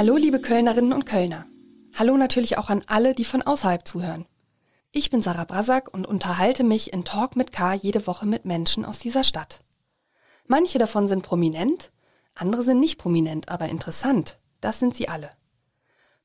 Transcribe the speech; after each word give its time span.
Hallo 0.00 0.16
liebe 0.16 0.40
Kölnerinnen 0.40 0.94
und 0.94 1.04
Kölner. 1.04 1.44
Hallo 1.94 2.16
natürlich 2.16 2.56
auch 2.56 2.70
an 2.70 2.82
alle, 2.86 3.14
die 3.14 3.26
von 3.26 3.42
außerhalb 3.42 3.86
zuhören. 3.86 4.24
Ich 4.92 5.10
bin 5.10 5.20
Sarah 5.20 5.44
Brasak 5.44 5.92
und 5.92 6.06
unterhalte 6.06 6.64
mich 6.64 6.94
in 6.94 7.04
Talk 7.04 7.36
mit 7.36 7.52
K 7.52 7.74
jede 7.74 8.06
Woche 8.06 8.24
mit 8.24 8.46
Menschen 8.46 8.86
aus 8.86 8.98
dieser 8.98 9.24
Stadt. 9.24 9.62
Manche 10.46 10.78
davon 10.78 11.06
sind 11.06 11.22
prominent, 11.22 11.92
andere 12.34 12.62
sind 12.62 12.80
nicht 12.80 12.96
prominent, 12.96 13.50
aber 13.50 13.68
interessant. 13.68 14.38
Das 14.62 14.78
sind 14.78 14.96
sie 14.96 15.10
alle. 15.10 15.28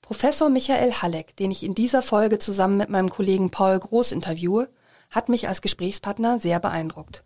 Professor 0.01 0.49
Michael 0.49 0.93
Halleck, 0.93 1.35
den 1.35 1.51
ich 1.51 1.61
in 1.61 1.75
dieser 1.75 2.01
Folge 2.01 2.39
zusammen 2.39 2.77
mit 2.77 2.87
meinem 2.87 3.09
Kollegen 3.09 3.51
Paul 3.51 3.77
Groß 3.77 4.13
interviewe, 4.13 4.69
hat 5.09 5.27
mich 5.27 5.49
als 5.49 5.59
Gesprächspartner 5.59 6.39
sehr 6.39 6.61
beeindruckt. 6.61 7.25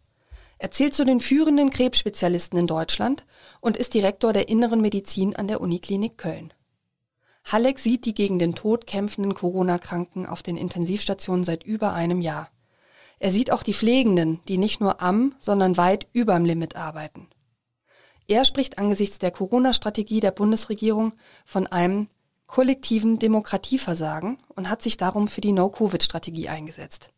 Er 0.58 0.72
zählt 0.72 0.96
zu 0.96 1.06
den 1.06 1.20
führenden 1.20 1.70
Krebsspezialisten 1.70 2.58
in 2.58 2.66
Deutschland 2.66 3.24
und 3.62 3.78
ist 3.78 3.94
Direktor 3.94 4.34
der 4.34 4.50
Inneren 4.50 4.82
Medizin 4.82 5.36
an 5.36 5.48
der 5.48 5.62
Uniklinik 5.62 6.18
Köln. 6.18 6.54
Halleck 7.46 7.80
sieht 7.80 8.06
die 8.06 8.14
gegen 8.14 8.40
den 8.40 8.56
Tod 8.56 8.86
kämpfenden 8.86 9.34
Corona-Kranken 9.34 10.26
auf 10.26 10.44
den 10.44 10.58
Intensivstationen 10.58 11.44
seit 11.44 11.64
über 11.64 11.94
einem 11.94 12.22
Jahr. 12.22 12.50
Er 13.20 13.32
sieht 13.32 13.52
auch 13.52 13.64
die 13.64 13.74
Pflegenden, 13.74 14.40
die 14.48 14.58
nicht 14.58 14.80
nur 14.80 15.02
am, 15.02 15.36
sondern 15.40 15.78
weit 15.78 16.08
überm 16.14 16.46
Limit 16.46 16.76
arbeiten. 16.76 17.28
Er 18.28 18.46
spricht 18.46 18.78
angesichts 18.78 19.20
der 19.20 19.32
Corona-Strategie 19.32 20.20
der 20.20 20.32
Bundesregierung 20.32 21.14
von 21.46 21.66
einem 21.68 22.08
kollektiven 22.46 23.20
Demokratieversagen 23.20 24.38
und 24.56 24.70
hat 24.70 24.82
sich 24.82 24.98
darum 24.98 25.28
für 25.28 25.42
die 25.42 25.52
No-Covid-Strategie 25.52 26.50
eingesetzt. 26.50 27.12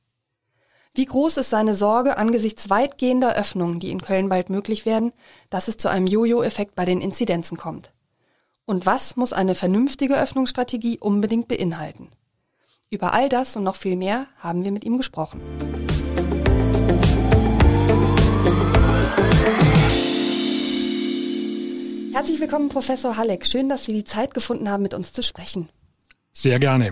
Wie 0.94 1.06
groß 1.06 1.38
ist 1.38 1.50
seine 1.50 1.74
Sorge 1.74 2.18
angesichts 2.18 2.70
weitgehender 2.70 3.34
Öffnungen, 3.34 3.80
die 3.80 3.92
in 3.92 4.02
Köln 4.02 4.28
bald 4.28 4.50
möglich 4.50 4.86
werden, 4.86 5.14
dass 5.50 5.70
es 5.70 5.78
zu 5.78 5.90
einem 5.90 6.06
Jojo-Effekt 6.06 6.76
bei 6.76 6.84
den 6.84 7.00
Inzidenzen 7.00 7.58
kommt? 7.58 7.94
Und 8.66 8.86
was 8.86 9.16
muss 9.16 9.32
eine 9.32 9.56
vernünftige 9.56 10.20
Öffnungsstrategie 10.20 11.00
unbedingt 11.00 11.48
beinhalten? 11.48 12.10
Über 12.90 13.14
all 13.14 13.30
das 13.30 13.56
und 13.56 13.64
noch 13.64 13.78
viel 13.78 13.96
mehr 13.96 14.28
haben 14.40 14.66
wir 14.66 14.74
mit 14.74 14.84
ihm 14.84 14.98
gesprochen. 14.98 15.40
Herzlich 22.12 22.42
willkommen, 22.42 22.68
Professor 22.68 23.16
Halleck. 23.16 23.46
Schön, 23.46 23.70
dass 23.70 23.86
Sie 23.86 23.94
die 23.94 24.04
Zeit 24.04 24.34
gefunden 24.34 24.70
haben, 24.70 24.84
mit 24.84 24.94
uns 24.94 25.14
zu 25.14 25.24
sprechen. 25.24 25.70
Sehr 26.34 26.60
gerne. 26.60 26.92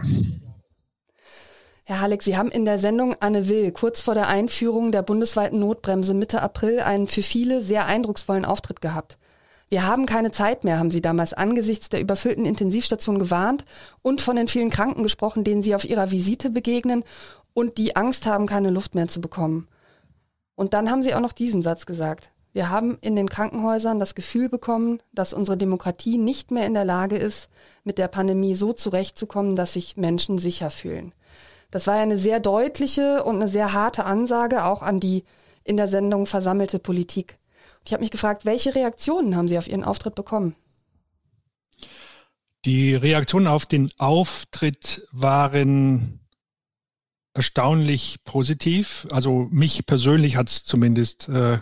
Herr 1.89 2.01
Halleck, 2.01 2.21
Sie 2.21 2.37
haben 2.37 2.51
in 2.51 2.65
der 2.65 2.77
Sendung 2.77 3.15
Anne 3.19 3.49
Will 3.49 3.71
kurz 3.71 3.99
vor 3.99 4.13
der 4.13 4.27
Einführung 4.27 4.91
der 4.91 5.01
bundesweiten 5.01 5.57
Notbremse 5.57 6.13
Mitte 6.13 6.43
April 6.43 6.81
einen 6.81 7.07
für 7.07 7.23
viele 7.23 7.63
sehr 7.63 7.87
eindrucksvollen 7.87 8.45
Auftritt 8.45 8.79
gehabt. 8.79 9.17
Wir 9.69 9.87
haben 9.87 10.05
keine 10.05 10.31
Zeit 10.31 10.63
mehr, 10.63 10.77
haben 10.77 10.91
Sie 10.91 11.01
damals 11.01 11.33
angesichts 11.33 11.89
der 11.89 11.99
überfüllten 11.99 12.45
Intensivstation 12.45 13.17
gewarnt 13.17 13.65
und 14.03 14.21
von 14.21 14.35
den 14.35 14.47
vielen 14.47 14.69
Kranken 14.69 15.01
gesprochen, 15.01 15.43
denen 15.43 15.63
Sie 15.63 15.73
auf 15.73 15.83
Ihrer 15.83 16.11
Visite 16.11 16.51
begegnen 16.51 17.03
und 17.55 17.79
die 17.79 17.95
Angst 17.95 18.27
haben, 18.27 18.45
keine 18.45 18.69
Luft 18.69 18.93
mehr 18.93 19.07
zu 19.07 19.19
bekommen. 19.19 19.67
Und 20.53 20.75
dann 20.75 20.91
haben 20.91 21.01
Sie 21.01 21.15
auch 21.15 21.21
noch 21.21 21.33
diesen 21.33 21.63
Satz 21.63 21.87
gesagt. 21.87 22.29
Wir 22.53 22.69
haben 22.69 22.99
in 23.01 23.15
den 23.15 23.29
Krankenhäusern 23.29 23.99
das 23.99 24.13
Gefühl 24.13 24.47
bekommen, 24.47 25.01
dass 25.11 25.33
unsere 25.33 25.57
Demokratie 25.57 26.19
nicht 26.19 26.51
mehr 26.51 26.67
in 26.67 26.75
der 26.75 26.85
Lage 26.85 27.17
ist, 27.17 27.49
mit 27.83 27.97
der 27.97 28.09
Pandemie 28.09 28.53
so 28.53 28.73
zurechtzukommen, 28.73 29.55
dass 29.55 29.73
sich 29.73 29.97
Menschen 29.97 30.37
sicher 30.37 30.69
fühlen. 30.69 31.13
Das 31.71 31.87
war 31.87 31.97
ja 31.97 32.01
eine 32.03 32.17
sehr 32.17 32.39
deutliche 32.39 33.23
und 33.23 33.35
eine 33.35 33.47
sehr 33.47 33.73
harte 33.73 34.05
Ansage 34.05 34.65
auch 34.65 34.81
an 34.81 34.99
die 34.99 35.23
in 35.63 35.77
der 35.77 35.87
Sendung 35.87 36.25
versammelte 36.25 36.79
Politik. 36.79 37.37
Und 37.79 37.87
ich 37.87 37.93
habe 37.93 38.01
mich 38.01 38.11
gefragt, 38.11 38.45
welche 38.45 38.73
Reaktionen 38.73 39.35
haben 39.35 39.47
Sie 39.47 39.57
auf 39.57 39.67
Ihren 39.67 39.83
Auftritt 39.83 40.15
bekommen? 40.15 40.55
Die 42.65 42.95
Reaktionen 42.95 43.47
auf 43.47 43.65
den 43.65 43.91
Auftritt 43.97 45.07
waren 45.11 46.19
erstaunlich 47.33 48.19
positiv. 48.25 49.07
Also 49.11 49.47
mich 49.51 49.85
persönlich 49.85 50.35
hat 50.35 50.49
es 50.49 50.65
zumindest 50.65 51.29
äh, 51.29 51.59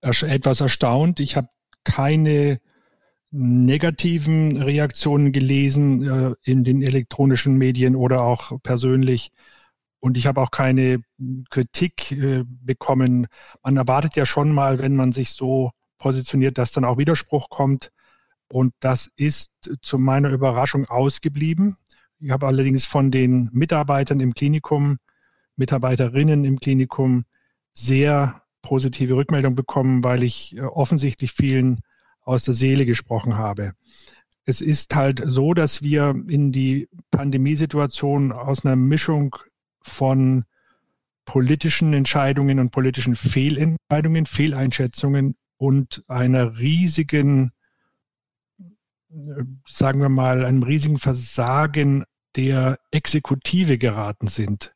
etwas 0.00 0.60
erstaunt. 0.60 1.20
Ich 1.20 1.36
habe 1.36 1.48
keine 1.84 2.60
negativen 3.30 4.62
Reaktionen 4.62 5.32
gelesen 5.32 6.02
äh, 6.02 6.34
in 6.42 6.64
den 6.64 6.82
elektronischen 6.82 7.56
Medien 7.56 7.94
oder 7.94 8.22
auch 8.22 8.60
persönlich. 8.62 9.30
Und 10.00 10.16
ich 10.16 10.26
habe 10.26 10.40
auch 10.40 10.50
keine 10.50 11.02
Kritik 11.50 12.12
äh, 12.12 12.44
bekommen. 12.46 13.26
Man 13.62 13.76
erwartet 13.76 14.16
ja 14.16 14.24
schon 14.24 14.52
mal, 14.52 14.78
wenn 14.78 14.96
man 14.96 15.12
sich 15.12 15.30
so 15.30 15.72
positioniert, 15.98 16.56
dass 16.56 16.72
dann 16.72 16.84
auch 16.84 16.98
Widerspruch 16.98 17.50
kommt. 17.50 17.90
Und 18.50 18.72
das 18.80 19.10
ist 19.16 19.52
zu 19.82 19.98
meiner 19.98 20.30
Überraschung 20.30 20.86
ausgeblieben. 20.86 21.76
Ich 22.20 22.30
habe 22.30 22.46
allerdings 22.46 22.86
von 22.86 23.10
den 23.10 23.50
Mitarbeitern 23.52 24.20
im 24.20 24.32
Klinikum, 24.32 24.98
Mitarbeiterinnen 25.56 26.44
im 26.44 26.58
Klinikum 26.60 27.24
sehr 27.74 28.42
positive 28.62 29.14
Rückmeldung 29.16 29.54
bekommen, 29.54 30.02
weil 30.02 30.22
ich 30.22 30.56
äh, 30.56 30.62
offensichtlich 30.62 31.32
vielen 31.32 31.80
aus 32.28 32.44
der 32.44 32.54
Seele 32.54 32.84
gesprochen 32.84 33.36
habe. 33.36 33.72
Es 34.44 34.60
ist 34.60 34.94
halt 34.94 35.22
so, 35.24 35.54
dass 35.54 35.82
wir 35.82 36.14
in 36.28 36.52
die 36.52 36.88
Pandemiesituation 37.10 38.32
aus 38.32 38.64
einer 38.64 38.76
Mischung 38.76 39.34
von 39.80 40.44
politischen 41.24 41.92
Entscheidungen 41.94 42.58
und 42.58 42.70
politischen 42.70 43.16
Fehlentscheidungen, 43.16 44.26
Fehleinschätzungen 44.26 45.36
und 45.56 46.04
einer 46.06 46.58
riesigen, 46.58 47.52
sagen 49.66 50.00
wir 50.00 50.08
mal, 50.08 50.44
einem 50.44 50.62
riesigen 50.62 50.98
Versagen 50.98 52.04
der 52.36 52.78
Exekutive 52.90 53.78
geraten 53.78 54.28
sind. 54.28 54.74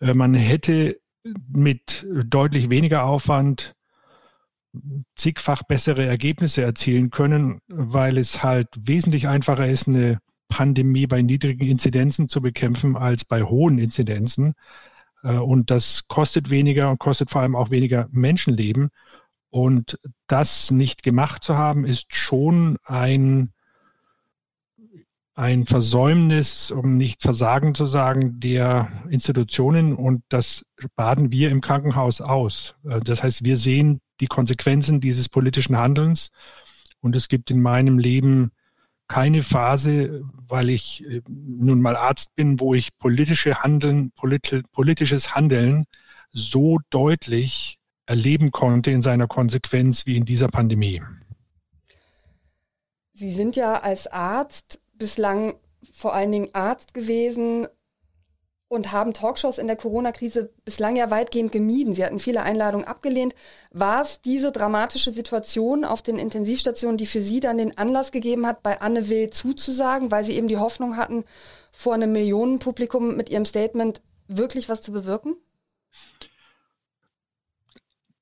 Äh, 0.00 0.14
man 0.14 0.34
hätte 0.34 1.00
mit 1.48 2.06
deutlich 2.24 2.70
weniger 2.70 3.04
Aufwand 3.04 3.75
zigfach 5.16 5.62
bessere 5.62 6.04
Ergebnisse 6.04 6.62
erzielen 6.62 7.10
können, 7.10 7.60
weil 7.68 8.18
es 8.18 8.42
halt 8.42 8.68
wesentlich 8.80 9.28
einfacher 9.28 9.66
ist, 9.66 9.88
eine 9.88 10.18
Pandemie 10.48 11.06
bei 11.06 11.22
niedrigen 11.22 11.66
Inzidenzen 11.66 12.28
zu 12.28 12.40
bekämpfen 12.40 12.96
als 12.96 13.24
bei 13.24 13.42
hohen 13.42 13.78
Inzidenzen. 13.78 14.54
Äh, 15.22 15.36
und 15.36 15.70
das 15.70 16.08
kostet 16.08 16.50
weniger 16.50 16.90
und 16.90 16.98
kostet 16.98 17.30
vor 17.30 17.42
allem 17.42 17.56
auch 17.56 17.70
weniger 17.70 18.08
Menschenleben. 18.10 18.90
Und 19.50 19.98
das 20.26 20.70
nicht 20.70 21.02
gemacht 21.02 21.42
zu 21.42 21.56
haben, 21.56 21.84
ist 21.84 22.14
schon 22.14 22.76
ein, 22.84 23.52
ein 25.34 25.66
Versäumnis, 25.66 26.70
um 26.70 26.96
nicht 26.96 27.22
Versagen 27.22 27.74
zu 27.74 27.86
sagen, 27.86 28.40
der 28.40 28.88
Institutionen. 29.08 29.94
Und 29.94 30.22
das 30.28 30.66
baden 30.94 31.32
wir 31.32 31.50
im 31.50 31.60
Krankenhaus 31.60 32.20
aus. 32.20 32.76
Äh, 32.84 33.00
das 33.00 33.22
heißt, 33.22 33.44
wir 33.44 33.56
sehen 33.56 34.00
die 34.20 34.26
Konsequenzen 34.26 35.00
dieses 35.00 35.28
politischen 35.28 35.76
Handelns. 35.76 36.30
Und 37.00 37.14
es 37.16 37.28
gibt 37.28 37.50
in 37.50 37.60
meinem 37.60 37.98
Leben 37.98 38.50
keine 39.08 39.42
Phase, 39.42 40.24
weil 40.48 40.70
ich 40.70 41.04
äh, 41.04 41.22
nun 41.28 41.80
mal 41.80 41.96
Arzt 41.96 42.34
bin, 42.34 42.58
wo 42.60 42.74
ich 42.74 42.96
politische 42.98 43.62
Handeln, 43.62 44.12
politisches 44.72 45.34
Handeln 45.34 45.84
so 46.32 46.78
deutlich 46.90 47.78
erleben 48.06 48.50
konnte 48.50 48.90
in 48.90 49.02
seiner 49.02 49.26
Konsequenz 49.26 50.06
wie 50.06 50.16
in 50.16 50.24
dieser 50.24 50.48
Pandemie. 50.48 51.02
Sie 53.12 53.30
sind 53.30 53.56
ja 53.56 53.80
als 53.80 54.06
Arzt 54.06 54.80
bislang 54.94 55.54
vor 55.92 56.14
allen 56.14 56.32
Dingen 56.32 56.48
Arzt 56.52 56.94
gewesen 56.94 57.66
und 58.68 58.90
haben 58.90 59.12
Talkshows 59.12 59.58
in 59.58 59.68
der 59.68 59.76
Corona-Krise 59.76 60.50
bislang 60.64 60.96
ja 60.96 61.10
weitgehend 61.10 61.52
gemieden. 61.52 61.94
Sie 61.94 62.04
hatten 62.04 62.18
viele 62.18 62.42
Einladungen 62.42 62.86
abgelehnt. 62.86 63.34
War 63.70 64.02
es 64.02 64.20
diese 64.20 64.50
dramatische 64.50 65.12
Situation 65.12 65.84
auf 65.84 66.02
den 66.02 66.18
Intensivstationen, 66.18 66.96
die 66.96 67.06
für 67.06 67.22
Sie 67.22 67.38
dann 67.38 67.58
den 67.58 67.78
Anlass 67.78 68.10
gegeben 68.10 68.46
hat, 68.46 68.62
bei 68.62 68.80
Anne 68.80 69.08
Will 69.08 69.30
zuzusagen, 69.30 70.10
weil 70.10 70.24
Sie 70.24 70.34
eben 70.34 70.48
die 70.48 70.56
Hoffnung 70.56 70.96
hatten, 70.96 71.24
vor 71.70 71.94
einem 71.94 72.12
Millionenpublikum 72.12 73.16
mit 73.16 73.28
Ihrem 73.28 73.44
Statement 73.44 74.00
wirklich 74.26 74.68
was 74.68 74.82
zu 74.82 74.90
bewirken? 74.90 75.36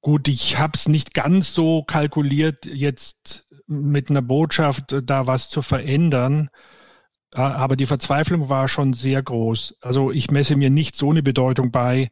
Gut, 0.02 0.28
ich 0.28 0.58
habe 0.58 0.72
es 0.74 0.86
nicht 0.86 1.14
ganz 1.14 1.54
so 1.54 1.82
kalkuliert, 1.82 2.66
jetzt 2.66 3.48
mit 3.66 4.10
einer 4.10 4.20
Botschaft 4.20 4.94
da 5.04 5.26
was 5.26 5.48
zu 5.48 5.62
verändern. 5.62 6.50
Aber 7.34 7.74
die 7.74 7.86
Verzweiflung 7.86 8.48
war 8.48 8.68
schon 8.68 8.94
sehr 8.94 9.22
groß. 9.22 9.76
Also 9.80 10.12
ich 10.12 10.30
messe 10.30 10.56
mir 10.56 10.70
nicht 10.70 10.94
so 10.94 11.10
eine 11.10 11.22
Bedeutung 11.22 11.72
bei, 11.72 12.10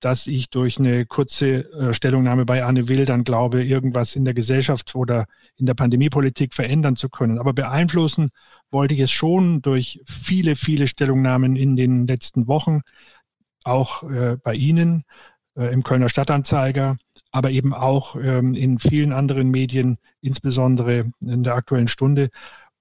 dass 0.00 0.26
ich 0.26 0.50
durch 0.50 0.78
eine 0.78 1.06
kurze 1.06 1.72
äh, 1.72 1.94
Stellungnahme 1.94 2.44
bei 2.44 2.62
Anne 2.62 2.88
Will 2.88 3.06
dann 3.06 3.24
glaube, 3.24 3.64
irgendwas 3.64 4.16
in 4.16 4.26
der 4.26 4.34
Gesellschaft 4.34 4.94
oder 4.94 5.24
in 5.56 5.64
der 5.64 5.74
Pandemiepolitik 5.74 6.52
verändern 6.52 6.96
zu 6.96 7.08
können. 7.08 7.38
Aber 7.38 7.54
beeinflussen 7.54 8.30
wollte 8.70 8.94
ich 8.94 9.00
es 9.00 9.10
schon 9.10 9.62
durch 9.62 10.02
viele, 10.06 10.56
viele 10.56 10.86
Stellungnahmen 10.86 11.56
in 11.56 11.76
den 11.76 12.06
letzten 12.06 12.46
Wochen, 12.48 12.82
auch 13.64 14.02
äh, 14.10 14.36
bei 14.42 14.54
Ihnen 14.54 15.04
äh, 15.56 15.72
im 15.72 15.82
Kölner 15.82 16.08
Stadtanzeiger, 16.08 16.96
aber 17.30 17.50
eben 17.50 17.72
auch 17.72 18.16
ähm, 18.16 18.54
in 18.54 18.78
vielen 18.78 19.12
anderen 19.12 19.50
Medien, 19.50 19.98
insbesondere 20.20 21.10
in 21.20 21.42
der 21.42 21.54
aktuellen 21.54 21.88
Stunde. 21.88 22.28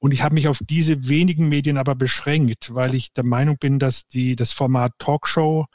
Und 0.01 0.13
ich 0.13 0.23
habe 0.23 0.33
mich 0.33 0.47
auf 0.47 0.57
diese 0.67 1.07
wenigen 1.07 1.47
Medien 1.47 1.77
aber 1.77 1.93
beschränkt, 1.93 2.73
weil 2.73 2.95
ich 2.95 3.13
der 3.13 3.23
Meinung 3.23 3.57
bin, 3.59 3.77
dass 3.77 4.07
die, 4.07 4.35
das 4.35 4.51
Format 4.51 4.93
Talkshow 4.97 5.67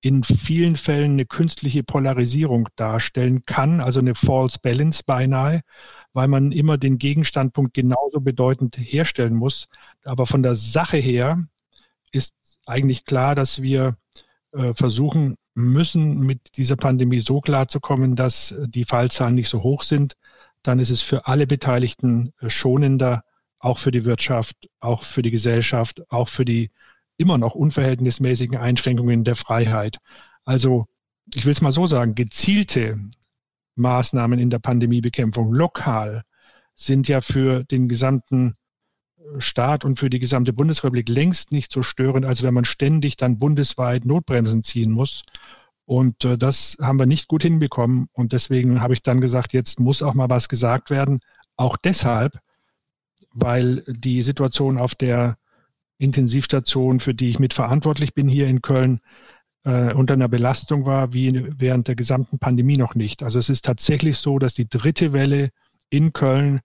in 0.00 0.24
vielen 0.24 0.76
Fällen 0.76 1.12
eine 1.12 1.26
künstliche 1.26 1.82
Polarisierung 1.82 2.68
darstellen 2.76 3.44
kann, 3.44 3.82
also 3.82 4.00
eine 4.00 4.14
False 4.14 4.58
Balance 4.62 5.02
beinahe, 5.04 5.60
weil 6.14 6.26
man 6.26 6.52
immer 6.52 6.78
den 6.78 6.96
Gegenstandpunkt 6.96 7.74
genauso 7.74 8.20
bedeutend 8.20 8.78
herstellen 8.78 9.34
muss. 9.34 9.66
Aber 10.04 10.24
von 10.24 10.42
der 10.42 10.54
Sache 10.54 10.96
her 10.96 11.44
ist 12.12 12.34
eigentlich 12.64 13.04
klar, 13.04 13.34
dass 13.34 13.60
wir 13.60 13.98
äh, 14.52 14.72
versuchen 14.72 15.36
müssen, 15.54 16.20
mit 16.20 16.56
dieser 16.56 16.76
Pandemie 16.76 17.20
so 17.20 17.42
klarzukommen, 17.42 18.16
dass 18.16 18.54
die 18.68 18.84
Fallzahlen 18.84 19.34
nicht 19.34 19.50
so 19.50 19.62
hoch 19.62 19.82
sind. 19.82 20.16
Dann 20.62 20.78
ist 20.78 20.90
es 20.90 21.02
für 21.02 21.26
alle 21.26 21.46
Beteiligten 21.46 22.32
äh, 22.40 22.48
schonender, 22.48 23.22
auch 23.66 23.78
für 23.78 23.90
die 23.90 24.04
Wirtschaft, 24.04 24.68
auch 24.78 25.02
für 25.02 25.22
die 25.22 25.32
Gesellschaft, 25.32 26.00
auch 26.08 26.28
für 26.28 26.44
die 26.44 26.70
immer 27.16 27.36
noch 27.36 27.56
unverhältnismäßigen 27.56 28.56
Einschränkungen 28.56 29.24
der 29.24 29.34
Freiheit. 29.34 29.98
Also, 30.44 30.86
ich 31.34 31.44
will 31.44 31.52
es 31.52 31.62
mal 31.62 31.72
so 31.72 31.88
sagen, 31.88 32.14
gezielte 32.14 33.00
Maßnahmen 33.74 34.38
in 34.38 34.50
der 34.50 34.60
Pandemiebekämpfung 34.60 35.52
lokal 35.52 36.22
sind 36.76 37.08
ja 37.08 37.20
für 37.20 37.64
den 37.64 37.88
gesamten 37.88 38.54
Staat 39.38 39.84
und 39.84 39.98
für 39.98 40.10
die 40.10 40.20
gesamte 40.20 40.52
Bundesrepublik 40.52 41.08
längst 41.08 41.50
nicht 41.50 41.72
so 41.72 41.82
störend, 41.82 42.24
als 42.24 42.44
wenn 42.44 42.54
man 42.54 42.64
ständig 42.64 43.16
dann 43.16 43.40
bundesweit 43.40 44.04
Notbremsen 44.04 44.62
ziehen 44.62 44.92
muss. 44.92 45.24
Und 45.86 46.24
äh, 46.24 46.38
das 46.38 46.76
haben 46.80 47.00
wir 47.00 47.06
nicht 47.06 47.26
gut 47.26 47.42
hinbekommen. 47.42 48.06
Und 48.12 48.32
deswegen 48.32 48.80
habe 48.80 48.92
ich 48.92 49.02
dann 49.02 49.20
gesagt, 49.20 49.52
jetzt 49.52 49.80
muss 49.80 50.04
auch 50.04 50.14
mal 50.14 50.30
was 50.30 50.48
gesagt 50.48 50.90
werden. 50.90 51.18
Auch 51.56 51.76
deshalb, 51.76 52.38
weil 53.36 53.84
die 53.86 54.22
Situation 54.22 54.78
auf 54.78 54.94
der 54.94 55.36
Intensivstation, 55.98 57.00
für 57.00 57.14
die 57.14 57.28
ich 57.28 57.38
mitverantwortlich 57.38 58.14
bin 58.14 58.28
hier 58.28 58.48
in 58.48 58.62
Köln, 58.62 59.00
äh, 59.64 59.92
unter 59.92 60.14
einer 60.14 60.28
Belastung 60.28 60.86
war, 60.86 61.12
wie 61.12 61.46
während 61.58 61.88
der 61.88 61.96
gesamten 61.96 62.38
Pandemie 62.38 62.76
noch 62.76 62.94
nicht. 62.94 63.22
Also 63.22 63.38
es 63.38 63.48
ist 63.48 63.64
tatsächlich 63.64 64.18
so, 64.18 64.38
dass 64.38 64.54
die 64.54 64.68
dritte 64.68 65.12
Welle 65.12 65.50
in 65.90 66.12
Köln 66.12 66.60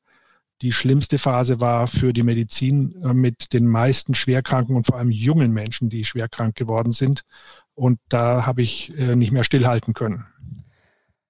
die 0.62 0.72
schlimmste 0.72 1.18
Phase 1.18 1.60
war 1.60 1.88
für 1.88 2.14
die 2.14 2.24
Medizin 2.24 3.02
äh, 3.04 3.14
mit 3.14 3.54
den 3.54 3.68
meisten 3.68 4.16
Schwerkranken 4.16 4.76
und 4.76 4.86
vor 4.86 4.98
allem 4.98 5.12
jungen 5.12 5.52
Menschen, 5.52 5.90
die 5.90 6.06
schwerkrank 6.06 6.56
geworden 6.56 6.92
sind. 6.94 7.24
Und 7.74 8.00
da 8.10 8.46
habe 8.46 8.62
ich 8.62 8.98
äh, 8.98 9.16
nicht 9.16 9.32
mehr 9.32 9.44
stillhalten 9.44 9.94
können. 9.94 10.26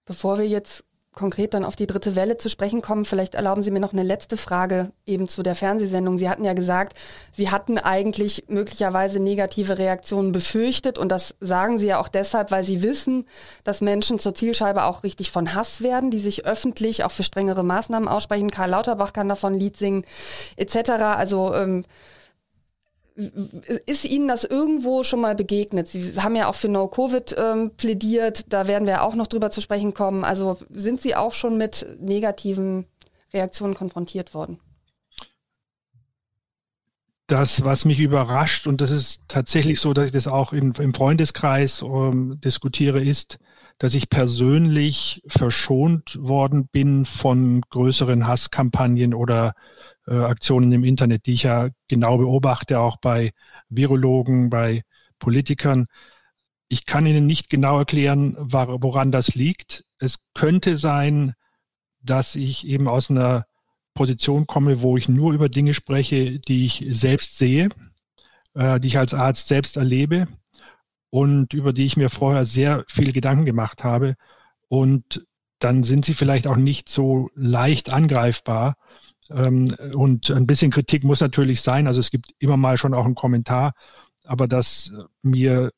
Bevor 0.05 0.38
wir 0.38 0.47
jetzt 0.47 0.83
konkret 1.13 1.53
dann 1.53 1.65
auf 1.65 1.75
die 1.75 1.87
dritte 1.87 2.15
Welle 2.15 2.37
zu 2.37 2.49
sprechen 2.49 2.81
kommen, 2.81 3.03
vielleicht 3.03 3.35
erlauben 3.35 3.63
Sie 3.63 3.71
mir 3.71 3.81
noch 3.81 3.91
eine 3.91 4.03
letzte 4.03 4.37
Frage 4.37 4.91
eben 5.05 5.27
zu 5.27 5.43
der 5.43 5.55
Fernsehsendung. 5.55 6.17
Sie 6.17 6.29
hatten 6.29 6.45
ja 6.45 6.53
gesagt, 6.53 6.97
Sie 7.33 7.51
hatten 7.51 7.77
eigentlich 7.77 8.45
möglicherweise 8.47 9.19
negative 9.19 9.77
Reaktionen 9.77 10.31
befürchtet 10.31 10.97
und 10.97 11.09
das 11.09 11.35
sagen 11.41 11.79
Sie 11.79 11.87
ja 11.87 11.99
auch 11.99 12.07
deshalb, 12.07 12.49
weil 12.51 12.63
Sie 12.63 12.81
wissen, 12.81 13.25
dass 13.65 13.81
Menschen 13.81 14.19
zur 14.19 14.33
Zielscheibe 14.33 14.85
auch 14.85 15.03
richtig 15.03 15.31
von 15.31 15.53
Hass 15.53 15.81
werden, 15.81 16.11
die 16.11 16.19
sich 16.19 16.45
öffentlich 16.45 17.03
auch 17.03 17.11
für 17.11 17.23
strengere 17.23 17.63
Maßnahmen 17.63 18.07
aussprechen. 18.07 18.49
Karl 18.49 18.69
Lauterbach 18.69 19.11
kann 19.11 19.27
davon 19.27 19.53
Lied 19.53 19.75
singen 19.75 20.05
etc. 20.55 20.91
Also 20.91 21.53
ähm, 21.53 21.83
ist 23.85 24.06
Ihnen 24.06 24.27
das 24.27 24.44
irgendwo 24.44 25.03
schon 25.03 25.21
mal 25.21 25.35
begegnet? 25.35 25.88
Sie 25.88 26.13
haben 26.21 26.35
ja 26.35 26.47
auch 26.47 26.56
für 26.56 26.69
No-Covid 26.69 27.35
ähm, 27.38 27.71
plädiert, 27.75 28.51
da 28.53 28.68
werden 28.68 28.88
wir 28.88 29.03
auch 29.03 29.15
noch 29.15 29.27
drüber 29.27 29.50
zu 29.50 29.62
sprechen 29.62 29.94
kommen. 29.94 30.23
Also 30.23 30.57
sind 30.69 31.01
Sie 31.01 31.15
auch 31.15 31.33
schon 31.33 31.57
mit 31.57 31.85
negativen 32.00 32.85
Reaktionen 33.33 33.75
konfrontiert 33.75 34.33
worden? 34.33 34.59
Das, 37.31 37.63
was 37.63 37.85
mich 37.85 38.01
überrascht, 38.01 38.67
und 38.67 38.81
das 38.81 38.91
ist 38.91 39.21
tatsächlich 39.29 39.79
so, 39.79 39.93
dass 39.93 40.07
ich 40.07 40.11
das 40.11 40.27
auch 40.27 40.51
in, 40.51 40.73
im 40.73 40.93
Freundeskreis 40.93 41.81
ähm, 41.81 42.41
diskutiere, 42.43 43.01
ist, 43.01 43.39
dass 43.77 43.95
ich 43.95 44.09
persönlich 44.09 45.23
verschont 45.27 46.17
worden 46.21 46.67
bin 46.67 47.05
von 47.05 47.61
größeren 47.69 48.27
Hasskampagnen 48.27 49.13
oder 49.13 49.53
äh, 50.07 50.13
Aktionen 50.13 50.73
im 50.73 50.83
Internet, 50.83 51.25
die 51.25 51.31
ich 51.31 51.43
ja 51.43 51.69
genau 51.87 52.17
beobachte, 52.17 52.81
auch 52.81 52.97
bei 52.97 53.31
Virologen, 53.69 54.49
bei 54.49 54.83
Politikern. 55.17 55.85
Ich 56.67 56.85
kann 56.85 57.05
Ihnen 57.05 57.27
nicht 57.27 57.49
genau 57.49 57.77
erklären, 57.77 58.35
woran 58.39 59.13
das 59.13 59.35
liegt. 59.35 59.85
Es 59.99 60.17
könnte 60.33 60.75
sein, 60.75 61.33
dass 62.01 62.35
ich 62.35 62.67
eben 62.67 62.89
aus 62.89 63.09
einer 63.09 63.45
Position 63.93 64.47
komme, 64.47 64.81
wo 64.81 64.97
ich 64.97 65.09
nur 65.09 65.33
über 65.33 65.49
Dinge 65.49 65.73
spreche, 65.73 66.39
die 66.39 66.65
ich 66.65 66.85
selbst 66.89 67.38
sehe, 67.38 67.69
äh, 68.53 68.79
die 68.79 68.88
ich 68.88 68.97
als 68.97 69.13
Arzt 69.13 69.47
selbst 69.47 69.77
erlebe 69.77 70.27
und 71.09 71.53
über 71.53 71.73
die 71.73 71.85
ich 71.85 71.97
mir 71.97 72.09
vorher 72.09 72.45
sehr 72.45 72.85
viele 72.88 73.11
Gedanken 73.11 73.45
gemacht 73.45 73.83
habe. 73.83 74.15
Und 74.69 75.25
dann 75.59 75.83
sind 75.83 76.05
sie 76.05 76.13
vielleicht 76.13 76.47
auch 76.47 76.55
nicht 76.55 76.89
so 76.89 77.29
leicht 77.35 77.91
angreifbar. 77.91 78.75
Ähm, 79.29 79.75
und 79.93 80.31
ein 80.31 80.47
bisschen 80.47 80.71
Kritik 80.71 81.03
muss 81.03 81.19
natürlich 81.19 81.61
sein. 81.61 81.88
Also 81.88 81.99
es 81.99 82.11
gibt 82.11 82.33
immer 82.39 82.57
mal 82.57 82.77
schon 82.77 82.93
auch 82.93 83.05
einen 83.05 83.15
Kommentar, 83.15 83.73
aber 84.23 84.47
dass 84.47 84.91
mir 85.21 85.71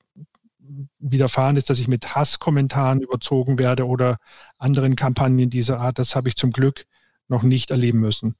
widerfahren 1.00 1.57
ist, 1.57 1.69
dass 1.69 1.80
ich 1.80 1.88
mit 1.88 2.15
Hasskommentaren 2.15 3.01
überzogen 3.01 3.60
werde 3.60 3.86
oder 3.86 4.18
anderen 4.57 4.95
Kampagnen 4.95 5.50
dieser 5.50 5.80
Art, 5.80 6.00
das 6.00 6.15
habe 6.15 6.30
ich 6.30 6.36
zum 6.36 6.51
Glück 6.51 6.86
noch 7.28 7.44
nicht 7.44 7.72
erleben 7.72 8.00
müssen. 8.00 8.36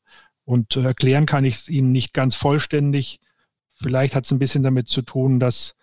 Und 0.46 0.76
erklären 0.76 1.26
kann 1.26 1.46
ich 1.46 1.56
es 1.56 1.70
Ihnen 1.70 1.92
nicht 1.92 2.14
ganz 2.14 2.36
vollständig. 2.36 3.20
Vielleicht 3.76 4.16
hat 4.16 4.26
es 4.26 4.32
ein 4.32 4.40
bisschen 4.40 4.64
damit 4.64 4.90
zu 4.90 5.02
tun, 5.02 5.40
dass 5.40 5.76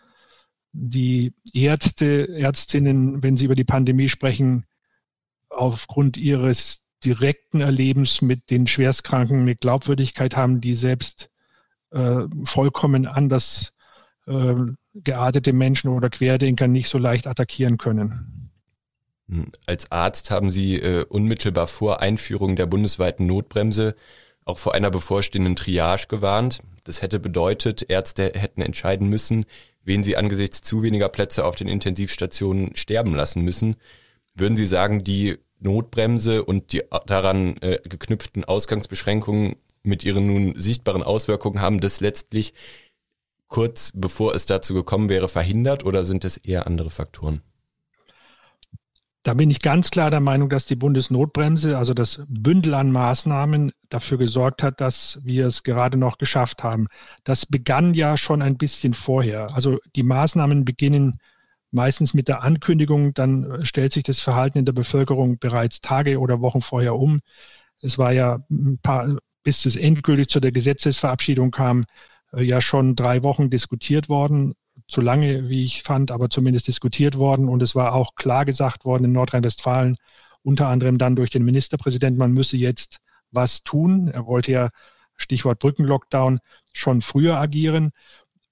die 0.73 1.35
Ärzte, 1.52 2.29
Ärztinnen, 2.29 3.23
wenn 3.23 3.37
sie 3.37 3.47
über 3.47 3.55
die 3.55 3.64
Pandemie 3.64 4.08
sprechen, 4.08 4.67
aufgrund 5.49 6.17
ihres 6.17 6.85
direkten 7.05 7.61
Erlebens 7.61 8.23
mit 8.23 8.50
den 8.50 8.67
Schwerstkranken 8.67 9.41
eine 9.41 9.56
Glaubwürdigkeit 9.56 10.37
haben, 10.37 10.61
die 10.61 10.75
selbst 10.75 11.31
äh, 11.91 12.23
vollkommen 12.44 13.06
anders 13.06 13.73
äh, 14.26 14.55
geartete 14.95 15.52
Menschen 15.52 15.88
oder 15.88 16.11
Querdenker 16.11 16.69
nicht 16.69 16.88
so 16.88 16.99
leicht 16.99 17.26
attackieren 17.26 17.78
können. 17.78 18.39
Hm, 19.30 19.52
als 19.66 19.90
Arzt 19.92 20.30
haben 20.30 20.50
Sie 20.50 20.76
äh, 20.76 21.04
unmittelbar 21.04 21.68
vor 21.68 22.00
Einführung 22.00 22.56
der 22.56 22.66
bundesweiten 22.66 23.26
Notbremse 23.26 23.94
auch 24.44 24.58
vor 24.58 24.75
einer 24.75 24.90
bevorstehenden 24.90 25.54
Triage 25.56 26.06
gewarnt. 26.08 26.62
Das 26.84 27.02
hätte 27.02 27.20
bedeutet, 27.20 27.88
Ärzte 27.88 28.32
hätten 28.34 28.62
entscheiden 28.62 29.08
müssen, 29.08 29.46
wen 29.84 30.02
sie 30.02 30.16
angesichts 30.16 30.62
zu 30.62 30.82
weniger 30.82 31.08
Plätze 31.08 31.44
auf 31.44 31.54
den 31.54 31.68
Intensivstationen 31.68 32.75
sterben 32.75 33.14
lassen 33.14 33.42
müssen. 33.42 33.76
Würden 34.34 34.56
Sie 34.56 34.66
sagen, 34.66 35.04
die 35.04 35.38
Notbremse 35.60 36.44
und 36.44 36.72
die 36.72 36.82
daran 37.06 37.56
äh, 37.58 37.78
geknüpften 37.87 38.44
Ausgangsbeschränkungen 38.44 39.56
mit 39.82 40.04
ihren 40.04 40.26
nun 40.26 40.54
sichtbaren 40.58 41.02
Auswirkungen 41.02 41.60
haben 41.60 41.80
das 41.80 42.00
letztlich 42.00 42.54
kurz 43.46 43.92
bevor 43.94 44.34
es 44.34 44.46
dazu 44.46 44.75
gekommen 44.75 45.08
wäre 45.08 45.28
verhindert 45.28 45.84
oder 45.84 46.04
sind 46.04 46.25
es 46.25 46.38
eher 46.38 46.66
andere 46.66 46.90
Faktoren? 46.90 47.42
Da 49.22 49.34
bin 49.34 49.50
ich 49.50 49.60
ganz 49.60 49.90
klar 49.90 50.10
der 50.10 50.20
Meinung, 50.20 50.48
dass 50.48 50.64
die 50.64 50.76
Bundesnotbremse, 50.76 51.76
also 51.76 51.92
das 51.92 52.24
Bündel 52.28 52.72
an 52.72 52.90
Maßnahmen, 52.90 53.70
dafür 53.90 54.16
gesorgt 54.16 54.62
hat, 54.62 54.80
dass 54.80 55.20
wir 55.22 55.46
es 55.46 55.62
gerade 55.62 55.98
noch 55.98 56.16
geschafft 56.16 56.62
haben. 56.62 56.86
Das 57.24 57.44
begann 57.44 57.92
ja 57.92 58.16
schon 58.16 58.40
ein 58.40 58.56
bisschen 58.56 58.94
vorher. 58.94 59.54
Also 59.54 59.78
die 59.94 60.04
Maßnahmen 60.04 60.64
beginnen 60.64 61.18
meistens 61.70 62.14
mit 62.14 62.28
der 62.28 62.42
Ankündigung, 62.42 63.12
dann 63.12 63.60
stellt 63.64 63.92
sich 63.92 64.04
das 64.04 64.20
Verhalten 64.20 64.58
in 64.58 64.64
der 64.64 64.72
Bevölkerung 64.72 65.38
bereits 65.38 65.82
Tage 65.82 66.18
oder 66.18 66.40
Wochen 66.40 66.62
vorher 66.62 66.96
um. 66.96 67.20
Es 67.82 67.98
war 67.98 68.12
ja 68.12 68.38
ein 68.50 68.78
paar, 68.82 69.18
bis 69.42 69.66
es 69.66 69.76
endgültig 69.76 70.28
zu 70.28 70.40
der 70.40 70.52
Gesetzesverabschiedung 70.52 71.50
kam, 71.50 71.84
äh, 72.32 72.42
ja 72.42 72.60
schon 72.62 72.96
drei 72.96 73.22
Wochen 73.22 73.50
diskutiert 73.50 74.08
worden 74.08 74.54
zu 74.90 75.00
lange, 75.00 75.49
wie 75.49 75.64
ich 75.64 75.82
fand, 75.82 76.11
aber 76.11 76.30
zumindest 76.30 76.68
diskutiert 76.68 77.16
worden. 77.16 77.49
Und 77.49 77.62
es 77.62 77.75
war 77.75 77.94
auch 77.94 78.14
klar 78.14 78.44
gesagt 78.44 78.85
worden 78.85 79.04
in 79.04 79.12
Nordrhein-Westfalen, 79.12 79.97
unter 80.42 80.68
anderem 80.68 80.99
dann 80.99 81.16
durch 81.16 81.30
den 81.30 81.44
Ministerpräsidenten, 81.44 82.18
man 82.18 82.32
müsse 82.32 82.56
jetzt 82.56 82.99
was 83.30 83.62
tun. 83.62 84.09
Er 84.09 84.26
wollte 84.26 84.52
ja, 84.52 84.68
Stichwort 85.16 85.59
Brückenlockdown, 85.59 86.40
schon 86.73 87.02
früher 87.02 87.37
agieren. 87.38 87.92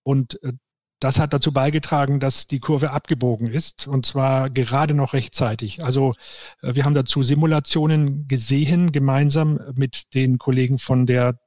Und 0.03 0.43
äh, 0.43 0.53
das 1.01 1.21
hat 1.21 1.33
dazu 1.33 1.53
beigetragen, 1.53 2.19
dass 2.19 2.47
die 2.47 2.59
Kurve 2.59 2.91
abgebogen 2.91 3.47
ist 3.47 3.87
und 3.87 4.05
zwar 4.05 4.51
gerade 4.51 4.95
noch 4.95 5.13
rechtzeitig. 5.13 5.85
Also 5.85 6.15
äh, 6.63 6.75
wir 6.75 6.85
haben 6.85 6.95
dazu 6.95 7.23
Simulationen 7.23 8.27
gesehen, 8.27 8.93
gemeinsam 8.93 9.61
mit 9.75 10.15
den 10.15 10.39
Kollegen 10.39 10.79
von 10.79 11.07
der 11.07 11.39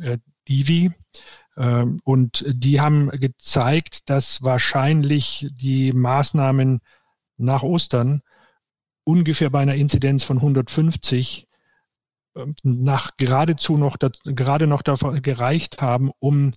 äh, 0.00 0.18
Divi, 0.48 0.90
und 2.04 2.44
die 2.46 2.80
haben 2.80 3.10
gezeigt, 3.10 4.08
dass 4.08 4.42
wahrscheinlich 4.44 5.48
die 5.50 5.92
Maßnahmen 5.92 6.80
nach 7.36 7.64
Ostern 7.64 8.22
ungefähr 9.02 9.50
bei 9.50 9.60
einer 9.60 9.74
Inzidenz 9.74 10.22
von 10.22 10.36
150 10.36 11.48
ähm, 12.36 12.54
nach 12.62 13.16
geradezu 13.16 13.76
noch, 13.76 13.96
gerade 14.24 14.66
noch 14.66 14.82
davon 14.82 15.20
gereicht 15.22 15.80
haben, 15.80 16.10
um 16.20 16.52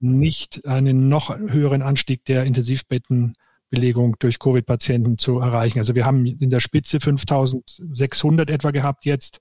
nicht 0.00 0.66
einen 0.66 1.08
noch 1.08 1.36
höheren 1.36 1.82
Anstieg 1.82 2.24
der 2.26 2.44
Intensivbettenbelegung 2.44 4.16
durch 4.18 4.38
Covid-Patienten 4.38 5.18
zu 5.18 5.38
erreichen. 5.38 5.78
Also 5.78 5.94
wir 5.94 6.04
haben 6.04 6.26
in 6.26 6.50
der 6.50 6.60
Spitze 6.60 7.00
5600 7.00 8.50
etwa 8.50 8.70
gehabt 8.70 9.04
jetzt. 9.04 9.40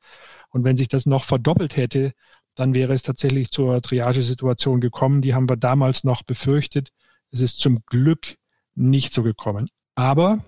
Und 0.49 0.63
wenn 0.63 0.77
sich 0.77 0.87
das 0.87 1.05
noch 1.05 1.25
verdoppelt 1.25 1.75
hätte, 1.75 2.13
dann 2.55 2.73
wäre 2.73 2.93
es 2.93 3.01
tatsächlich 3.01 3.51
zur 3.51 3.81
Triagesituation 3.81 4.81
gekommen. 4.81 5.21
Die 5.21 5.33
haben 5.33 5.49
wir 5.49 5.57
damals 5.57 6.03
noch 6.03 6.23
befürchtet. 6.23 6.89
Es 7.31 7.39
ist 7.39 7.59
zum 7.59 7.83
Glück 7.85 8.37
nicht 8.75 9.13
so 9.13 9.23
gekommen. 9.23 9.69
Aber 9.95 10.43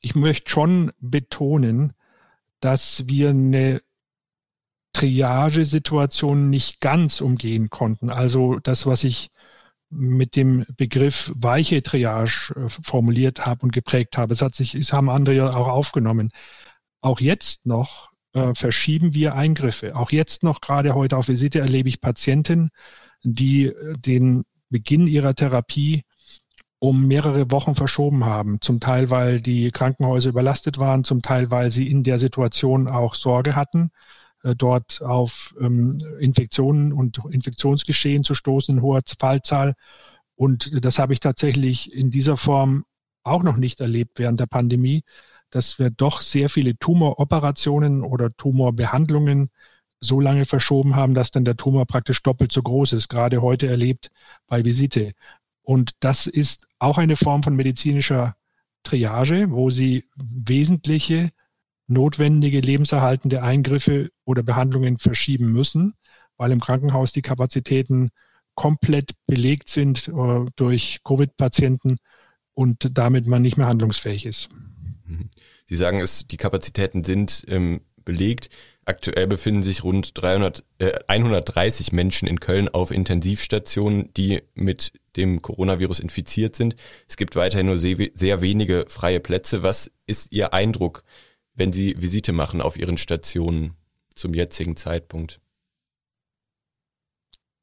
ich 0.00 0.14
möchte 0.14 0.50
schon 0.50 0.92
betonen, 0.98 1.92
dass 2.60 3.06
wir 3.06 3.30
eine 3.30 3.82
Triagesituation 4.92 6.50
nicht 6.50 6.80
ganz 6.80 7.20
umgehen 7.20 7.70
konnten. 7.70 8.10
Also 8.10 8.58
das, 8.58 8.86
was 8.86 9.04
ich 9.04 9.30
mit 9.90 10.36
dem 10.36 10.64
Begriff 10.76 11.32
weiche 11.34 11.82
Triage 11.82 12.54
äh, 12.56 12.68
formuliert 12.68 13.44
habe 13.46 13.62
und 13.62 13.72
geprägt 13.72 14.16
habe. 14.16 14.32
Es 14.32 14.42
hat 14.42 14.54
sich, 14.54 14.74
es 14.74 14.92
haben 14.92 15.10
andere 15.10 15.34
ja 15.34 15.50
auch 15.50 15.68
aufgenommen. 15.68 16.30
Auch 17.00 17.20
jetzt 17.20 17.66
noch 17.66 18.09
äh, 18.32 18.54
verschieben 18.54 19.14
wir 19.14 19.34
Eingriffe. 19.34 19.96
Auch 19.96 20.10
jetzt 20.10 20.42
noch, 20.42 20.60
gerade 20.60 20.94
heute 20.94 21.16
auf 21.16 21.28
Visite, 21.28 21.60
erlebe 21.60 21.88
ich 21.88 22.00
Patienten, 22.00 22.70
die 23.22 23.66
äh, 23.66 23.96
den 23.98 24.44
Beginn 24.68 25.06
ihrer 25.06 25.34
Therapie 25.34 26.02
um 26.78 27.06
mehrere 27.06 27.50
Wochen 27.50 27.74
verschoben 27.74 28.24
haben. 28.24 28.60
Zum 28.60 28.80
Teil, 28.80 29.10
weil 29.10 29.40
die 29.40 29.70
Krankenhäuser 29.70 30.30
überlastet 30.30 30.78
waren, 30.78 31.04
zum 31.04 31.22
Teil, 31.22 31.50
weil 31.50 31.70
sie 31.70 31.90
in 31.90 32.02
der 32.02 32.18
Situation 32.18 32.88
auch 32.88 33.14
Sorge 33.14 33.54
hatten, 33.54 33.90
äh, 34.42 34.54
dort 34.56 35.02
auf 35.02 35.54
ähm, 35.60 35.98
Infektionen 36.18 36.92
und 36.92 37.20
Infektionsgeschehen 37.30 38.24
zu 38.24 38.34
stoßen 38.34 38.76
in 38.76 38.82
hoher 38.82 39.02
Fallzahl. 39.18 39.74
Und 40.36 40.84
das 40.84 40.98
habe 40.98 41.12
ich 41.12 41.20
tatsächlich 41.20 41.92
in 41.92 42.10
dieser 42.10 42.36
Form 42.36 42.84
auch 43.22 43.42
noch 43.42 43.56
nicht 43.56 43.80
erlebt 43.80 44.18
während 44.18 44.40
der 44.40 44.46
Pandemie, 44.46 45.02
dass 45.50 45.78
wir 45.78 45.90
doch 45.90 46.20
sehr 46.20 46.48
viele 46.48 46.76
Tumoroperationen 46.76 48.02
oder 48.02 48.34
Tumorbehandlungen 48.36 49.50
so 50.00 50.20
lange 50.20 50.46
verschoben 50.46 50.96
haben, 50.96 51.14
dass 51.14 51.30
dann 51.30 51.44
der 51.44 51.56
Tumor 51.56 51.86
praktisch 51.86 52.22
doppelt 52.22 52.52
so 52.52 52.62
groß 52.62 52.94
ist, 52.94 53.08
gerade 53.08 53.42
heute 53.42 53.66
erlebt 53.66 54.10
bei 54.46 54.64
Visite. 54.64 55.12
Und 55.62 55.92
das 56.00 56.26
ist 56.26 56.66
auch 56.78 56.98
eine 56.98 57.16
Form 57.16 57.42
von 57.42 57.54
medizinischer 57.54 58.34
Triage, 58.82 59.50
wo 59.50 59.70
sie 59.70 60.08
wesentliche, 60.16 61.30
notwendige, 61.86 62.60
lebenserhaltende 62.60 63.42
Eingriffe 63.42 64.10
oder 64.24 64.42
Behandlungen 64.42 64.98
verschieben 64.98 65.52
müssen, 65.52 65.94
weil 66.36 66.52
im 66.52 66.60
Krankenhaus 66.60 67.12
die 67.12 67.22
Kapazitäten 67.22 68.10
komplett 68.54 69.12
belegt 69.26 69.68
sind 69.68 70.08
äh, 70.08 70.46
durch 70.56 71.00
Covid-Patienten 71.04 71.98
und 72.54 72.90
damit 72.96 73.26
man 73.26 73.42
nicht 73.42 73.56
mehr 73.56 73.66
handlungsfähig 73.66 74.26
ist. 74.26 74.48
Mhm. 75.10 75.30
Sie 75.66 75.76
sagen 75.76 76.00
es, 76.00 76.26
die 76.26 76.36
Kapazitäten 76.36 77.04
sind 77.04 77.44
ähm, 77.48 77.82
belegt. 78.04 78.48
Aktuell 78.84 79.26
befinden 79.26 79.62
sich 79.62 79.84
rund 79.84 80.20
300, 80.20 80.64
äh, 80.78 80.92
130 81.06 81.92
Menschen 81.92 82.26
in 82.26 82.40
Köln 82.40 82.68
auf 82.68 82.90
Intensivstationen, 82.90 84.12
die 84.14 84.42
mit 84.54 84.92
dem 85.16 85.42
Coronavirus 85.42 86.00
infiziert 86.00 86.56
sind. 86.56 86.76
Es 87.06 87.16
gibt 87.16 87.36
weiterhin 87.36 87.66
nur 87.66 87.78
sehr, 87.78 87.96
sehr 88.14 88.40
wenige 88.40 88.86
freie 88.88 89.20
Plätze. 89.20 89.62
Was 89.62 89.90
ist 90.06 90.32
Ihr 90.32 90.54
Eindruck, 90.54 91.04
wenn 91.54 91.72
Sie 91.72 92.00
Visite 92.00 92.32
machen 92.32 92.60
auf 92.60 92.76
Ihren 92.76 92.96
Stationen 92.96 93.74
zum 94.14 94.34
jetzigen 94.34 94.76
Zeitpunkt? 94.76 95.40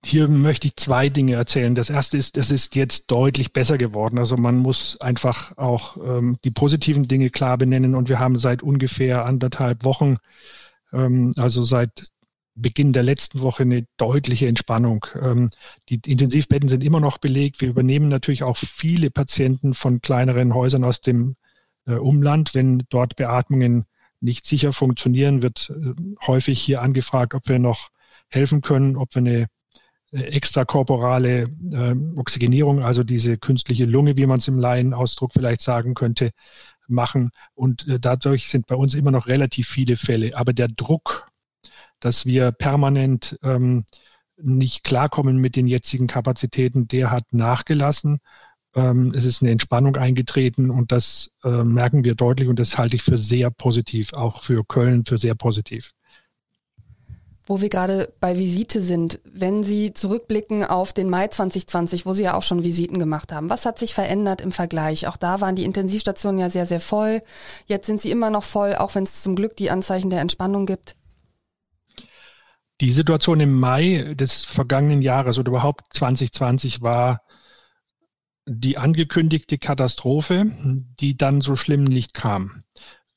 Hier 0.10 0.30
möchte 0.30 0.68
ich 0.68 0.78
zwei 0.78 1.10
Dinge 1.10 1.34
erzählen. 1.34 1.76
Das 1.76 1.90
erste 1.90 2.16
ist, 2.16 2.38
es 2.38 2.50
ist 2.50 2.76
jetzt 2.76 3.12
deutlich 3.12 3.52
besser 3.52 3.78
geworden. 3.78 4.20
Also 4.20 4.38
man 4.38 4.56
muss 4.56 4.96
einfach 5.02 5.58
auch 5.58 5.98
ähm, 5.98 6.38
die 6.46 6.50
positiven 6.50 7.10
Dinge 7.10 7.30
klar 7.30 7.58
benennen. 7.58 7.94
Und 7.94 8.08
wir 8.08 8.18
haben 8.18 8.38
seit 8.38 8.64
ungefähr 8.64 9.26
anderthalb 9.26 9.84
Wochen, 9.84 10.16
ähm, 10.94 11.34
also 11.36 11.62
seit 11.64 12.08
Beginn 12.56 12.94
der 12.94 13.04
letzten 13.04 13.42
Woche 13.42 13.64
eine 13.64 13.86
deutliche 13.98 14.48
Entspannung. 14.48 15.06
Ähm, 15.22 15.50
die 15.90 16.00
Intensivbetten 16.06 16.70
sind 16.70 16.86
immer 16.86 17.02
noch 17.02 17.18
belegt. 17.18 17.60
Wir 17.60 17.68
übernehmen 17.68 18.08
natürlich 18.08 18.44
auch 18.44 18.56
viele 18.56 19.12
Patienten 19.12 19.74
von 19.74 20.00
kleineren 20.00 20.54
Häusern 20.54 20.86
aus 20.86 21.02
dem 21.02 21.36
äh, 21.86 21.96
Umland. 21.96 22.56
Wenn 22.56 22.84
dort 22.88 23.18
Beatmungen 23.18 23.84
nicht 24.22 24.46
sicher 24.46 24.72
funktionieren, 24.72 25.42
wird 25.42 25.70
äh, 25.70 25.96
häufig 26.26 26.62
hier 26.62 26.82
angefragt, 26.82 27.34
ob 27.34 27.50
wir 27.50 27.60
noch 27.60 27.90
helfen 28.30 28.62
können, 28.62 28.96
ob 28.96 29.14
wir 29.14 29.20
eine 29.20 29.48
extrakorporale 30.12 31.50
äh, 31.72 31.96
Oxygenierung, 32.16 32.84
also 32.84 33.04
diese 33.04 33.38
künstliche 33.38 33.86
Lunge, 33.86 34.18
wie 34.18 34.26
man 34.26 34.40
es 34.40 34.48
im 34.48 34.60
Laienausdruck 34.60 35.34
vielleicht 35.34 35.62
sagen 35.62 35.94
könnte, 35.94 36.32
machen. 36.88 37.32
Und 37.56 37.88
äh, 37.88 38.00
dadurch 38.00 38.50
sind 38.50 38.68
bei 38.68 38.76
uns 38.76 38.96
immer 38.96 39.12
noch 39.12 39.28
relativ 39.28 39.68
viele 39.68 39.96
Fälle. 39.96 40.36
Aber 40.36 40.54
der 40.54 40.70
Druck, 40.70 41.30
dass 42.00 42.26
wir 42.26 42.52
permanent 42.52 43.38
ähm, 43.44 43.86
nicht 44.38 44.84
klarkommen 44.84 45.38
mit 45.38 45.56
den 45.56 45.68
jetzigen 45.68 46.08
Kapazitäten, 46.08 46.88
der 46.88 47.12
hat 47.12 47.26
nachgelassen. 47.32 48.20
Ähm, 48.76 49.12
es 49.16 49.26
ist 49.26 49.42
eine 49.42 49.52
Entspannung 49.52 49.96
eingetreten 49.98 50.70
und 50.70 50.92
das 50.92 51.32
äh, 51.44 51.64
merken 51.64 52.04
wir 52.04 52.16
deutlich 52.16 52.48
und 52.48 52.60
das 52.60 52.78
halte 52.78 52.96
ich 52.96 53.04
für 53.04 53.18
sehr 53.18 53.50
positiv, 53.50 54.14
auch 54.14 54.44
für 54.44 54.64
Köln 54.64 55.06
für 55.06 55.18
sehr 55.18 55.36
positiv. 55.36 55.92
Wo 57.50 57.62
wir 57.62 57.70
gerade 57.70 58.14
bei 58.20 58.38
Visite 58.38 58.82
sind, 58.82 59.22
wenn 59.24 59.64
Sie 59.64 59.94
zurückblicken 59.94 60.66
auf 60.66 60.92
den 60.92 61.10
Mai 61.10 61.30
2020, 61.30 62.06
wo 62.06 62.14
Sie 62.14 62.24
ja 62.24 62.36
auch 62.36 62.44
schon 62.44 62.64
Visiten 62.64 63.00
gemacht 63.00 63.32
haben, 63.32 63.50
was 63.50 63.66
hat 63.66 63.80
sich 63.80 63.94
verändert 63.94 64.42
im 64.42 64.52
Vergleich? 64.52 65.08
Auch 65.08 65.16
da 65.16 65.40
waren 65.40 65.56
die 65.56 65.64
Intensivstationen 65.64 66.40
ja 66.40 66.50
sehr, 66.50 66.66
sehr 66.66 66.82
voll. 66.82 67.22
Jetzt 67.66 67.88
sind 67.88 68.02
sie 68.02 68.12
immer 68.12 68.30
noch 68.30 68.44
voll, 68.44 68.76
auch 68.76 68.96
wenn 68.96 69.04
es 69.04 69.22
zum 69.22 69.38
Glück 69.38 69.56
die 69.56 69.72
Anzeichen 69.72 70.10
der 70.10 70.20
Entspannung 70.20 70.66
gibt. 70.66 70.98
Die 72.82 72.92
Situation 72.92 73.40
im 73.40 73.58
Mai 73.58 74.14
des 74.14 74.44
vergangenen 74.44 75.02
Jahres 75.02 75.40
oder 75.40 75.50
überhaupt 75.50 75.86
2020 75.94 76.82
war 76.82 77.22
die 78.46 78.78
angekündigte 78.78 79.58
Katastrophe, 79.58 80.46
die 81.00 81.18
dann 81.18 81.42
so 81.42 81.56
schlimm 81.56 81.86
nicht 81.86 82.14
kam. 82.14 82.64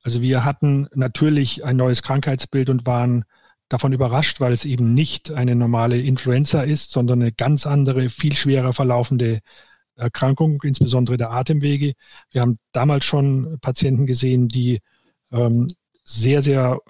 Also 0.02 0.22
wir 0.22 0.44
hatten 0.44 0.88
natürlich 0.94 1.64
ein 1.64 1.76
neues 1.76 2.02
Krankheitsbild 2.02 2.70
und 2.70 2.86
waren 2.86 3.24
davon 3.70 3.92
überrascht, 3.92 4.40
weil 4.40 4.52
es 4.52 4.66
eben 4.66 4.92
nicht 4.92 5.30
eine 5.30 5.54
normale 5.54 5.98
Influenza 5.98 6.62
ist, 6.62 6.90
sondern 6.92 7.22
eine 7.22 7.32
ganz 7.32 7.66
andere, 7.66 8.10
viel 8.10 8.36
schwerer 8.36 8.74
verlaufende 8.74 9.40
Erkrankung, 9.96 10.60
insbesondere 10.62 11.16
der 11.16 11.30
Atemwege. 11.30 11.94
Wir 12.30 12.42
haben 12.42 12.58
damals 12.72 13.04
schon 13.04 13.58
Patienten 13.60 14.06
gesehen, 14.06 14.48
die 14.48 14.80
ähm, 15.30 15.68
sehr, 16.04 16.42
sehr 16.42 16.80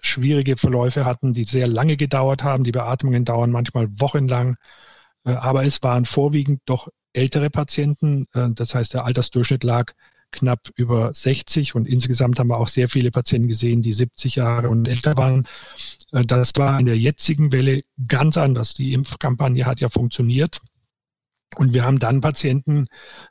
schwierige 0.00 0.56
Verläufe 0.56 1.04
hatten, 1.04 1.32
die 1.32 1.44
sehr 1.44 1.68
lange 1.68 1.96
gedauert 1.96 2.42
haben. 2.42 2.64
Die 2.64 2.72
Beatmungen 2.72 3.24
dauern 3.24 3.52
manchmal 3.52 3.88
wochenlang. 4.00 4.56
Äh, 5.24 5.32
aber 5.32 5.64
es 5.64 5.82
waren 5.82 6.04
vorwiegend 6.04 6.62
doch 6.66 6.88
ältere 7.12 7.50
Patienten. 7.50 8.26
Äh, 8.34 8.50
das 8.54 8.74
heißt, 8.74 8.94
der 8.94 9.04
Altersdurchschnitt 9.04 9.62
lag 9.62 9.92
knapp 10.34 10.70
über 10.76 11.12
60 11.14 11.74
und 11.74 11.88
insgesamt 11.88 12.38
haben 12.38 12.48
wir 12.48 12.58
auch 12.58 12.68
sehr 12.68 12.88
viele 12.88 13.10
Patienten 13.10 13.48
gesehen, 13.48 13.82
die 13.82 13.92
70 13.92 14.36
Jahre 14.36 14.68
und 14.68 14.88
älter 14.88 15.16
waren. 15.16 15.46
Äh, 16.12 16.22
das 16.22 16.52
war 16.56 16.78
in 16.78 16.86
der 16.86 16.98
jetzigen 16.98 17.52
Welle 17.52 17.82
ganz 18.06 18.36
anders. 18.36 18.74
Die 18.74 18.92
Impfkampagne 18.92 19.66
hat 19.66 19.80
ja 19.80 19.88
funktioniert. 19.88 20.60
Und 21.56 21.72
wir 21.72 21.84
haben 21.84 22.00
dann 22.00 22.20
Patienten 22.20 22.86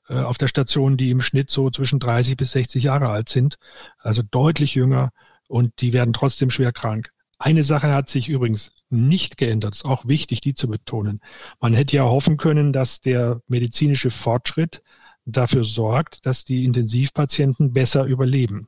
äh, 0.07 0.15
auf 0.15 0.37
der 0.37 0.47
Station, 0.47 0.97
die 0.97 1.11
im 1.11 1.21
Schnitt 1.21 1.49
so 1.49 1.69
zwischen 1.69 1.99
30 1.99 2.37
bis 2.37 2.51
60 2.53 2.83
Jahre 2.83 3.09
alt 3.09 3.27
sind, 3.27 3.57
also 3.99 4.21
deutlich 4.21 4.75
jünger 4.75 5.11
und 5.47 5.81
die 5.81 5.93
werden 5.93 6.13
trotzdem 6.13 6.49
schwer 6.49 6.71
krank. 6.71 7.11
Eine 7.37 7.63
Sache 7.63 7.93
hat 7.93 8.07
sich 8.07 8.29
übrigens 8.29 8.71
nicht 8.89 9.37
geändert, 9.37 9.75
ist 9.75 9.85
auch 9.85 10.07
wichtig, 10.07 10.39
die 10.39 10.53
zu 10.53 10.69
betonen. 10.69 11.19
Man 11.59 11.73
hätte 11.73 11.97
ja 11.97 12.03
hoffen 12.03 12.37
können, 12.37 12.71
dass 12.71 13.01
der 13.01 13.41
medizinische 13.47 14.11
Fortschritt 14.11 14.82
dafür 15.25 15.63
sorgt, 15.63 16.25
dass 16.25 16.45
die 16.45 16.65
Intensivpatienten 16.65 17.73
besser 17.73 18.05
überleben. 18.05 18.67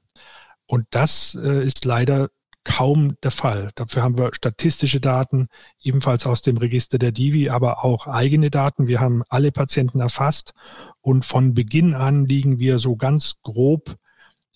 Und 0.65 0.85
das 0.91 1.37
äh, 1.41 1.63
ist 1.65 1.85
leider 1.85 2.29
kaum 2.63 3.15
der 3.21 3.31
Fall. 3.31 3.69
Dafür 3.75 4.01
haben 4.01 4.17
wir 4.17 4.33
statistische 4.33 4.99
Daten, 4.99 5.47
ebenfalls 5.81 6.25
aus 6.25 6.41
dem 6.41 6.57
Register 6.57 6.97
der 6.97 7.11
Divi, 7.11 7.49
aber 7.49 7.85
auch 7.85 8.07
eigene 8.07 8.49
Daten. 8.49 8.87
Wir 8.87 8.99
haben 8.99 9.23
alle 9.29 9.51
Patienten 9.51 9.99
erfasst 9.99 10.53
und 11.01 11.23
von 11.23 11.53
Beginn 11.53 11.93
an 11.93 12.25
liegen 12.25 12.59
wir 12.59 12.79
so 12.79 12.95
ganz 12.95 13.35
grob 13.43 13.95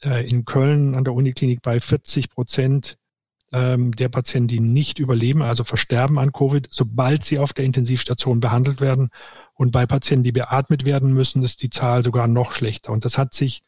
äh, 0.03 0.27
in 0.27 0.43
Köln 0.43 0.95
an 0.95 1.03
der 1.03 1.13
Uniklinik 1.13 1.61
bei 1.61 1.79
40 1.79 2.31
Prozent 2.31 2.97
ähm, 3.51 3.91
der 3.95 4.09
Patienten, 4.09 4.47
die 4.47 4.59
nicht 4.59 4.99
überleben, 4.99 5.41
also 5.41 5.63
versterben 5.63 6.19
an 6.19 6.31
Covid, 6.31 6.67
sobald 6.71 7.23
sie 7.23 7.39
auf 7.39 7.53
der 7.53 7.65
Intensivstation 7.65 8.39
behandelt 8.39 8.81
werden. 8.81 9.09
Und 9.59 9.71
bei 9.71 9.85
Patienten, 9.85 10.23
die 10.23 10.31
beatmet 10.31 10.85
werden 10.85 11.13
müssen, 11.13 11.43
ist 11.43 11.61
die 11.61 11.69
Zahl 11.69 12.05
sogar 12.05 12.27
noch 12.27 12.53
schlechter. 12.53 12.93
Und 12.93 13.03
das 13.03 13.17
hat 13.17 13.33
sich 13.33 13.61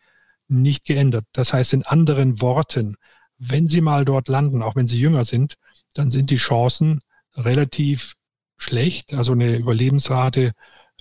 nicht 0.48 0.86
geändert. 0.86 1.25
Das 1.33 1.51
heißt 1.51 1.74
in 1.74 1.83
anderen 1.83 2.39
Worten, 2.39 2.95
wenn 3.38 3.67
Sie 3.67 3.81
mal 3.81 4.05
dort 4.05 4.29
landen, 4.29 4.62
auch 4.62 4.77
wenn 4.77 4.88
Sie 4.88 5.01
jünger 5.01 5.25
sind, 5.25 5.55
dann 5.93 6.10
sind 6.10 6.29
die 6.29 6.38
Chancen 6.38 7.01
relativ 7.36 8.13
schlecht. 8.55 9.13
Also 9.13 9.33
eine 9.33 9.57
Überlebensrate 9.57 10.53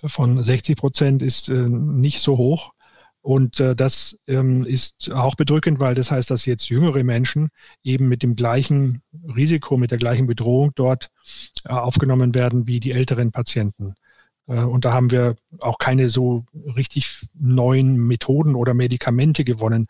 von 0.05 0.43
60 0.43 0.77
Prozent 0.77 1.23
ist 1.23 1.49
äh, 1.51 1.69
nicht 1.69 2.19
so 2.19 2.37
hoch. 2.37 2.73
Und 3.21 3.61
äh, 3.61 3.77
das 3.77 4.19
ähm, 4.27 4.65
ist 4.65 5.13
auch 5.13 5.37
bedrückend, 5.37 5.79
weil 5.79 5.95
das 5.95 6.11
heißt, 6.11 6.33
dass 6.33 6.47
jetzt 6.47 6.69
jüngere 6.69 7.05
Menschen 7.05 7.51
eben 7.85 8.09
mit 8.09 8.25
dem 8.25 8.35
gleichen 8.35 9.03
Risiko, 9.37 9.77
mit 9.77 9.93
der 9.93 9.99
gleichen 9.99 10.27
Bedrohung 10.27 10.73
dort 10.75 11.13
äh, 11.65 11.69
aufgenommen 11.69 12.35
werden 12.35 12.67
wie 12.67 12.81
die 12.81 12.91
älteren 12.91 13.31
Patienten. 13.31 13.95
Äh, 14.51 14.65
und 14.65 14.85
da 14.85 14.93
haben 14.93 15.11
wir 15.11 15.37
auch 15.61 15.79
keine 15.79 16.11
so 16.11 16.45
richtig 16.77 17.27
neuen 17.35 17.97
Methoden 17.97 18.55
oder 18.55 18.75
Medikamente 18.75 19.45
gewonnen. 19.45 19.87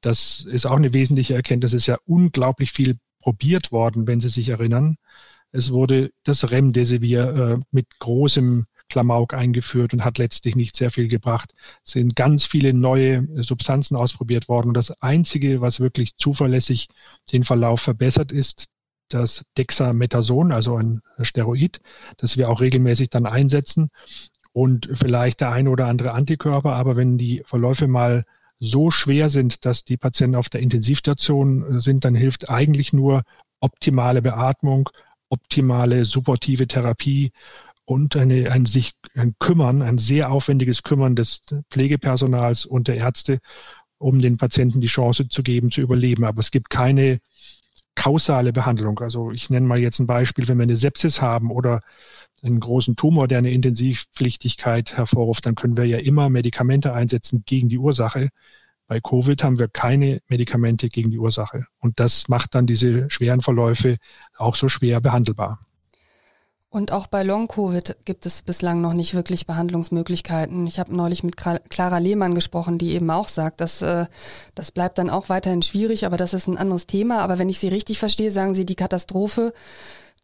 Das 0.00 0.46
ist 0.48 0.66
auch 0.66 0.76
eine 0.76 0.92
wesentliche 0.92 1.34
Erkenntnis. 1.34 1.72
Es 1.72 1.82
ist 1.82 1.86
ja 1.86 1.98
unglaublich 2.06 2.72
viel 2.72 2.98
probiert 3.20 3.72
worden, 3.72 4.06
wenn 4.06 4.20
Sie 4.20 4.28
sich 4.28 4.48
erinnern. 4.50 4.96
Es 5.52 5.72
wurde 5.72 6.10
das 6.24 6.50
Remdesivir 6.50 7.28
äh, 7.58 7.64
mit 7.70 7.86
großem 7.98 8.66
Klamauk 8.88 9.34
eingeführt 9.34 9.92
und 9.94 10.04
hat 10.04 10.18
letztlich 10.18 10.54
nicht 10.54 10.76
sehr 10.76 10.90
viel 10.90 11.08
gebracht. 11.08 11.52
Es 11.84 11.92
sind 11.92 12.14
ganz 12.14 12.44
viele 12.44 12.72
neue 12.72 13.26
Substanzen 13.42 13.96
ausprobiert 13.96 14.48
worden. 14.48 14.68
Und 14.68 14.76
das 14.76 14.92
Einzige, 15.02 15.60
was 15.60 15.80
wirklich 15.80 16.16
zuverlässig 16.18 16.88
den 17.32 17.42
Verlauf 17.42 17.80
verbessert, 17.80 18.30
ist 18.30 18.66
das 19.08 19.42
Dexamethason, 19.56 20.52
also 20.52 20.76
ein 20.76 21.02
Steroid, 21.20 21.80
das 22.16 22.36
wir 22.36 22.50
auch 22.50 22.60
regelmäßig 22.60 23.10
dann 23.10 23.26
einsetzen 23.26 23.90
und 24.52 24.88
vielleicht 24.94 25.40
der 25.40 25.52
eine 25.52 25.70
oder 25.70 25.86
andere 25.86 26.12
Antikörper. 26.12 26.74
Aber 26.74 26.96
wenn 26.96 27.18
die 27.18 27.42
Verläufe 27.44 27.86
mal 27.86 28.24
so 28.58 28.90
schwer 28.90 29.28
sind, 29.28 29.64
dass 29.64 29.84
die 29.84 29.96
Patienten 29.96 30.36
auf 30.36 30.48
der 30.48 30.62
Intensivstation 30.62 31.80
sind, 31.80 32.04
dann 32.04 32.14
hilft 32.14 32.48
eigentlich 32.48 32.92
nur 32.92 33.22
optimale 33.60 34.22
Beatmung, 34.22 34.88
optimale 35.28 36.04
supportive 36.04 36.66
Therapie 36.66 37.32
und 37.84 38.16
eine, 38.16 38.50
ein 38.50 38.66
sich 38.66 38.92
ein 39.14 39.34
Kümmern, 39.38 39.82
ein 39.82 39.98
sehr 39.98 40.32
aufwendiges 40.32 40.82
Kümmern 40.82 41.16
des 41.16 41.42
Pflegepersonals 41.70 42.66
und 42.66 42.88
der 42.88 42.96
Ärzte, 42.96 43.38
um 43.98 44.20
den 44.20 44.36
Patienten 44.36 44.80
die 44.80 44.88
Chance 44.88 45.28
zu 45.28 45.42
geben, 45.42 45.70
zu 45.70 45.80
überleben. 45.80 46.24
Aber 46.24 46.40
es 46.40 46.50
gibt 46.50 46.70
keine 46.70 47.20
kausale 47.96 48.52
Behandlung. 48.52 49.00
Also 49.00 49.32
ich 49.32 49.50
nenne 49.50 49.66
mal 49.66 49.80
jetzt 49.80 49.98
ein 49.98 50.06
Beispiel, 50.06 50.46
wenn 50.46 50.58
wir 50.58 50.62
eine 50.62 50.76
Sepsis 50.76 51.20
haben 51.20 51.50
oder 51.50 51.80
einen 52.42 52.60
großen 52.60 52.94
Tumor, 52.94 53.26
der 53.26 53.38
eine 53.38 53.50
Intensivpflichtigkeit 53.50 54.96
hervorruft, 54.96 55.46
dann 55.46 55.56
können 55.56 55.76
wir 55.76 55.84
ja 55.86 55.98
immer 55.98 56.28
Medikamente 56.28 56.92
einsetzen 56.92 57.42
gegen 57.46 57.68
die 57.68 57.78
Ursache. 57.78 58.28
Bei 58.86 59.00
Covid 59.00 59.42
haben 59.42 59.58
wir 59.58 59.68
keine 59.68 60.20
Medikamente 60.28 60.88
gegen 60.88 61.10
die 61.10 61.18
Ursache. 61.18 61.66
Und 61.80 61.98
das 61.98 62.28
macht 62.28 62.54
dann 62.54 62.66
diese 62.66 63.10
schweren 63.10 63.40
Verläufe 63.42 63.96
auch 64.36 64.54
so 64.54 64.68
schwer 64.68 65.00
behandelbar. 65.00 65.66
Und 66.76 66.92
auch 66.92 67.06
bei 67.06 67.22
Long-Covid 67.22 67.96
gibt 68.04 68.26
es 68.26 68.42
bislang 68.42 68.82
noch 68.82 68.92
nicht 68.92 69.14
wirklich 69.14 69.46
Behandlungsmöglichkeiten. 69.46 70.66
Ich 70.66 70.78
habe 70.78 70.94
neulich 70.94 71.22
mit 71.22 71.34
Clara 71.38 71.96
Lehmann 71.96 72.34
gesprochen, 72.34 72.76
die 72.76 72.92
eben 72.92 73.10
auch 73.10 73.28
sagt, 73.28 73.62
dass 73.62 73.80
äh, 73.80 74.04
das 74.54 74.72
bleibt 74.72 74.98
dann 74.98 75.08
auch 75.08 75.30
weiterhin 75.30 75.62
schwierig, 75.62 76.04
aber 76.04 76.18
das 76.18 76.34
ist 76.34 76.48
ein 76.48 76.58
anderes 76.58 76.86
Thema. 76.86 77.20
Aber 77.20 77.38
wenn 77.38 77.48
ich 77.48 77.58
Sie 77.58 77.68
richtig 77.68 77.98
verstehe, 77.98 78.30
sagen 78.30 78.52
Sie, 78.52 78.66
die 78.66 78.74
Katastrophe, 78.74 79.54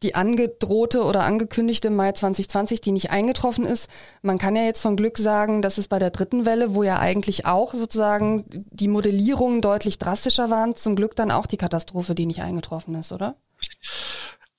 die 0.02 0.14
angedrohte 0.14 1.04
oder 1.04 1.22
angekündigte 1.22 1.88
im 1.88 1.96
Mai 1.96 2.12
2020, 2.12 2.82
die 2.82 2.92
nicht 2.92 3.10
eingetroffen 3.10 3.64
ist. 3.64 3.88
Man 4.20 4.36
kann 4.36 4.54
ja 4.54 4.64
jetzt 4.64 4.82
von 4.82 4.96
Glück 4.96 5.16
sagen, 5.16 5.62
dass 5.62 5.78
es 5.78 5.88
bei 5.88 5.98
der 5.98 6.10
dritten 6.10 6.44
Welle, 6.44 6.74
wo 6.74 6.82
ja 6.82 6.98
eigentlich 6.98 7.46
auch 7.46 7.72
sozusagen 7.72 8.44
die 8.50 8.88
Modellierungen 8.88 9.62
deutlich 9.62 9.96
drastischer 9.96 10.50
waren, 10.50 10.76
zum 10.76 10.96
Glück 10.96 11.16
dann 11.16 11.30
auch 11.30 11.46
die 11.46 11.56
Katastrophe, 11.56 12.14
die 12.14 12.26
nicht 12.26 12.42
eingetroffen 12.42 12.94
ist, 12.94 13.10
oder? 13.10 13.36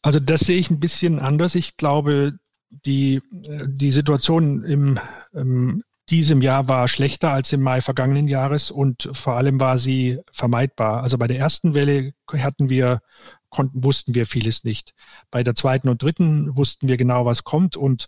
Also 0.03 0.19
das 0.19 0.41
sehe 0.41 0.57
ich 0.59 0.69
ein 0.69 0.79
bisschen 0.79 1.19
anders. 1.19 1.55
Ich 1.55 1.77
glaube, 1.77 2.37
die, 2.69 3.21
die 3.31 3.91
Situation 3.91 4.63
im, 4.63 4.99
im 5.33 5.83
diesem 6.09 6.41
Jahr 6.41 6.67
war 6.67 6.87
schlechter 6.87 7.31
als 7.31 7.53
im 7.53 7.61
Mai 7.61 7.79
vergangenen 7.81 8.27
Jahres 8.27 8.71
und 8.71 9.09
vor 9.13 9.37
allem 9.37 9.59
war 9.59 9.77
sie 9.77 10.19
vermeidbar. 10.31 11.01
Also 11.01 11.17
bei 11.17 11.27
der 11.27 11.39
ersten 11.39 11.73
Welle 11.73 12.13
hatten 12.31 12.69
wir, 12.69 12.99
konnten, 13.49 13.83
wussten 13.83 14.13
wir 14.13 14.25
vieles 14.25 14.63
nicht. 14.63 14.93
Bei 15.31 15.43
der 15.43 15.55
zweiten 15.55 15.87
und 15.87 16.01
dritten 16.03 16.55
wussten 16.57 16.87
wir 16.87 16.97
genau, 16.97 17.25
was 17.25 17.43
kommt 17.45 17.77
und 17.77 18.07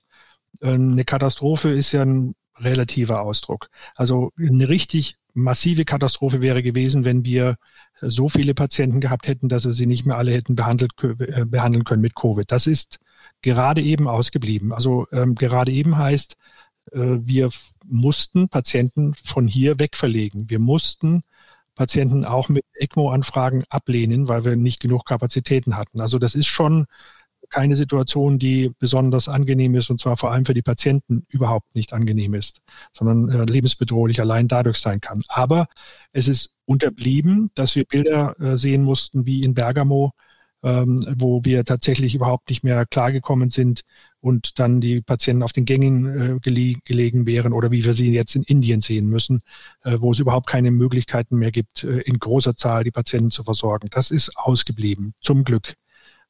äh, 0.62 0.74
eine 0.74 1.06
Katastrophe 1.06 1.70
ist 1.70 1.94
ja 1.94 2.02
ein 2.02 2.36
relativer 2.58 3.22
Ausdruck. 3.22 3.70
Also 3.96 4.32
eine 4.38 4.68
richtig 4.68 5.18
massive 5.34 5.86
Katastrophe 5.86 6.42
wäre 6.42 6.64
gewesen, 6.64 7.06
wenn 7.06 7.26
wir 7.26 7.56
so 8.02 8.30
viele 8.30 8.54
Patienten 8.54 9.00
gehabt 9.00 9.28
hätten, 9.28 9.50
dass 9.50 9.66
wir 9.66 9.74
sie 9.74 9.86
nicht 9.86 10.06
mehr 10.06 10.18
alle 10.18 10.32
hätten 10.32 10.56
behandelt, 10.56 10.92
äh, 11.02 11.46
behandeln 11.46 11.84
können 11.84 12.02
mit 12.02 12.16
Covid. 12.16 12.52
Das 12.52 12.68
ist 12.68 13.00
gerade 13.42 13.82
eben 13.82 14.08
ausgeblieben. 14.08 14.74
Also 14.74 15.08
ähm, 15.12 15.36
gerade 15.36 15.72
eben 15.72 15.98
heißt, 15.98 16.36
äh, 16.92 17.00
wir 17.00 17.50
mussten 17.86 18.50
Patienten 18.50 19.14
von 19.24 19.48
hier 19.48 19.80
wegverlegen. 19.80 20.50
Wir 20.50 20.60
mussten 20.60 21.24
Patienten 21.76 22.26
auch 22.26 22.50
mit 22.50 22.66
ECMO-Anfragen 22.76 23.64
ablehnen, 23.70 24.28
weil 24.30 24.46
wir 24.46 24.56
nicht 24.56 24.80
genug 24.80 25.06
Kapazitäten 25.06 25.76
hatten. 25.78 26.00
Also 26.02 26.20
das 26.20 26.36
ist 26.36 26.48
schon 26.48 26.86
keine 27.56 27.78
Situation, 27.78 28.38
die 28.38 28.74
besonders 28.80 29.30
angenehm 29.30 29.76
ist 29.76 29.90
und 29.90 30.02
zwar 30.02 30.18
vor 30.18 30.32
allem 30.32 30.46
für 30.46 30.54
die 30.54 30.62
Patienten 30.62 31.26
überhaupt 31.30 31.74
nicht 31.74 31.94
angenehm 31.94 32.34
ist, 32.34 32.60
sondern 32.92 33.30
äh, 33.30 33.46
lebensbedrohlich 33.46 34.20
allein 34.20 34.50
dadurch 34.50 34.78
sein 34.80 35.00
kann. 35.00 35.22
Aber 35.30 35.68
es 36.12 36.28
ist 36.28 36.50
unterblieben, 36.66 37.52
dass 37.56 37.74
wir 37.78 37.86
Bilder 37.86 38.38
äh, 38.42 38.58
sehen 38.58 38.84
mussten 38.84 39.26
wie 39.26 39.42
in 39.42 39.54
Bergamo, 39.54 40.12
ähm, 40.64 41.02
wo 41.18 41.46
wir 41.46 41.64
tatsächlich 41.64 42.14
überhaupt 42.14 42.50
nicht 42.50 42.62
mehr 42.66 42.86
klargekommen 42.86 43.50
sind 43.52 43.84
und 44.20 44.60
dann 44.60 44.82
die 44.82 45.02
Patienten 45.02 45.44
auf 45.44 45.54
den 45.54 45.64
Gängen 45.64 46.36
äh, 46.36 46.40
gele 46.42 46.76
gelegen 46.84 47.26
wären 47.26 47.54
oder 47.54 47.72
wie 47.72 47.86
wir 47.86 47.94
sie 47.94 48.12
jetzt 48.12 48.36
in 48.36 48.44
Indien 48.44 48.82
sehen 48.82 49.08
müssen, 49.08 49.44
äh, 49.84 49.96
wo 50.02 50.12
es 50.12 50.20
überhaupt 50.20 50.48
keine 50.48 50.72
Möglichkeiten 50.72 51.38
mehr 51.38 51.52
gibt, 51.52 51.86
äh, 51.86 52.00
in 52.02 52.20
großer 52.20 52.58
Zahl 52.58 52.84
die 52.84 52.92
Patienten 52.92 53.32
zu 53.32 53.46
versorgen. 53.46 53.88
Das 53.92 54.12
ist 54.12 54.36
ausgeblieben, 54.36 55.14
zum 55.22 55.46
Glück. 55.46 55.76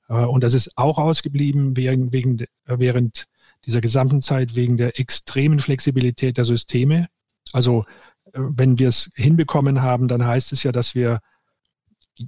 Äh, 0.07 0.13
und 0.13 0.43
das 0.43 0.53
ist 0.53 0.77
auch 0.77 0.97
ausgeblieben 0.97 1.75
wegen, 1.77 2.11
wegen, 2.11 2.39
äh, 2.39 2.47
während 2.65 3.25
dieser 3.65 3.81
gesamten 3.81 4.21
Zeit 4.21 4.55
wegen 4.55 4.77
der 4.77 4.99
extremen 4.99 5.59
Flexibilität 5.59 6.37
der 6.37 6.45
Systeme. 6.45 7.07
Also 7.51 7.85
äh, 8.25 8.31
wenn 8.33 8.79
wir 8.79 8.89
es 8.89 9.11
hinbekommen 9.15 9.81
haben, 9.81 10.07
dann 10.07 10.25
heißt 10.25 10.51
es 10.51 10.63
ja, 10.63 10.71
dass 10.71 10.95
wir 10.95 11.19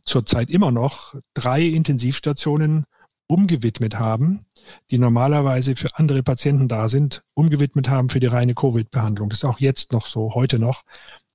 zurzeit 0.04 0.50
immer 0.50 0.72
noch 0.72 1.16
drei 1.34 1.64
Intensivstationen 1.64 2.86
umgewidmet 3.28 4.00
haben, 4.00 4.46
die 4.90 4.98
normalerweise 4.98 5.76
für 5.76 5.90
andere 5.96 6.24
Patienten 6.24 6.68
da 6.68 6.88
sind, 6.90 7.24
umgewidmet 7.34 7.90
haben 7.90 8.10
für 8.10 8.20
die 8.20 8.28
reine 8.28 8.54
Covid-Behandlung. 8.54 9.30
Das 9.30 9.40
ist 9.40 9.46
auch 9.46 9.60
jetzt 9.60 9.92
noch 9.92 10.08
so, 10.08 10.34
heute 10.34 10.60
noch. 10.60 10.84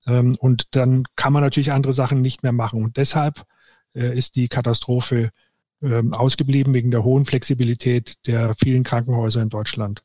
Ähm, 0.06 0.36
und 0.38 0.74
dann 0.74 1.04
kann 1.16 1.32
man 1.32 1.42
natürlich 1.42 1.72
andere 1.72 1.92
Sachen 1.92 2.22
nicht 2.22 2.42
mehr 2.42 2.52
machen. 2.52 2.82
Und 2.82 2.96
deshalb 2.96 3.44
ist 3.94 4.36
die 4.36 4.48
Katastrophe 4.48 5.32
ähm, 5.82 6.14
ausgeblieben 6.14 6.74
wegen 6.74 6.90
der 6.90 7.04
hohen 7.04 7.24
Flexibilität 7.24 8.26
der 8.26 8.54
vielen 8.54 8.84
Krankenhäuser 8.84 9.42
in 9.42 9.48
Deutschland. 9.48 10.02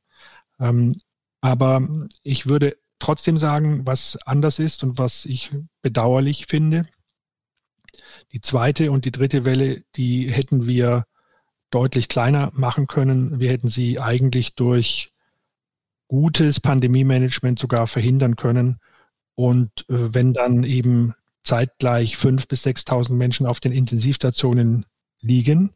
Ähm, 0.60 0.94
aber 1.42 1.88
ich 2.24 2.48
würde 2.48 2.78
trotzdem 3.00 3.38
sagen, 3.38 3.86
was 3.86 4.18
anders 4.26 4.60
ist 4.60 4.84
und 4.84 4.98
was 4.98 5.26
ich 5.26 5.52
bedauerlich 5.82 6.48
finde. 6.48 6.88
Die 8.32 8.42
zweite 8.42 8.92
und 8.92 9.06
die 9.06 9.12
dritte 9.12 9.46
Welle, 9.46 9.84
die 9.96 10.32
hätten 10.32 10.66
wir 10.66 11.06
deutlich 11.70 12.08
kleiner 12.08 12.52
machen 12.54 12.88
können. 12.88 13.40
Wir 13.40 13.52
hätten 13.52 13.68
sie 13.68 14.00
eigentlich 14.00 14.56
durch 14.56 15.12
gutes 16.08 16.60
Pandemie-Management 16.60 17.60
sogar 17.60 17.88
verhindern 17.88 18.36
können. 18.36 18.80
Und 19.36 19.86
äh, 19.90 20.14
wenn 20.14 20.34
dann 20.34 20.64
eben 20.64 21.14
zeitgleich 21.44 22.16
5.000 22.16 22.48
bis 22.48 22.66
6.000 22.66 23.14
Menschen 23.14 23.46
auf 23.46 23.60
den 23.60 23.72
Intensivstationen 23.72 24.86
liegen. 25.22 25.74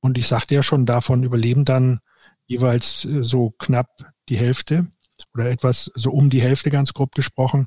Und 0.00 0.18
ich 0.18 0.28
sagte 0.28 0.54
ja 0.54 0.62
schon, 0.62 0.86
davon 0.86 1.22
überleben 1.24 1.64
dann 1.64 2.00
jeweils 2.46 3.04
äh, 3.04 3.22
so 3.22 3.50
knapp 3.58 3.88
die 4.28 4.36
Hälfte 4.36 4.88
oder 5.34 5.50
etwas 5.50 5.90
so 5.94 6.10
um 6.10 6.30
die 6.30 6.42
Hälfte 6.42 6.70
ganz 6.70 6.92
grob 6.94 7.14
gesprochen. 7.14 7.66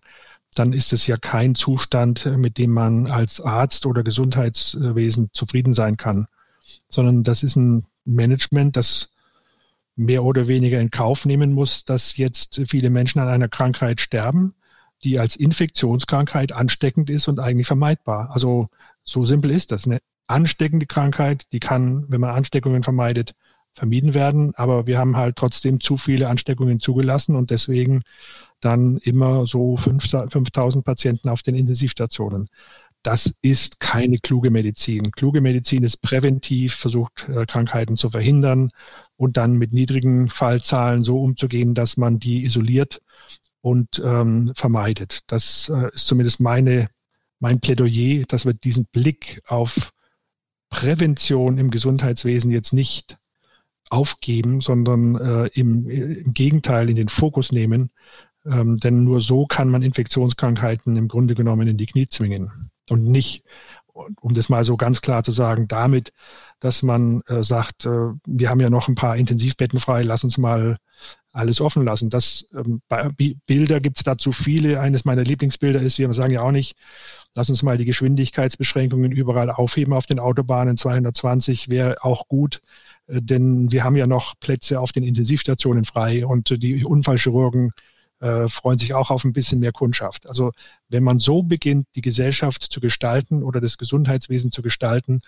Dann 0.55 0.73
ist 0.73 0.91
es 0.91 1.07
ja 1.07 1.17
kein 1.17 1.55
Zustand, 1.55 2.25
äh, 2.25 2.37
mit 2.37 2.57
dem 2.57 2.71
man 2.71 3.07
als 3.07 3.41
Arzt 3.41 3.85
oder 3.85 4.03
Gesundheitswesen 4.03 5.29
zufrieden 5.33 5.73
sein 5.73 5.97
kann, 5.97 6.27
sondern 6.89 7.23
das 7.23 7.43
ist 7.43 7.55
ein 7.55 7.85
Management, 8.05 8.77
das 8.77 9.09
mehr 9.95 10.23
oder 10.23 10.47
weniger 10.47 10.79
in 10.79 10.89
Kauf 10.89 11.25
nehmen 11.25 11.53
muss, 11.53 11.85
dass 11.85 12.17
jetzt 12.17 12.61
viele 12.67 12.89
Menschen 12.89 13.19
an 13.19 13.27
einer 13.27 13.49
Krankheit 13.49 14.01
sterben, 14.01 14.55
die 15.03 15.19
als 15.19 15.35
Infektionskrankheit 15.35 16.51
ansteckend 16.51 17.09
ist 17.09 17.27
und 17.27 17.39
eigentlich 17.39 17.67
vermeidbar. 17.67 18.31
Also 18.31 18.69
so 19.03 19.25
simpel 19.25 19.51
ist 19.51 19.71
das. 19.71 19.85
Eine 19.85 19.99
ansteckende 20.31 20.85
Krankheit, 20.85 21.45
die 21.51 21.59
kann, 21.59 22.05
wenn 22.09 22.21
man 22.21 22.31
Ansteckungen 22.31 22.83
vermeidet, 22.83 23.33
vermieden 23.73 24.13
werden. 24.13 24.53
Aber 24.55 24.87
wir 24.87 24.97
haben 24.97 25.17
halt 25.17 25.35
trotzdem 25.35 25.79
zu 25.79 25.97
viele 25.97 26.29
Ansteckungen 26.29 26.79
zugelassen 26.79 27.35
und 27.35 27.51
deswegen 27.51 28.03
dann 28.59 28.97
immer 28.97 29.47
so 29.47 29.77
5000 29.77 30.83
Patienten 30.85 31.29
auf 31.29 31.43
den 31.43 31.55
Intensivstationen. 31.55 32.49
das 33.03 33.33
ist 33.41 33.79
keine 33.79 34.19
kluge 34.19 34.51
Medizin. 34.51 35.11
Kluge 35.11 35.41
Medizin 35.41 35.83
ist 35.83 35.97
präventiv, 36.01 36.75
versucht 36.75 37.27
äh, 37.29 37.45
Krankheiten 37.47 37.97
zu 37.97 38.11
verhindern 38.11 38.69
und 39.17 39.37
dann 39.37 39.53
mit 39.53 39.73
niedrigen 39.73 40.29
Fallzahlen 40.29 41.03
so 41.03 41.19
umzugehen, 41.19 41.73
dass 41.73 41.97
man 41.97 42.19
die 42.19 42.43
isoliert 42.43 43.01
und 43.61 44.01
ähm, 44.05 44.51
vermeidet. 44.55 45.21
Das 45.27 45.69
äh, 45.69 45.89
ist 45.93 46.05
zumindest 46.05 46.39
meine, 46.41 46.89
mein 47.39 47.59
Plädoyer, 47.59 48.23
dass 48.27 48.45
wir 48.45 48.53
diesen 48.53 48.85
Blick 48.85 49.41
auf 49.47 49.91
Prävention 50.71 51.59
im 51.59 51.69
Gesundheitswesen 51.69 52.49
jetzt 52.49 52.73
nicht 52.73 53.19
aufgeben, 53.91 54.61
sondern 54.61 55.15
äh, 55.15 55.47
im, 55.53 55.87
im 55.87 56.33
Gegenteil 56.33 56.89
in 56.89 56.95
den 56.95 57.09
Fokus 57.09 57.51
nehmen. 57.51 57.91
Ähm, 58.45 58.77
denn 58.77 59.03
nur 59.03 59.21
so 59.21 59.45
kann 59.45 59.69
man 59.69 59.83
Infektionskrankheiten 59.83 60.95
im 60.95 61.07
Grunde 61.07 61.35
genommen 61.35 61.67
in 61.67 61.77
die 61.77 61.85
Knie 61.85 62.07
zwingen 62.07 62.71
und 62.89 63.05
nicht, 63.05 63.43
um 63.93 64.33
das 64.33 64.49
mal 64.49 64.65
so 64.65 64.77
ganz 64.77 65.01
klar 65.01 65.23
zu 65.23 65.31
sagen, 65.31 65.67
damit, 65.67 66.11
dass 66.59 66.81
man 66.81 67.21
äh, 67.27 67.43
sagt, 67.43 67.85
äh, 67.85 68.13
wir 68.25 68.49
haben 68.49 68.61
ja 68.61 68.69
noch 68.69 68.87
ein 68.87 68.95
paar 68.95 69.17
Intensivbetten 69.17 69.79
frei, 69.79 70.01
lass 70.01 70.23
uns 70.23 70.39
mal 70.39 70.77
alles 71.31 71.61
offen 71.61 71.85
lassen. 71.85 72.09
Das 72.09 72.47
ähm, 72.53 72.81
Bilder 73.45 73.79
gibt 73.79 73.99
es 73.99 74.03
dazu 74.03 74.31
viele. 74.31 74.79
Eines 74.79 75.05
meiner 75.05 75.23
Lieblingsbilder 75.23 75.79
ist, 75.81 75.97
wir 75.97 76.13
sagen 76.13 76.33
ja 76.33 76.41
auch 76.41 76.51
nicht, 76.51 76.75
lass 77.33 77.49
uns 77.49 77.63
mal 77.63 77.77
die 77.77 77.85
Geschwindigkeitsbeschränkungen 77.85 79.11
überall 79.11 79.49
aufheben 79.49 79.93
auf 79.93 80.05
den 80.05 80.19
Autobahnen. 80.19 80.77
220 80.77 81.69
wäre 81.69 82.03
auch 82.03 82.27
gut, 82.27 82.61
äh, 83.07 83.21
denn 83.21 83.71
wir 83.71 83.83
haben 83.83 83.95
ja 83.95 84.07
noch 84.07 84.33
Plätze 84.39 84.79
auf 84.79 84.91
den 84.91 85.03
Intensivstationen 85.03 85.85
frei 85.85 86.25
und 86.25 86.61
die 86.61 86.83
Unfallchirurgen 86.83 87.71
äh, 88.19 88.47
freuen 88.47 88.77
sich 88.77 88.93
auch 88.93 89.09
auf 89.09 89.23
ein 89.23 89.33
bisschen 89.33 89.59
mehr 89.59 89.71
Kundschaft. 89.71 90.27
Also 90.27 90.51
wenn 90.89 91.03
man 91.03 91.19
so 91.19 91.43
beginnt, 91.43 91.87
die 91.95 92.01
Gesellschaft 92.01 92.61
zu 92.61 92.79
gestalten 92.79 93.41
oder 93.43 93.61
das 93.61 93.77
Gesundheitswesen 93.77 94.51
zu 94.51 94.61
gestalten, 94.61 95.21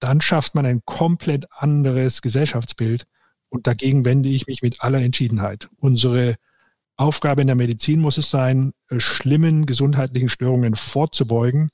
dann 0.00 0.20
schafft 0.20 0.54
man 0.54 0.66
ein 0.66 0.82
komplett 0.84 1.46
anderes 1.52 2.22
Gesellschaftsbild. 2.22 3.06
Und 3.52 3.66
dagegen 3.66 4.06
wende 4.06 4.30
ich 4.30 4.46
mich 4.46 4.62
mit 4.62 4.80
aller 4.80 5.02
Entschiedenheit. 5.02 5.68
Unsere 5.76 6.36
Aufgabe 6.96 7.42
in 7.42 7.48
der 7.48 7.56
Medizin 7.56 8.00
muss 8.00 8.16
es 8.16 8.30
sein, 8.30 8.72
äh, 8.88 8.98
schlimmen 8.98 9.66
gesundheitlichen 9.66 10.30
Störungen 10.30 10.74
vorzubeugen. 10.74 11.68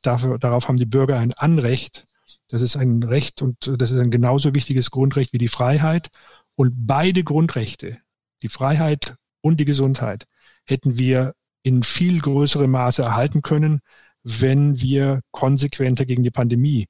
Dafür, 0.00 0.38
darauf 0.38 0.68
haben 0.68 0.78
die 0.78 0.86
Bürger 0.86 1.18
ein 1.18 1.34
Anrecht. 1.34 2.06
Das 2.48 2.62
ist 2.62 2.76
ein 2.76 3.02
Recht 3.02 3.42
und 3.42 3.70
das 3.78 3.90
ist 3.90 3.98
ein 3.98 4.10
genauso 4.10 4.54
wichtiges 4.54 4.90
Grundrecht 4.90 5.34
wie 5.34 5.38
die 5.38 5.48
Freiheit. 5.48 6.08
Und 6.54 6.86
beide 6.86 7.22
Grundrechte, 7.24 7.98
die 8.40 8.48
Freiheit 8.48 9.16
und 9.42 9.60
die 9.60 9.66
Gesundheit 9.66 10.24
hätten 10.64 10.98
wir 10.98 11.34
in 11.62 11.82
viel 11.82 12.22
größerem 12.22 12.70
Maße 12.70 13.02
erhalten 13.02 13.42
können, 13.42 13.80
wenn 14.22 14.80
wir 14.80 15.20
konsequenter 15.30 16.06
gegen 16.06 16.22
die 16.22 16.30
Pandemie 16.30 16.86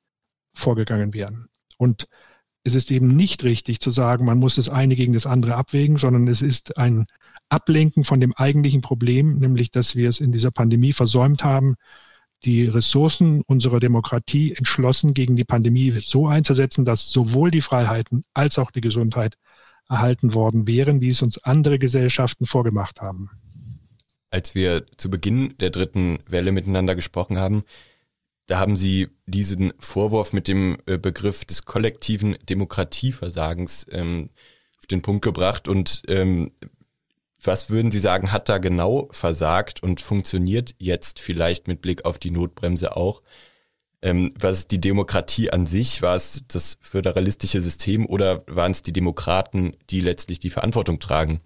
vorgegangen 0.54 1.12
wären. 1.12 1.48
Und 1.76 2.06
es 2.68 2.74
ist 2.74 2.90
eben 2.90 3.08
nicht 3.08 3.44
richtig 3.44 3.80
zu 3.80 3.90
sagen, 3.90 4.26
man 4.26 4.38
muss 4.38 4.56
das 4.56 4.68
eine 4.68 4.94
gegen 4.94 5.14
das 5.14 5.24
andere 5.24 5.56
abwägen, 5.56 5.96
sondern 5.96 6.28
es 6.28 6.42
ist 6.42 6.76
ein 6.76 7.06
Ablenken 7.48 8.04
von 8.04 8.20
dem 8.20 8.34
eigentlichen 8.34 8.82
Problem, 8.82 9.38
nämlich 9.38 9.70
dass 9.70 9.96
wir 9.96 10.08
es 10.08 10.20
in 10.20 10.32
dieser 10.32 10.50
Pandemie 10.50 10.92
versäumt 10.92 11.44
haben, 11.44 11.76
die 12.44 12.66
Ressourcen 12.66 13.40
unserer 13.46 13.80
Demokratie 13.80 14.54
entschlossen 14.54 15.14
gegen 15.14 15.34
die 15.34 15.44
Pandemie 15.44 15.98
so 16.00 16.28
einzusetzen, 16.28 16.84
dass 16.84 17.10
sowohl 17.10 17.50
die 17.50 17.62
Freiheiten 17.62 18.22
als 18.34 18.58
auch 18.58 18.70
die 18.70 18.82
Gesundheit 18.82 19.36
erhalten 19.88 20.34
worden 20.34 20.68
wären, 20.68 21.00
wie 21.00 21.08
es 21.08 21.22
uns 21.22 21.42
andere 21.42 21.78
Gesellschaften 21.78 22.44
vorgemacht 22.44 23.00
haben. 23.00 23.30
Als 24.30 24.54
wir 24.54 24.84
zu 24.98 25.08
Beginn 25.08 25.54
der 25.58 25.70
dritten 25.70 26.18
Welle 26.28 26.52
miteinander 26.52 26.94
gesprochen 26.94 27.38
haben, 27.38 27.64
da 28.48 28.58
haben 28.58 28.76
Sie 28.76 29.08
diesen 29.26 29.74
Vorwurf 29.78 30.32
mit 30.32 30.48
dem 30.48 30.78
äh, 30.86 30.96
Begriff 30.96 31.44
des 31.44 31.66
kollektiven 31.66 32.36
Demokratieversagens 32.48 33.86
ähm, 33.90 34.30
auf 34.78 34.86
den 34.86 35.02
Punkt 35.02 35.22
gebracht. 35.22 35.68
Und 35.68 36.02
ähm, 36.08 36.50
was 37.40 37.68
würden 37.68 37.92
Sie 37.92 38.00
sagen, 38.00 38.32
hat 38.32 38.48
da 38.48 38.56
genau 38.56 39.08
versagt 39.12 39.82
und 39.82 40.00
funktioniert 40.00 40.74
jetzt 40.78 41.20
vielleicht 41.20 41.68
mit 41.68 41.82
Blick 41.82 42.06
auf 42.06 42.18
die 42.18 42.30
Notbremse 42.30 42.96
auch? 42.96 43.22
Ähm, 44.00 44.32
was 44.38 44.60
ist 44.60 44.70
die 44.70 44.80
Demokratie 44.80 45.50
an 45.50 45.66
sich? 45.66 46.00
War 46.00 46.16
es 46.16 46.42
das 46.48 46.78
föderalistische 46.80 47.60
System 47.60 48.06
oder 48.06 48.44
waren 48.46 48.72
es 48.72 48.82
die 48.82 48.94
Demokraten, 48.94 49.76
die 49.90 50.00
letztlich 50.00 50.40
die 50.40 50.50
Verantwortung 50.50 51.00
tragen? 51.00 51.40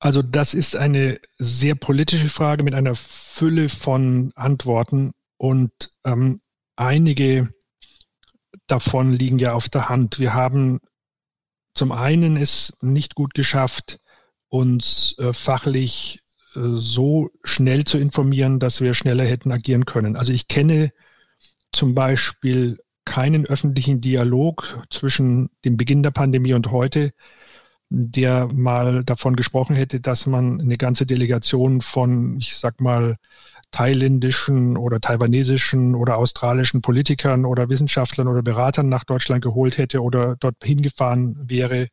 Also 0.00 0.22
das 0.22 0.54
ist 0.54 0.76
eine 0.76 1.20
sehr 1.38 1.74
politische 1.74 2.28
Frage 2.28 2.64
mit 2.64 2.74
einer 2.74 2.96
Fülle 2.96 3.68
von 3.68 4.32
Antworten 4.34 5.12
und 5.36 5.70
ähm, 6.04 6.40
einige 6.76 7.52
davon 8.66 9.12
liegen 9.12 9.38
ja 9.38 9.52
auf 9.52 9.68
der 9.68 9.88
Hand. 9.88 10.18
Wir 10.18 10.34
haben 10.34 10.80
zum 11.74 11.92
einen 11.92 12.36
es 12.36 12.76
nicht 12.80 13.14
gut 13.14 13.34
geschafft, 13.34 14.00
uns 14.48 15.16
äh, 15.18 15.32
fachlich 15.32 16.20
so 16.54 17.30
schnell 17.44 17.84
zu 17.84 17.98
informieren, 17.98 18.58
dass 18.58 18.80
wir 18.80 18.94
schneller 18.94 19.24
hätten 19.24 19.52
agieren 19.52 19.84
können. 19.84 20.16
Also 20.16 20.32
ich 20.32 20.48
kenne 20.48 20.92
zum 21.72 21.94
Beispiel 21.94 22.80
keinen 23.04 23.46
öffentlichen 23.46 24.00
Dialog 24.00 24.84
zwischen 24.90 25.50
dem 25.64 25.76
Beginn 25.76 26.02
der 26.02 26.10
Pandemie 26.10 26.54
und 26.54 26.70
heute, 26.70 27.12
der 27.90 28.48
mal 28.52 29.04
davon 29.04 29.36
gesprochen 29.36 29.74
hätte, 29.76 30.00
dass 30.00 30.26
man 30.26 30.60
eine 30.60 30.78
ganze 30.78 31.06
Delegation 31.06 31.80
von, 31.80 32.38
ich 32.38 32.56
sag 32.56 32.80
mal, 32.80 33.16
thailändischen 33.72 34.76
oder 34.76 35.00
taiwanesischen 35.00 35.94
oder 35.94 36.16
australischen 36.16 36.82
Politikern 36.82 37.44
oder 37.44 37.68
Wissenschaftlern 37.68 38.28
oder 38.28 38.42
Beratern 38.42 38.88
nach 38.88 39.04
Deutschland 39.04 39.42
geholt 39.42 39.78
hätte 39.78 40.02
oder 40.02 40.36
dort 40.36 40.56
hingefahren 40.62 41.36
wäre, 41.48 41.88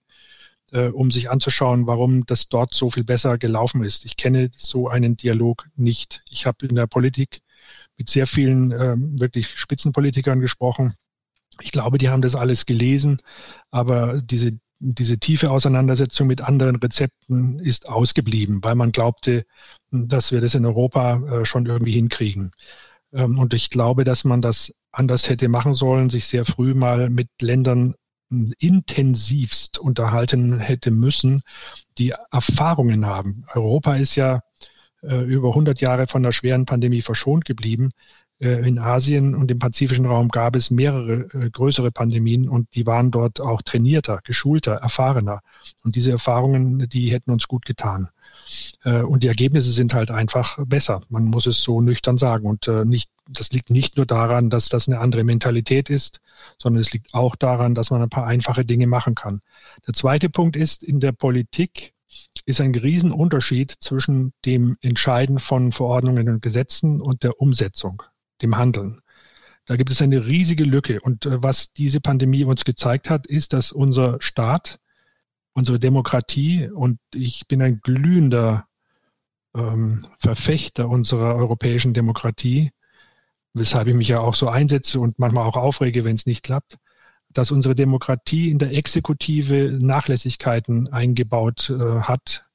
äh, 0.71 0.87
um 0.87 1.11
sich 1.11 1.29
anzuschauen, 1.29 1.87
warum 1.87 2.25
das 2.25 2.47
dort 2.49 2.73
so 2.73 2.89
viel 2.89 3.03
besser 3.03 3.37
gelaufen 3.37 3.83
ist. 3.83 4.05
Ich 4.05 4.17
kenne 4.17 4.49
so 4.55 4.87
einen 4.87 5.17
Dialog 5.17 5.67
nicht. 5.75 6.23
Ich 6.29 6.45
habe 6.45 6.65
in 6.67 6.75
der 6.75 6.87
Politik 6.87 7.41
mit 7.97 8.09
sehr 8.09 8.27
vielen 8.27 8.71
äh, 8.71 8.95
wirklich 8.97 9.47
Spitzenpolitikern 9.47 10.39
gesprochen. 10.39 10.93
Ich 11.61 11.71
glaube, 11.71 11.97
die 11.97 12.09
haben 12.09 12.21
das 12.21 12.35
alles 12.35 12.65
gelesen, 12.65 13.17
aber 13.71 14.21
diese, 14.21 14.59
diese 14.79 15.17
tiefe 15.17 15.51
Auseinandersetzung 15.51 16.27
mit 16.27 16.41
anderen 16.41 16.75
Rezepten 16.75 17.59
ist 17.59 17.89
ausgeblieben, 17.89 18.63
weil 18.63 18.75
man 18.75 18.91
glaubte, 18.91 19.45
dass 19.91 20.31
wir 20.31 20.41
das 20.41 20.55
in 20.55 20.65
Europa 20.65 21.17
äh, 21.41 21.45
schon 21.45 21.65
irgendwie 21.65 21.93
hinkriegen. 21.93 22.51
Ähm, 23.13 23.39
und 23.39 23.53
ich 23.53 23.69
glaube, 23.69 24.03
dass 24.03 24.23
man 24.23 24.41
das 24.41 24.73
anders 24.91 25.29
hätte 25.29 25.49
machen 25.49 25.73
sollen, 25.73 26.09
sich 26.09 26.25
sehr 26.25 26.45
früh 26.45 26.73
mal 26.73 27.09
mit 27.09 27.29
Ländern 27.41 27.95
intensivst 28.59 29.79
unterhalten 29.79 30.59
hätte 30.59 30.91
müssen, 30.91 31.43
die 31.97 32.13
Erfahrungen 32.31 33.05
haben. 33.05 33.45
Europa 33.53 33.95
ist 33.95 34.15
ja 34.15 34.41
äh, 35.01 35.23
über 35.23 35.49
100 35.49 35.79
Jahre 35.79 36.07
von 36.07 36.23
der 36.23 36.33
schweren 36.33 36.65
Pandemie 36.65 37.01
verschont 37.01 37.45
geblieben. 37.45 37.91
Äh, 38.39 38.67
in 38.67 38.77
Asien 38.77 39.33
und 39.33 39.49
im 39.49 39.57
pazifischen 39.57 40.05
Raum 40.05 40.29
gab 40.29 40.55
es 40.55 40.69
mehrere 40.69 41.27
äh, 41.33 41.49
größere 41.49 41.91
Pandemien 41.91 42.47
und 42.47 42.67
die 42.75 42.85
waren 42.85 43.09
dort 43.09 43.41
auch 43.41 43.63
trainierter, 43.63 44.19
geschulter, 44.23 44.73
erfahrener. 44.73 45.41
Und 45.83 45.95
diese 45.95 46.11
Erfahrungen, 46.11 46.87
die 46.87 47.11
hätten 47.11 47.31
uns 47.31 47.47
gut 47.47 47.65
getan. 47.65 48.09
Äh, 48.83 49.01
und 49.01 49.23
die 49.23 49.27
Ergebnisse 49.27 49.71
sind 49.71 49.95
halt 49.95 50.11
einfach 50.11 50.59
besser. 50.67 51.01
Man 51.09 51.25
muss 51.25 51.47
es 51.47 51.61
so 51.61 51.81
nüchtern 51.81 52.19
sagen. 52.19 52.47
Und 52.47 52.67
nicht, 52.85 53.09
das 53.27 53.51
liegt 53.51 53.71
nicht 53.71 53.97
nur 53.97 54.05
daran, 54.05 54.49
dass 54.49 54.69
das 54.69 54.87
eine 54.87 54.99
andere 54.99 55.23
Mentalität 55.23 55.89
ist, 55.89 56.19
sondern 56.59 56.81
es 56.81 56.93
liegt 56.93 57.13
auch 57.13 57.35
daran, 57.35 57.73
dass 57.73 57.89
man 57.89 58.01
ein 58.03 58.09
paar 58.09 58.27
einfache 58.27 58.65
Dinge 58.65 58.87
machen 58.87 59.15
kann. 59.15 59.41
Der 59.87 59.93
zweite 59.93 60.29
Punkt 60.29 60.55
ist, 60.55 60.83
in 60.83 60.99
der 60.99 61.11
Politik 61.11 61.93
ist 62.45 62.61
ein 62.61 62.73
Riesenunterschied 62.73 63.73
zwischen 63.79 64.33
dem 64.45 64.77
Entscheiden 64.81 65.39
von 65.39 65.71
Verordnungen 65.71 66.29
und 66.29 66.41
Gesetzen 66.41 67.01
und 67.01 67.23
der 67.23 67.41
Umsetzung 67.41 68.03
dem 68.41 68.57
Handeln. 68.57 69.01
Da 69.65 69.75
gibt 69.75 69.91
es 69.91 70.01
eine 70.01 70.25
riesige 70.25 70.63
Lücke. 70.63 71.01
Und 71.01 71.25
äh, 71.25 71.43
was 71.43 71.73
diese 71.73 71.99
Pandemie 72.01 72.43
uns 72.43 72.65
gezeigt 72.65 73.09
hat, 73.09 73.27
ist, 73.27 73.53
dass 73.53 73.71
unser 73.71 74.17
Staat, 74.21 74.79
unsere 75.53 75.79
Demokratie, 75.79 76.69
und 76.69 76.99
ich 77.13 77.47
bin 77.47 77.61
ein 77.61 77.81
glühender 77.81 78.67
ähm, 79.53 80.05
Verfechter 80.19 80.87
unserer 80.87 81.35
europäischen 81.35 81.93
Demokratie, 81.93 82.71
weshalb 83.53 83.87
ich 83.87 83.95
mich 83.95 84.07
ja 84.07 84.19
auch 84.19 84.35
so 84.35 84.47
einsetze 84.47 84.99
und 84.99 85.19
manchmal 85.19 85.45
auch 85.45 85.57
aufrege, 85.57 86.03
wenn 86.03 86.15
es 86.15 86.25
nicht 86.25 86.43
klappt, 86.43 86.77
dass 87.29 87.51
unsere 87.51 87.75
Demokratie 87.75 88.49
in 88.49 88.59
der 88.59 88.71
Exekutive 88.71 89.77
Nachlässigkeiten 89.81 90.87
eingebaut 90.93 91.69
äh, 91.69 92.01
hat, 92.01 92.46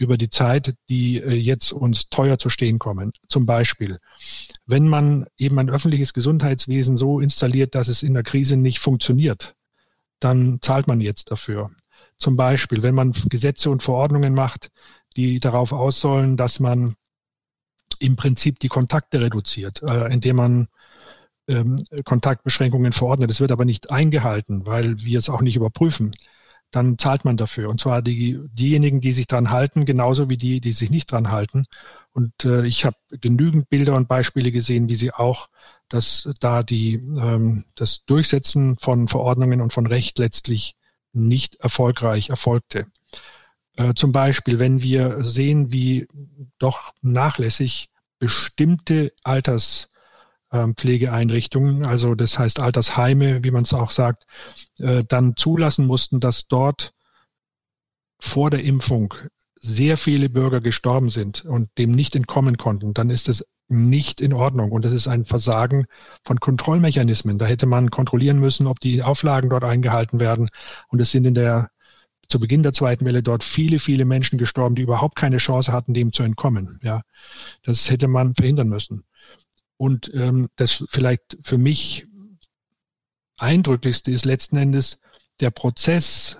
über 0.00 0.16
die 0.16 0.30
Zeit, 0.30 0.74
die 0.88 1.18
äh, 1.18 1.34
jetzt 1.34 1.72
uns 1.72 2.08
teuer 2.08 2.38
zu 2.38 2.48
stehen 2.48 2.78
kommen. 2.78 3.12
Zum 3.28 3.44
Beispiel, 3.44 3.98
wenn 4.64 4.88
man 4.88 5.26
eben 5.36 5.58
ein 5.58 5.68
öffentliches 5.68 6.14
Gesundheitswesen 6.14 6.96
so 6.96 7.20
installiert, 7.20 7.74
dass 7.74 7.88
es 7.88 8.02
in 8.02 8.14
der 8.14 8.22
Krise 8.22 8.56
nicht 8.56 8.78
funktioniert, 8.78 9.54
dann 10.18 10.58
zahlt 10.62 10.86
man 10.86 11.02
jetzt 11.02 11.30
dafür. 11.30 11.70
Zum 12.16 12.36
Beispiel, 12.36 12.82
wenn 12.82 12.94
man 12.94 13.12
Gesetze 13.28 13.70
und 13.70 13.82
Verordnungen 13.82 14.32
macht, 14.32 14.70
die 15.16 15.38
darauf 15.38 15.72
aus 15.72 16.00
sollen, 16.00 16.38
dass 16.38 16.60
man 16.60 16.94
im 17.98 18.16
Prinzip 18.16 18.58
die 18.58 18.68
Kontakte 18.68 19.20
reduziert, 19.20 19.82
äh, 19.82 20.10
indem 20.10 20.36
man 20.36 20.68
ähm, 21.46 21.76
Kontaktbeschränkungen 22.04 22.92
verordnet. 22.92 23.30
Es 23.30 23.40
wird 23.40 23.52
aber 23.52 23.66
nicht 23.66 23.90
eingehalten, 23.90 24.64
weil 24.64 24.98
wir 25.00 25.18
es 25.18 25.28
auch 25.28 25.42
nicht 25.42 25.56
überprüfen. 25.56 26.12
Dann 26.70 26.98
zahlt 26.98 27.24
man 27.24 27.36
dafür. 27.36 27.68
Und 27.68 27.80
zwar 27.80 28.02
die, 28.02 28.40
diejenigen, 28.52 29.00
die 29.00 29.12
sich 29.12 29.26
dran 29.26 29.50
halten, 29.50 29.84
genauso 29.84 30.28
wie 30.28 30.36
die, 30.36 30.60
die 30.60 30.72
sich 30.72 30.90
nicht 30.90 31.10
dran 31.10 31.30
halten. 31.30 31.66
Und 32.12 32.44
äh, 32.44 32.64
ich 32.66 32.84
habe 32.84 32.96
genügend 33.10 33.68
Bilder 33.68 33.94
und 33.94 34.08
Beispiele 34.08 34.52
gesehen, 34.52 34.88
wie 34.88 34.94
sie 34.94 35.12
auch, 35.12 35.48
dass 35.88 36.28
da 36.40 36.62
die, 36.62 36.94
ähm, 36.94 37.64
das 37.74 38.04
Durchsetzen 38.04 38.76
von 38.76 39.08
Verordnungen 39.08 39.60
und 39.60 39.72
von 39.72 39.86
Recht 39.86 40.18
letztlich 40.18 40.76
nicht 41.12 41.56
erfolgreich 41.56 42.30
erfolgte. 42.30 42.86
Äh, 43.76 43.94
zum 43.94 44.12
Beispiel, 44.12 44.58
wenn 44.58 44.82
wir 44.82 45.22
sehen, 45.24 45.72
wie 45.72 46.06
doch 46.58 46.92
nachlässig 47.02 47.90
bestimmte 48.18 49.12
Alterspflegeeinrichtungen, 50.50 51.86
also 51.86 52.14
das 52.14 52.38
heißt 52.38 52.60
Altersheime, 52.60 53.44
wie 53.44 53.50
man 53.50 53.62
es 53.62 53.72
auch 53.72 53.90
sagt, 53.90 54.26
äh, 54.78 55.04
dann 55.06 55.36
zulassen 55.36 55.86
mussten, 55.86 56.20
dass 56.20 56.48
dort 56.48 56.92
vor 58.18 58.50
der 58.50 58.62
Impfung 58.62 59.14
sehr 59.60 59.96
viele 59.96 60.28
Bürger 60.28 60.60
gestorben 60.60 61.08
sind 61.08 61.44
und 61.44 61.68
dem 61.78 61.92
nicht 61.92 62.16
entkommen 62.16 62.56
konnten, 62.56 62.94
dann 62.94 63.10
ist 63.10 63.28
es 63.28 63.46
nicht 63.68 64.20
in 64.20 64.32
Ordnung. 64.32 64.72
Und 64.72 64.84
das 64.84 64.92
ist 64.92 65.06
ein 65.06 65.24
Versagen 65.24 65.86
von 66.24 66.40
Kontrollmechanismen. 66.40 67.38
Da 67.38 67.46
hätte 67.46 67.66
man 67.66 67.90
kontrollieren 67.90 68.40
müssen, 68.40 68.66
ob 68.66 68.80
die 68.80 69.02
Auflagen 69.02 69.50
dort 69.50 69.64
eingehalten 69.64 70.18
werden. 70.18 70.48
Und 70.88 71.00
es 71.00 71.12
sind 71.12 71.24
in 71.24 71.34
der 71.34 71.70
zu 72.28 72.40
Beginn 72.40 72.62
der 72.62 72.72
zweiten 72.72 73.04
Welle 73.04 73.22
dort 73.22 73.44
viele, 73.44 73.78
viele 73.78 74.04
Menschen 74.04 74.38
gestorben, 74.38 74.76
die 74.76 74.82
überhaupt 74.82 75.16
keine 75.16 75.38
Chance 75.38 75.72
hatten, 75.72 75.94
dem 75.94 76.12
zu 76.12 76.22
entkommen. 76.22 76.78
Ja, 76.82 77.02
das 77.62 77.90
hätte 77.90 78.08
man 78.08 78.34
verhindern 78.34 78.68
müssen. 78.68 79.04
Und 79.80 80.10
ähm, 80.12 80.50
das 80.56 80.84
vielleicht 80.90 81.38
für 81.42 81.56
mich 81.56 82.06
eindrücklichste 83.38 84.10
ist 84.10 84.26
letzten 84.26 84.58
Endes 84.58 84.98
der 85.40 85.50
Prozess 85.50 86.36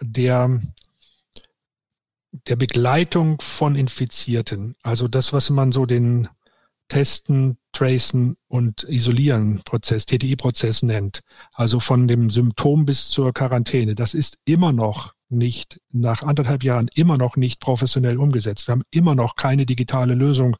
der 0.00 0.60
der 2.48 2.56
Begleitung 2.56 3.40
von 3.40 3.76
Infizierten. 3.76 4.74
Also 4.82 5.06
das, 5.06 5.32
was 5.32 5.50
man 5.50 5.70
so 5.70 5.86
den 5.86 6.26
Testen, 6.88 7.58
Tracen 7.70 8.36
und 8.48 8.82
Isolieren 8.88 9.62
Prozess, 9.62 10.04
TTI-Prozess 10.04 10.82
nennt. 10.82 11.22
Also 11.52 11.78
von 11.78 12.08
dem 12.08 12.28
Symptom 12.28 12.86
bis 12.86 13.08
zur 13.08 13.32
Quarantäne. 13.32 13.94
Das 13.94 14.14
ist 14.14 14.40
immer 14.46 14.72
noch 14.72 15.13
nicht, 15.34 15.80
nach 15.92 16.22
anderthalb 16.22 16.62
Jahren 16.64 16.88
immer 16.94 17.18
noch 17.18 17.36
nicht 17.36 17.60
professionell 17.60 18.18
umgesetzt. 18.18 18.68
Wir 18.68 18.72
haben 18.72 18.84
immer 18.90 19.14
noch 19.14 19.36
keine 19.36 19.66
digitale 19.66 20.14
Lösung, 20.14 20.56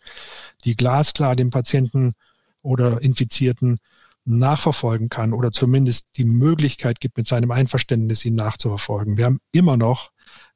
die 0.64 0.76
glasklar 0.76 1.36
dem 1.36 1.50
Patienten 1.50 2.14
oder 2.62 3.00
Infizierten 3.02 3.78
nachverfolgen 4.24 5.08
kann 5.08 5.32
oder 5.32 5.52
zumindest 5.52 6.16
die 6.16 6.24
Möglichkeit 6.24 7.00
gibt, 7.00 7.16
mit 7.16 7.26
seinem 7.26 7.50
Einverständnis 7.50 8.24
ihn 8.24 8.34
nachzuverfolgen. 8.34 9.16
Wir 9.16 9.26
haben 9.26 9.40
immer 9.52 9.76
noch 9.76 10.12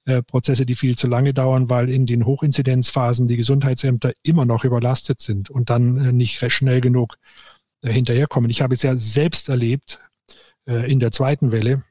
äh, 0.07 0.23
Prozesse, 0.23 0.65
die 0.65 0.75
viel 0.75 0.97
zu 0.97 1.07
lange 1.07 1.35
dauern, 1.35 1.69
weil 1.69 1.91
in 1.91 2.07
den 2.07 2.25
Hochinzidenzphasen 2.25 3.29
die 3.29 3.37
Gesundheitsämter 3.37 4.13
immer 4.23 4.47
noch 4.47 4.65
überlastet 4.65 5.21
sind 5.21 5.51
und 5.51 5.69
dann 5.69 5.99
äh, 5.99 6.13
nicht 6.13 6.51
schnell 6.51 6.81
genug 6.81 7.19
äh, 7.83 7.93
hinterherkommen. 7.93 8.51
Ich 8.51 8.63
habe 8.63 8.75
es 8.75 8.83
ja 8.83 8.97
selbst 8.97 9.49
erlebt 9.49 10.01
in 10.67 11.01
der 11.01 11.13
zweiten 11.13 11.51
Welle, 11.51 11.83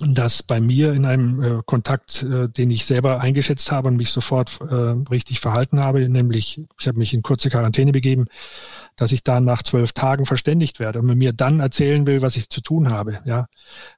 dass 0.00 0.42
bei 0.42 0.60
mir 0.60 0.94
in 0.94 1.04
einem 1.04 1.62
Kontakt, 1.66 2.24
den 2.24 2.70
ich 2.70 2.86
selber 2.86 3.20
eingeschätzt 3.20 3.70
habe 3.70 3.88
und 3.88 3.96
mich 3.96 4.10
sofort 4.10 4.58
richtig 5.10 5.40
verhalten 5.40 5.80
habe, 5.80 6.08
nämlich 6.08 6.60
ich 6.80 6.88
habe 6.88 6.98
mich 6.98 7.12
in 7.12 7.22
kurze 7.22 7.50
Quarantäne 7.50 7.92
begeben, 7.92 8.26
dass 8.96 9.12
ich 9.12 9.22
da 9.22 9.40
nach 9.40 9.62
zwölf 9.62 9.92
Tagen 9.92 10.24
verständigt 10.24 10.80
werde 10.80 11.00
und 11.00 11.18
mir 11.18 11.32
dann 11.32 11.60
erzählen 11.60 12.06
will, 12.06 12.22
was 12.22 12.36
ich 12.36 12.48
zu 12.48 12.60
tun 12.60 12.90
habe. 12.90 13.20
Ja, 13.24 13.48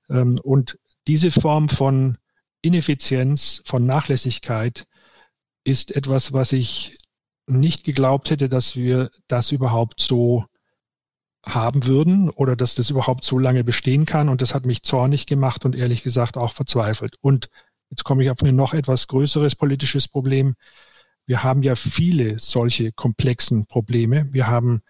ähm, 0.09 0.39
und 0.43 0.79
diese 1.07 1.31
Form 1.31 1.69
von 1.69 2.19
Ineffizienz, 2.63 3.63
von 3.65 3.87
Nachlässigkeit 3.87 4.87
ist 5.65 5.95
etwas, 5.95 6.33
was 6.33 6.53
ich 6.53 6.99
nicht 7.47 7.85
geglaubt 7.85 8.31
hätte, 8.31 8.49
dass 8.49 8.75
wir 8.75 9.11
das 9.29 9.53
überhaupt 9.53 10.01
so 10.01 10.45
haben 11.47 11.87
würden 11.87 12.31
oder 12.31 12.57
dass 12.57 12.75
das 12.75 12.91
überhaupt 12.91 13.25
so 13.25 13.39
lange 13.39 13.65
bestehen 13.65 14.07
kann. 14.07 14.29
Und 14.29 14.43
das 14.43 14.55
hat 14.55 14.67
mich 14.67 14.83
zornig 14.83 15.27
gemacht 15.27 15.65
und 15.65 15.77
ehrlich 15.77 16.03
gesagt 16.03 16.37
auch 16.37 16.53
verzweifelt. 16.53 17.17
Und 17.21 17.51
jetzt 17.91 18.05
komme 18.05 18.23
ich 18.23 18.31
auf 18.31 18.43
ein 18.43 18.57
noch 18.57 18.75
etwas 18.75 19.09
größeres 19.09 19.55
politisches 19.55 20.09
Problem. 20.09 20.55
Wir 21.27 21.43
haben 21.43 21.63
ja 21.63 21.75
viele 21.75 22.39
solche 22.39 22.93
komplexen 22.93 23.67
Probleme. 23.67 24.29
Wir 24.33 24.47
haben 24.47 24.83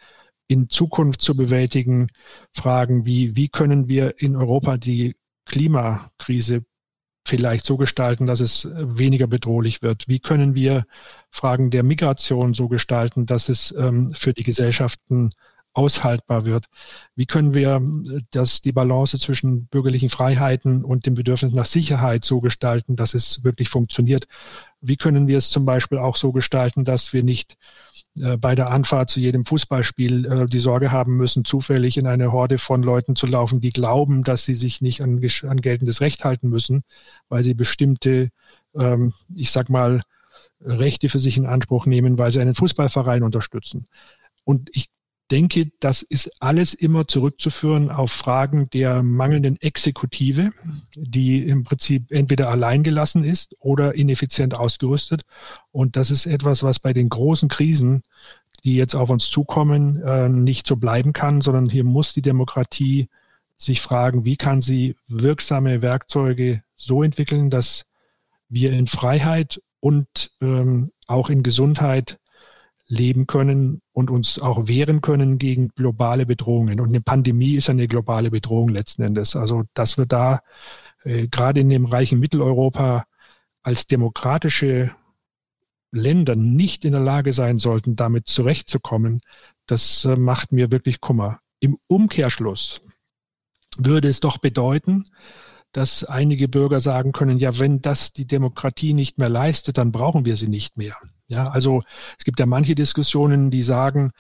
in 0.47 0.69
Zukunft 0.69 1.23
zu 1.23 1.37
bewältigen 1.37 2.09
Fragen 2.53 3.07
wie, 3.07 3.37
wie 3.37 3.49
können 3.49 3.89
wir 3.89 4.21
in 4.21 4.37
Europa 4.37 4.77
die 4.77 5.17
Klimakrise 5.47 6.65
vielleicht 7.27 7.65
so 7.65 7.77
gestalten, 7.77 8.27
dass 8.27 8.41
es 8.41 8.69
weniger 8.75 9.27
bedrohlich 9.27 9.81
wird? 9.83 10.07
Wie 10.09 10.21
können 10.21 10.55
wir 10.55 10.85
Fragen 11.31 11.71
der 11.71 11.83
Migration 11.83 12.53
so 12.53 12.69
gestalten, 12.69 13.25
dass 13.27 13.49
es 13.49 13.75
ähm, 13.77 14.11
für 14.11 14.35
die 14.35 14.43
Gesellschaften 14.43 15.31
aushaltbar 15.75 16.47
wird? 16.47 16.67
Wie 17.15 17.27
können 17.27 17.55
wir 17.55 17.77
äh, 17.77 18.21
das, 18.31 18.63
die 18.63 18.73
Balance 18.73 19.19
zwischen 19.19 19.67
bürgerlichen 19.67 20.11
Freiheiten 20.11 20.85
und 20.85 21.07
dem 21.07 21.15
Bedürfnis 21.15 21.53
nach 21.53 21.67
Sicherheit 21.67 22.25
so 22.25 22.41
gestalten, 22.41 22.97
dass 22.97 23.15
es 23.15 23.45
wirklich 23.45 23.69
funktioniert? 23.69 24.27
Wie 24.81 24.97
können 24.97 25.27
wir 25.27 25.39
es 25.39 25.51
zum 25.51 25.67
Beispiel 25.67 25.99
auch 25.99 26.17
so 26.17 26.33
gestalten, 26.33 26.85
dass 26.85 27.13
wir 27.13 27.23
nicht 27.23 27.57
äh, 28.19 28.37
bei 28.37 28.55
der 28.55 28.71
Anfahrt 28.71 29.11
zu 29.11 29.21
jedem 29.21 29.45
Fußballspiel 29.45 30.27
äh, 30.27 30.47
die 30.47 30.59
Sorge 30.59 30.93
haben 30.93 31.17
müssen, 31.17 31.45
zufällig 31.45 31.97
in 31.97 32.07
eine 32.07 32.33
Horde 32.33 32.59
von 32.59 32.83
Leuten 32.83 33.17
zu 33.17 33.27
laufen, 33.27 33.61
die 33.61 33.71
glauben, 33.71 34.23
dass 34.23 34.45
sie 34.45 34.55
sich 34.55 34.81
nicht 34.81 35.03
an, 35.03 35.21
an 35.49 35.61
geltendes 35.61 36.01
Recht 36.01 36.25
halten 36.25 36.49
müssen, 36.49 36.85
weil 37.29 37.43
sie 37.43 37.55
bestimmte, 37.55 38.31
ähm, 38.75 39.13
ich 39.35 39.51
sag 39.51 39.69
mal, 39.69 40.03
Rechte 40.61 41.09
für 41.09 41.21
sich 41.21 41.37
in 41.37 41.47
Anspruch 41.47 41.87
nehmen, 41.87 42.19
weil 42.19 42.33
sie 42.33 42.41
einen 42.41 42.55
Fußballverein 42.55 43.23
unterstützen. 43.23 43.87
Und 44.45 44.71
ich 44.73 44.89
denke, 45.35 45.73
das 45.81 46.03
ist 46.03 46.31
alles 46.41 46.75
immer 46.75 47.09
zurückzuführen 47.09 47.91
auf 47.91 48.13
Fragen 48.13 48.71
der 48.71 49.03
mangelnden 49.03 49.61
Exekutive, 49.61 50.53
die 50.95 51.43
im 51.43 51.65
Prinzip 51.65 52.13
entweder 52.13 52.51
alleingelassen 52.51 53.25
ist 53.25 53.57
oder 53.59 53.97
ineffizient 53.97 54.55
ausgerüstet. 54.55 55.23
Und 55.73 55.97
das 55.97 56.13
ist 56.13 56.27
etwas, 56.27 56.63
was 56.63 56.79
bei 56.79 56.93
den 56.93 57.09
großen 57.09 57.49
Krisen, 57.49 58.05
die 58.63 58.77
jetzt 58.77 58.95
auf 58.95 59.11
uns 59.11 59.29
zukommen, 59.29 60.01
äh, 60.03 60.29
nicht 60.29 60.69
so 60.69 60.77
bleiben 60.77 61.13
kann, 61.13 61.41
sondern 61.41 61.69
hier 61.69 61.83
muss 61.83 62.15
die 62.15 62.23
Demokratie 62.23 63.09
sich 63.57 63.81
fragen, 63.81 64.25
wie 64.25 64.37
kann 64.37 64.63
sie 64.63 64.95
wirksame 65.09 65.83
Werkzeuge 65.83 66.63
so 66.77 67.03
entwickeln, 67.03 67.51
dass 67.51 67.87
wir 68.49 68.71
in 68.71 68.87
Freiheit 68.87 69.61
und 69.81 70.31
ähm, 70.41 70.93
auch 71.09 71.29
in 71.29 71.43
Gesundheit 71.43 72.21
leben 72.87 73.27
können 73.27 73.81
und 73.93 74.11
uns 74.11 74.39
auch 74.39 74.69
wehren 74.69 75.01
können 75.01 75.39
gegen 75.39 75.69
globale 75.69 76.27
Bedrohungen. 76.27 76.81
Und 76.81 76.89
eine 76.89 77.01
Pandemie 77.01 77.55
ist 77.55 77.71
eine 77.71 77.89
globale 77.89 78.31
Bedrohung 78.31 78.69
letzten 78.69 79.03
Endes. 79.03 79.37
Also, 79.37 79.65
dass 79.75 79.97
wir 79.97 80.07
da 80.07 80.41
äh, 81.03 81.29
gerade 81.29 81.61
in 81.61 81.69
dem 81.69 81.87
reichen 81.87 82.21
Mitteleuropa 82.21 83.07
als 83.63 83.87
demokratische 83.87 84.95
Länder 85.91 86.37
nicht 86.37 86.85
in 86.85 86.93
der 86.93 87.01
Lage 87.01 87.33
sein 87.33 87.59
sollten, 87.59 87.97
damit 87.97 88.29
zurechtzukommen, 88.29 89.21
das 89.67 90.05
äh, 90.05 90.17
macht 90.17 90.53
mir 90.53 90.71
wirklich 90.71 91.01
Kummer. 91.01 91.41
Im 91.61 91.79
Umkehrschluss 91.87 92.83
würde 93.79 94.09
es 94.09 94.21
doch 94.21 94.39
bedeuten, 94.39 95.07
dass 95.75 96.05
einige 96.05 96.49
Bürger 96.49 96.81
sagen 96.81 97.11
können, 97.11 97.39
ja, 97.39 97.59
wenn 97.59 97.83
das 97.83 98.13
die 98.13 98.27
Demokratie 98.27 98.95
nicht 98.95 99.19
mehr 99.19 99.29
leistet, 99.29 99.77
dann 99.77 99.91
brauchen 99.91 100.25
wir 100.25 100.37
sie 100.37 100.47
nicht 100.47 100.77
mehr. 100.77 100.97
Ja, 101.27 101.49
also 101.49 101.83
es 102.17 102.25
gibt 102.25 102.39
ja 102.39 102.47
manche 102.47 102.77
Diskussionen, 102.77 103.51
die 103.51 103.63
sagen, 103.63 104.13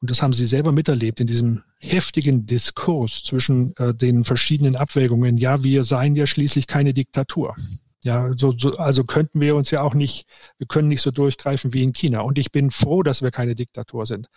und 0.00 0.10
das 0.10 0.22
haben 0.22 0.32
Sie 0.32 0.46
selber 0.46 0.72
miterlebt 0.72 1.20
in 1.20 1.26
diesem 1.26 1.62
heftigen 1.78 2.46
Diskurs 2.46 3.22
zwischen 3.22 3.76
äh, 3.76 3.94
den 3.94 4.24
verschiedenen 4.24 4.76
Abwägungen. 4.76 5.36
Ja, 5.36 5.62
wir 5.62 5.84
seien 5.84 6.14
ja 6.14 6.26
schließlich 6.26 6.66
keine 6.66 6.94
Diktatur. 6.94 7.54
Ja, 8.02 8.30
so, 8.36 8.54
so, 8.56 8.76
also 8.76 9.04
könnten 9.04 9.40
wir 9.40 9.56
uns 9.56 9.70
ja 9.70 9.82
auch 9.82 9.94
nicht, 9.94 10.26
wir 10.58 10.66
können 10.66 10.88
nicht 10.88 11.00
so 11.02 11.10
durchgreifen 11.10 11.74
wie 11.74 11.82
in 11.82 11.92
China. 11.92 12.20
Und 12.20 12.38
ich 12.38 12.52
bin 12.52 12.70
froh, 12.70 13.02
dass 13.02 13.20
wir 13.20 13.30
keine 13.30 13.54
Diktatur 13.54 14.06
sind. 14.06 14.28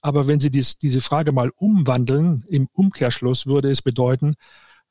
Aber 0.00 0.26
wenn 0.26 0.40
Sie 0.40 0.50
dies, 0.50 0.78
diese 0.78 1.00
Frage 1.00 1.30
mal 1.30 1.50
umwandeln, 1.54 2.44
im 2.48 2.68
Umkehrschluss 2.72 3.46
würde 3.46 3.70
es 3.70 3.82
bedeuten, 3.82 4.34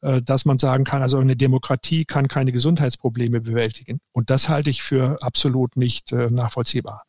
dass 0.01 0.45
man 0.45 0.59
sagen 0.59 0.83
kann, 0.83 1.01
also 1.01 1.17
eine 1.17 1.35
Demokratie 1.35 2.05
kann 2.05 2.27
keine 2.27 2.51
Gesundheitsprobleme 2.51 3.41
bewältigen. 3.41 3.99
Und 4.11 4.29
das 4.29 4.49
halte 4.49 4.69
ich 4.69 4.83
für 4.83 5.21
absolut 5.21 5.75
nicht 5.75 6.11
äh, 6.11 6.29
nachvollziehbar. 6.29 7.03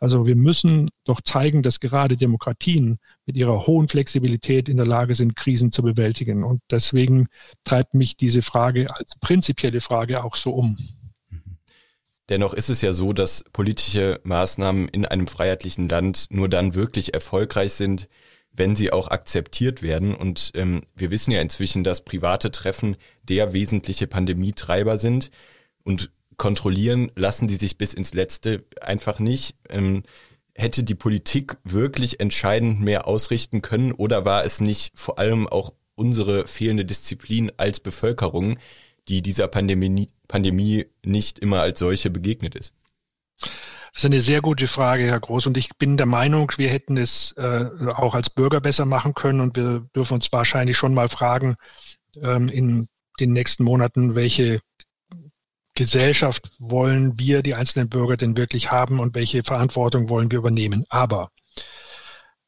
Also 0.00 0.26
wir 0.26 0.36
müssen 0.36 0.88
doch 1.04 1.20
zeigen, 1.20 1.62
dass 1.62 1.80
gerade 1.80 2.16
Demokratien 2.16 2.98
mit 3.26 3.36
ihrer 3.36 3.66
hohen 3.66 3.88
Flexibilität 3.88 4.68
in 4.68 4.76
der 4.76 4.86
Lage 4.86 5.14
sind, 5.14 5.34
Krisen 5.34 5.72
zu 5.72 5.82
bewältigen. 5.82 6.44
Und 6.44 6.60
deswegen 6.70 7.26
treibt 7.64 7.94
mich 7.94 8.16
diese 8.16 8.42
Frage 8.42 8.86
als 8.94 9.16
prinzipielle 9.20 9.80
Frage 9.80 10.22
auch 10.22 10.36
so 10.36 10.52
um. 10.52 10.78
Dennoch 12.28 12.52
ist 12.52 12.68
es 12.68 12.82
ja 12.82 12.92
so, 12.92 13.12
dass 13.12 13.42
politische 13.52 14.20
Maßnahmen 14.22 14.88
in 14.88 15.06
einem 15.06 15.26
freiheitlichen 15.26 15.88
Land 15.88 16.26
nur 16.30 16.48
dann 16.48 16.74
wirklich 16.74 17.14
erfolgreich 17.14 17.72
sind, 17.72 18.08
wenn 18.52 18.76
sie 18.76 18.92
auch 18.92 19.08
akzeptiert 19.08 19.82
werden. 19.82 20.14
Und 20.14 20.52
ähm, 20.54 20.82
wir 20.94 21.10
wissen 21.10 21.30
ja 21.30 21.40
inzwischen, 21.40 21.84
dass 21.84 22.04
private 22.04 22.50
Treffen 22.50 22.96
der 23.22 23.52
wesentliche 23.52 24.06
Pandemietreiber 24.06 24.98
sind. 24.98 25.30
Und 25.84 26.10
kontrollieren 26.36 27.10
lassen 27.14 27.48
die 27.48 27.56
sich 27.56 27.78
bis 27.78 27.94
ins 27.94 28.14
Letzte 28.14 28.64
einfach 28.80 29.18
nicht. 29.18 29.56
Ähm, 29.68 30.02
hätte 30.54 30.82
die 30.82 30.94
Politik 30.94 31.56
wirklich 31.64 32.20
entscheidend 32.20 32.80
mehr 32.80 33.06
ausrichten 33.06 33.62
können 33.62 33.92
oder 33.92 34.24
war 34.24 34.44
es 34.44 34.60
nicht 34.60 34.92
vor 34.94 35.18
allem 35.18 35.46
auch 35.46 35.72
unsere 35.94 36.46
fehlende 36.46 36.84
Disziplin 36.84 37.52
als 37.56 37.80
Bevölkerung, 37.80 38.58
die 39.08 39.22
dieser 39.22 39.48
Pandemie, 39.48 40.08
Pandemie 40.26 40.86
nicht 41.04 41.38
immer 41.38 41.60
als 41.60 41.78
solche 41.78 42.10
begegnet 42.10 42.54
ist? 42.54 42.74
Das 43.98 44.04
ist 44.04 44.12
eine 44.12 44.20
sehr 44.20 44.40
gute 44.42 44.68
Frage, 44.68 45.06
Herr 45.06 45.18
Groß. 45.18 45.48
Und 45.48 45.56
ich 45.56 45.76
bin 45.76 45.96
der 45.96 46.06
Meinung, 46.06 46.52
wir 46.56 46.68
hätten 46.68 46.96
es 46.96 47.32
äh, 47.32 47.66
auch 47.96 48.14
als 48.14 48.30
Bürger 48.30 48.60
besser 48.60 48.84
machen 48.84 49.12
können. 49.12 49.40
Und 49.40 49.56
wir 49.56 49.88
dürfen 49.92 50.14
uns 50.14 50.30
wahrscheinlich 50.30 50.76
schon 50.76 50.94
mal 50.94 51.08
fragen 51.08 51.56
ähm, 52.22 52.48
in 52.48 52.86
den 53.18 53.32
nächsten 53.32 53.64
Monaten, 53.64 54.14
welche 54.14 54.60
Gesellschaft 55.74 56.48
wollen 56.60 57.18
wir, 57.18 57.42
die 57.42 57.56
einzelnen 57.56 57.88
Bürger, 57.88 58.16
denn 58.16 58.36
wirklich 58.36 58.70
haben 58.70 59.00
und 59.00 59.16
welche 59.16 59.42
Verantwortung 59.42 60.08
wollen 60.08 60.30
wir 60.30 60.38
übernehmen. 60.38 60.84
Aber 60.90 61.32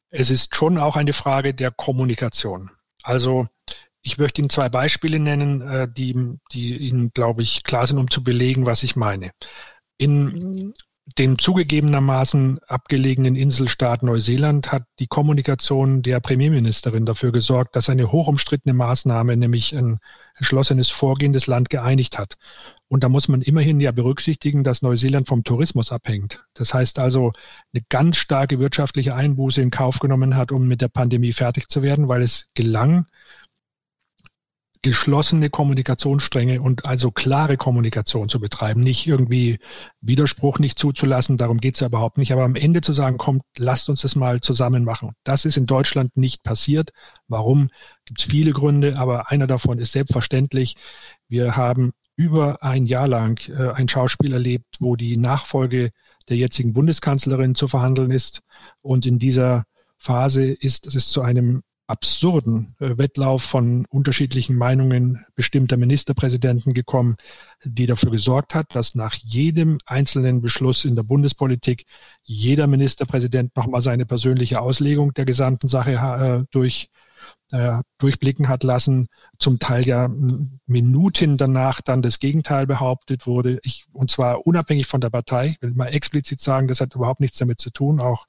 es 0.09 0.29
ist 0.29 0.55
schon 0.55 0.77
auch 0.77 0.95
eine 0.95 1.11
Frage 1.11 1.53
der 1.53 1.71
Kommunikation. 1.71 2.71
Also 3.03 3.49
ich 4.01 4.17
möchte 4.17 4.39
Ihnen 4.39 4.49
zwei 4.49 4.69
Beispiele 4.69 5.19
nennen, 5.19 5.59
äh, 5.59 5.89
die, 5.91 6.15
die 6.53 6.77
Ihnen, 6.77 7.11
glaube 7.13 7.41
ich, 7.41 7.65
klar 7.65 7.87
sind, 7.87 7.97
um 7.97 8.09
zu 8.09 8.23
belegen, 8.23 8.65
was 8.65 8.83
ich 8.83 8.95
meine. 8.95 9.31
In 9.97 10.73
dem 11.17 11.37
zugegebenermaßen 11.37 12.59
abgelegenen 12.67 13.35
Inselstaat 13.35 14.03
Neuseeland 14.03 14.71
hat 14.71 14.83
die 14.99 15.07
Kommunikation 15.07 16.01
der 16.01 16.19
Premierministerin 16.19 17.05
dafür 17.05 17.31
gesorgt, 17.31 17.75
dass 17.75 17.89
eine 17.89 18.11
hochumstrittene 18.11 18.73
Maßnahme, 18.73 19.35
nämlich 19.37 19.75
ein 19.75 19.99
entschlossenes 20.35 20.89
Vorgehen 20.89 21.33
des 21.33 21.47
Land 21.47 21.69
geeinigt 21.69 22.17
hat. 22.17 22.35
Und 22.87 23.03
da 23.03 23.09
muss 23.09 23.27
man 23.27 23.41
immerhin 23.41 23.79
ja 23.79 23.91
berücksichtigen, 23.91 24.63
dass 24.63 24.81
Neuseeland 24.81 25.27
vom 25.27 25.43
Tourismus 25.43 25.91
abhängt. 25.91 26.43
Das 26.53 26.73
heißt 26.73 26.99
also, 26.99 27.31
eine 27.73 27.83
ganz 27.89 28.17
starke 28.17 28.59
wirtschaftliche 28.59 29.15
Einbuße 29.15 29.61
in 29.61 29.71
Kauf 29.71 29.99
genommen 29.99 30.35
hat, 30.35 30.51
um 30.51 30.67
mit 30.67 30.81
der 30.81 30.89
Pandemie 30.89 31.31
fertig 31.31 31.69
zu 31.69 31.81
werden, 31.83 32.09
weil 32.09 32.21
es 32.21 32.49
gelang, 32.53 33.05
geschlossene 34.83 35.49
Kommunikationsstränge 35.49 36.61
und 36.61 36.85
also 36.85 37.11
klare 37.11 37.57
Kommunikation 37.57 38.29
zu 38.29 38.39
betreiben, 38.39 38.81
nicht 38.81 39.05
irgendwie 39.05 39.59
Widerspruch 40.01 40.57
nicht 40.57 40.79
zuzulassen, 40.79 41.37
darum 41.37 41.59
geht 41.59 41.75
es 41.75 41.81
ja 41.81 41.87
überhaupt 41.87 42.17
nicht, 42.17 42.31
aber 42.31 42.43
am 42.43 42.55
Ende 42.55 42.81
zu 42.81 42.91
sagen, 42.91 43.17
kommt, 43.17 43.43
lasst 43.57 43.89
uns 43.89 44.01
das 44.01 44.15
mal 44.15 44.41
zusammen 44.41 44.83
machen. 44.83 45.11
Das 45.23 45.45
ist 45.45 45.57
in 45.57 45.67
Deutschland 45.67 46.17
nicht 46.17 46.43
passiert. 46.43 46.91
Warum? 47.27 47.69
Gibt 48.05 48.21
es 48.21 48.25
viele 48.25 48.51
Gründe, 48.53 48.97
aber 48.97 49.29
einer 49.29 49.45
davon 49.45 49.77
ist 49.77 49.91
selbstverständlich. 49.91 50.75
Wir 51.27 51.55
haben 51.55 51.91
über 52.15 52.63
ein 52.63 52.85
Jahr 52.85 53.07
lang 53.07 53.39
äh, 53.49 53.71
ein 53.71 53.87
Schauspiel 53.87 54.33
erlebt, 54.33 54.77
wo 54.79 54.95
die 54.95 55.17
Nachfolge 55.17 55.91
der 56.29 56.37
jetzigen 56.37 56.73
Bundeskanzlerin 56.73 57.55
zu 57.55 57.67
verhandeln 57.67 58.11
ist. 58.11 58.41
Und 58.81 59.05
in 59.05 59.19
dieser 59.19 59.65
Phase 59.97 60.45
ist 60.45 60.87
es 60.87 61.09
zu 61.09 61.21
einem 61.21 61.61
absurden 61.91 62.73
äh, 62.79 62.97
Wettlauf 62.97 63.43
von 63.43 63.85
unterschiedlichen 63.87 64.55
Meinungen 64.55 65.25
bestimmter 65.35 65.75
Ministerpräsidenten 65.75 66.73
gekommen, 66.73 67.17
die 67.65 67.85
dafür 67.85 68.11
gesorgt 68.11 68.55
hat, 68.55 68.73
dass 68.73 68.95
nach 68.95 69.13
jedem 69.15 69.77
einzelnen 69.85 70.41
Beschluss 70.41 70.85
in 70.85 70.95
der 70.95 71.03
Bundespolitik 71.03 71.85
jeder 72.23 72.65
Ministerpräsident 72.67 73.55
nochmal 73.57 73.81
seine 73.81 74.05
persönliche 74.05 74.61
Auslegung 74.61 75.13
der 75.13 75.25
gesamten 75.25 75.67
Sache 75.67 75.91
äh, 75.91 76.45
durch, 76.51 76.89
äh, 77.51 77.81
durchblicken 77.97 78.47
hat 78.47 78.63
lassen, 78.63 79.07
zum 79.37 79.59
Teil 79.59 79.85
ja 79.85 80.09
Minuten 80.65 81.35
danach 81.35 81.81
dann 81.81 82.01
das 82.01 82.19
Gegenteil 82.19 82.67
behauptet 82.67 83.27
wurde, 83.27 83.59
ich, 83.63 83.85
und 83.91 84.09
zwar 84.09 84.47
unabhängig 84.47 84.87
von 84.87 85.01
der 85.01 85.09
Partei. 85.09 85.47
Ich 85.47 85.61
will 85.61 85.73
mal 85.73 85.87
explizit 85.87 86.39
sagen, 86.39 86.69
das 86.69 86.79
hat 86.79 86.95
überhaupt 86.95 87.19
nichts 87.19 87.37
damit 87.37 87.59
zu 87.59 87.69
tun. 87.69 87.99
Auch 87.99 88.25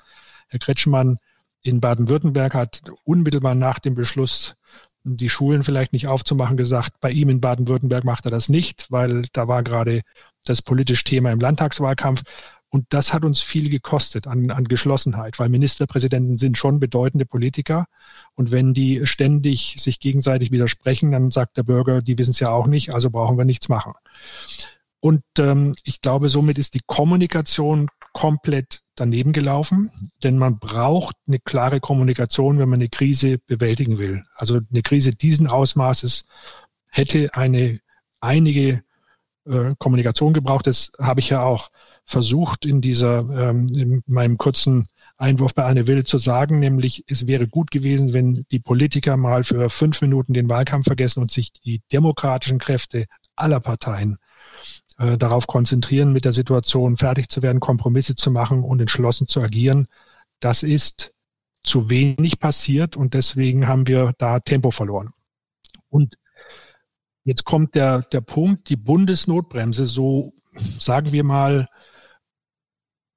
Herr 0.48 0.58
Kretschmann 0.58 1.18
in 1.62 1.80
Baden-Württemberg 1.80 2.54
hat 2.54 2.82
unmittelbar 3.04 3.54
nach 3.54 3.78
dem 3.78 3.94
Beschluss, 3.94 4.56
die 5.04 5.28
Schulen 5.28 5.64
vielleicht 5.64 5.92
nicht 5.92 6.06
aufzumachen, 6.06 6.56
gesagt, 6.56 7.00
bei 7.00 7.10
ihm 7.10 7.28
in 7.28 7.40
Baden-Württemberg 7.40 8.04
macht 8.04 8.24
er 8.24 8.30
das 8.30 8.48
nicht, 8.48 8.86
weil 8.90 9.24
da 9.32 9.48
war 9.48 9.62
gerade 9.62 10.02
das 10.44 10.62
politische 10.62 11.04
Thema 11.04 11.32
im 11.32 11.40
Landtagswahlkampf. 11.40 12.22
Und 12.68 12.86
das 12.88 13.12
hat 13.12 13.24
uns 13.24 13.42
viel 13.42 13.68
gekostet 13.68 14.26
an, 14.26 14.50
an 14.50 14.64
Geschlossenheit, 14.64 15.38
weil 15.38 15.50
Ministerpräsidenten 15.50 16.38
sind 16.38 16.56
schon 16.56 16.80
bedeutende 16.80 17.26
Politiker. 17.26 17.84
Und 18.34 18.50
wenn 18.50 18.72
die 18.72 19.06
ständig 19.06 19.76
sich 19.78 20.00
gegenseitig 20.00 20.52
widersprechen, 20.52 21.10
dann 21.10 21.30
sagt 21.30 21.58
der 21.58 21.64
Bürger, 21.64 22.00
die 22.00 22.16
wissen 22.16 22.30
es 22.30 22.40
ja 22.40 22.48
auch 22.48 22.66
nicht, 22.66 22.94
also 22.94 23.10
brauchen 23.10 23.36
wir 23.36 23.44
nichts 23.44 23.68
machen. 23.68 23.92
Und 25.02 25.24
ähm, 25.38 25.74
ich 25.82 26.00
glaube, 26.00 26.28
somit 26.28 26.58
ist 26.58 26.74
die 26.74 26.82
Kommunikation 26.86 27.88
komplett 28.12 28.82
daneben 28.94 29.32
gelaufen, 29.32 29.90
denn 30.22 30.38
man 30.38 30.60
braucht 30.60 31.16
eine 31.26 31.40
klare 31.40 31.80
Kommunikation, 31.80 32.60
wenn 32.60 32.68
man 32.68 32.78
eine 32.78 32.88
Krise 32.88 33.38
bewältigen 33.38 33.98
will. 33.98 34.24
Also 34.36 34.60
eine 34.70 34.82
Krise 34.82 35.12
diesen 35.12 35.48
Ausmaßes 35.48 36.24
hätte 36.88 37.34
eine 37.34 37.80
einige 38.20 38.84
äh, 39.44 39.74
Kommunikation 39.76 40.34
gebraucht. 40.34 40.68
Das 40.68 40.92
habe 41.00 41.18
ich 41.18 41.30
ja 41.30 41.42
auch 41.42 41.70
versucht 42.04 42.64
in 42.64 42.80
dieser 42.80 43.28
ähm, 43.28 43.66
in 43.74 44.04
meinem 44.06 44.38
kurzen 44.38 44.86
Einwurf 45.16 45.52
bei 45.52 45.64
Anne 45.64 45.88
Will 45.88 46.04
zu 46.04 46.18
sagen, 46.18 46.60
nämlich 46.60 47.02
es 47.08 47.26
wäre 47.26 47.48
gut 47.48 47.72
gewesen, 47.72 48.12
wenn 48.12 48.46
die 48.52 48.60
Politiker 48.60 49.16
mal 49.16 49.42
für 49.42 49.68
fünf 49.68 50.00
Minuten 50.00 50.32
den 50.32 50.48
Wahlkampf 50.48 50.86
vergessen 50.86 51.22
und 51.22 51.32
sich 51.32 51.52
die 51.52 51.82
demokratischen 51.90 52.60
Kräfte 52.60 53.06
aller 53.34 53.58
Parteien 53.58 54.18
äh, 54.98 55.16
darauf 55.18 55.46
konzentrieren, 55.46 56.12
mit 56.12 56.24
der 56.24 56.32
Situation 56.32 56.96
fertig 56.96 57.28
zu 57.28 57.42
werden, 57.42 57.60
Kompromisse 57.60 58.14
zu 58.14 58.30
machen 58.30 58.62
und 58.62 58.80
entschlossen 58.80 59.26
zu 59.26 59.40
agieren. 59.40 59.88
Das 60.40 60.62
ist 60.62 61.12
zu 61.62 61.90
wenig 61.90 62.40
passiert 62.40 62.96
und 62.96 63.14
deswegen 63.14 63.68
haben 63.68 63.86
wir 63.86 64.12
da 64.18 64.40
Tempo 64.40 64.70
verloren. 64.70 65.10
Und 65.88 66.18
jetzt 67.24 67.44
kommt 67.44 67.74
der, 67.74 68.02
der 68.02 68.20
Punkt, 68.20 68.68
die 68.68 68.76
Bundesnotbremse, 68.76 69.86
so 69.86 70.32
sagen 70.78 71.12
wir 71.12 71.24
mal, 71.24 71.68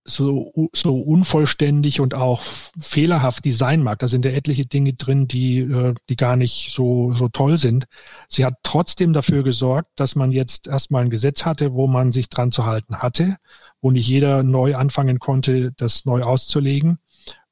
so, 0.06 0.70
so 0.74 0.98
unvollständig 1.00 2.00
und 2.00 2.14
auch 2.14 2.44
fehlerhaft 2.80 3.44
die 3.44 3.52
sein 3.52 3.82
mag. 3.82 4.00
Da 4.00 4.08
sind 4.08 4.24
ja 4.24 4.32
etliche 4.32 4.66
Dinge 4.68 4.94
drin, 4.94 5.28
die, 5.28 5.60
äh, 5.60 5.96
die 6.10 6.16
gar 6.16 6.36
nicht 6.36 6.72
so, 6.74 7.14
so 7.16 7.28
toll 7.28 7.58
sind. 7.58 7.86
Sie 8.30 8.46
hat 8.46 8.54
trotzdem 8.64 9.14
dafür 9.14 9.44
gesorgt, 9.44 9.90
dass 9.96 10.16
man 10.16 10.32
jetzt 10.32 10.68
erstmal 10.68 11.04
ein 11.04 11.10
Gesetz 11.10 11.44
hatte, 11.44 11.74
wo 11.74 11.88
man 11.88 12.12
sich 12.12 12.30
dran 12.30 12.52
zu 12.52 12.66
halten 12.66 13.00
hatte, 13.00 13.38
wo 13.82 13.90
nicht 13.90 14.08
jeder 14.08 14.44
neu 14.44 14.76
anfangen 14.76 15.18
konnte, 15.20 15.72
das 15.76 16.06
neu 16.06 16.22
auszulegen. 16.22 17.00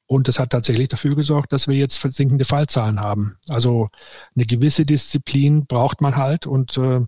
Und 0.06 0.28
das 0.28 0.38
hat 0.38 0.50
tatsächlich 0.50 0.88
dafür 0.88 1.16
gesorgt, 1.16 1.52
dass 1.52 1.66
wir 1.66 1.76
jetzt 1.76 1.98
versinkende 1.98 2.44
Fallzahlen 2.44 3.00
haben. 3.00 3.36
Also 3.48 3.88
eine 4.36 4.46
gewisse 4.46 4.86
Disziplin 4.86 5.66
braucht 5.66 6.00
man 6.00 6.16
halt 6.16 6.46
und 6.46 6.76
äh, 6.78 7.00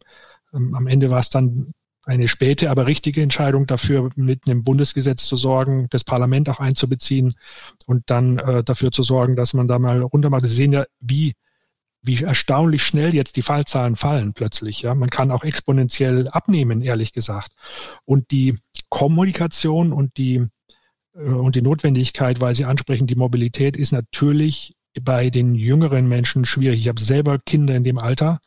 am 0.52 0.86
Ende 0.86 1.10
war 1.10 1.20
es 1.20 1.30
dann 1.30 1.72
eine 2.06 2.28
späte, 2.28 2.70
aber 2.70 2.86
richtige 2.86 3.20
Entscheidung 3.20 3.66
dafür, 3.66 4.10
mit 4.14 4.46
einem 4.46 4.62
Bundesgesetz 4.62 5.26
zu 5.26 5.36
sorgen, 5.36 5.88
das 5.90 6.04
Parlament 6.04 6.48
auch 6.48 6.60
einzubeziehen 6.60 7.34
und 7.86 8.04
dann 8.06 8.38
äh, 8.38 8.62
dafür 8.62 8.92
zu 8.92 9.02
sorgen, 9.02 9.34
dass 9.34 9.54
man 9.54 9.66
da 9.66 9.78
mal 9.78 10.00
runter 10.02 10.30
macht. 10.30 10.42
Sie 10.42 10.48
sehen 10.48 10.72
ja, 10.72 10.86
wie, 11.00 11.34
wie 12.02 12.22
erstaunlich 12.22 12.84
schnell 12.84 13.12
jetzt 13.12 13.36
die 13.36 13.42
Fallzahlen 13.42 13.96
fallen 13.96 14.34
plötzlich. 14.34 14.82
Ja, 14.82 14.94
man 14.94 15.10
kann 15.10 15.32
auch 15.32 15.42
exponentiell 15.42 16.28
abnehmen, 16.28 16.80
ehrlich 16.80 17.12
gesagt. 17.12 17.52
Und 18.04 18.30
die 18.30 18.56
Kommunikation 18.88 19.92
und 19.92 20.16
die 20.16 20.46
äh, 21.14 21.22
und 21.22 21.56
die 21.56 21.62
Notwendigkeit, 21.62 22.40
weil 22.40 22.54
Sie 22.54 22.64
ansprechen, 22.64 23.08
die 23.08 23.16
Mobilität 23.16 23.76
ist 23.76 23.90
natürlich 23.92 24.76
bei 25.02 25.28
den 25.28 25.54
jüngeren 25.56 26.08
Menschen 26.08 26.44
schwierig. 26.44 26.78
Ich 26.80 26.88
habe 26.88 27.00
selber 27.00 27.38
Kinder 27.38 27.74
in 27.74 27.84
dem 27.84 27.98
Alter 27.98 28.40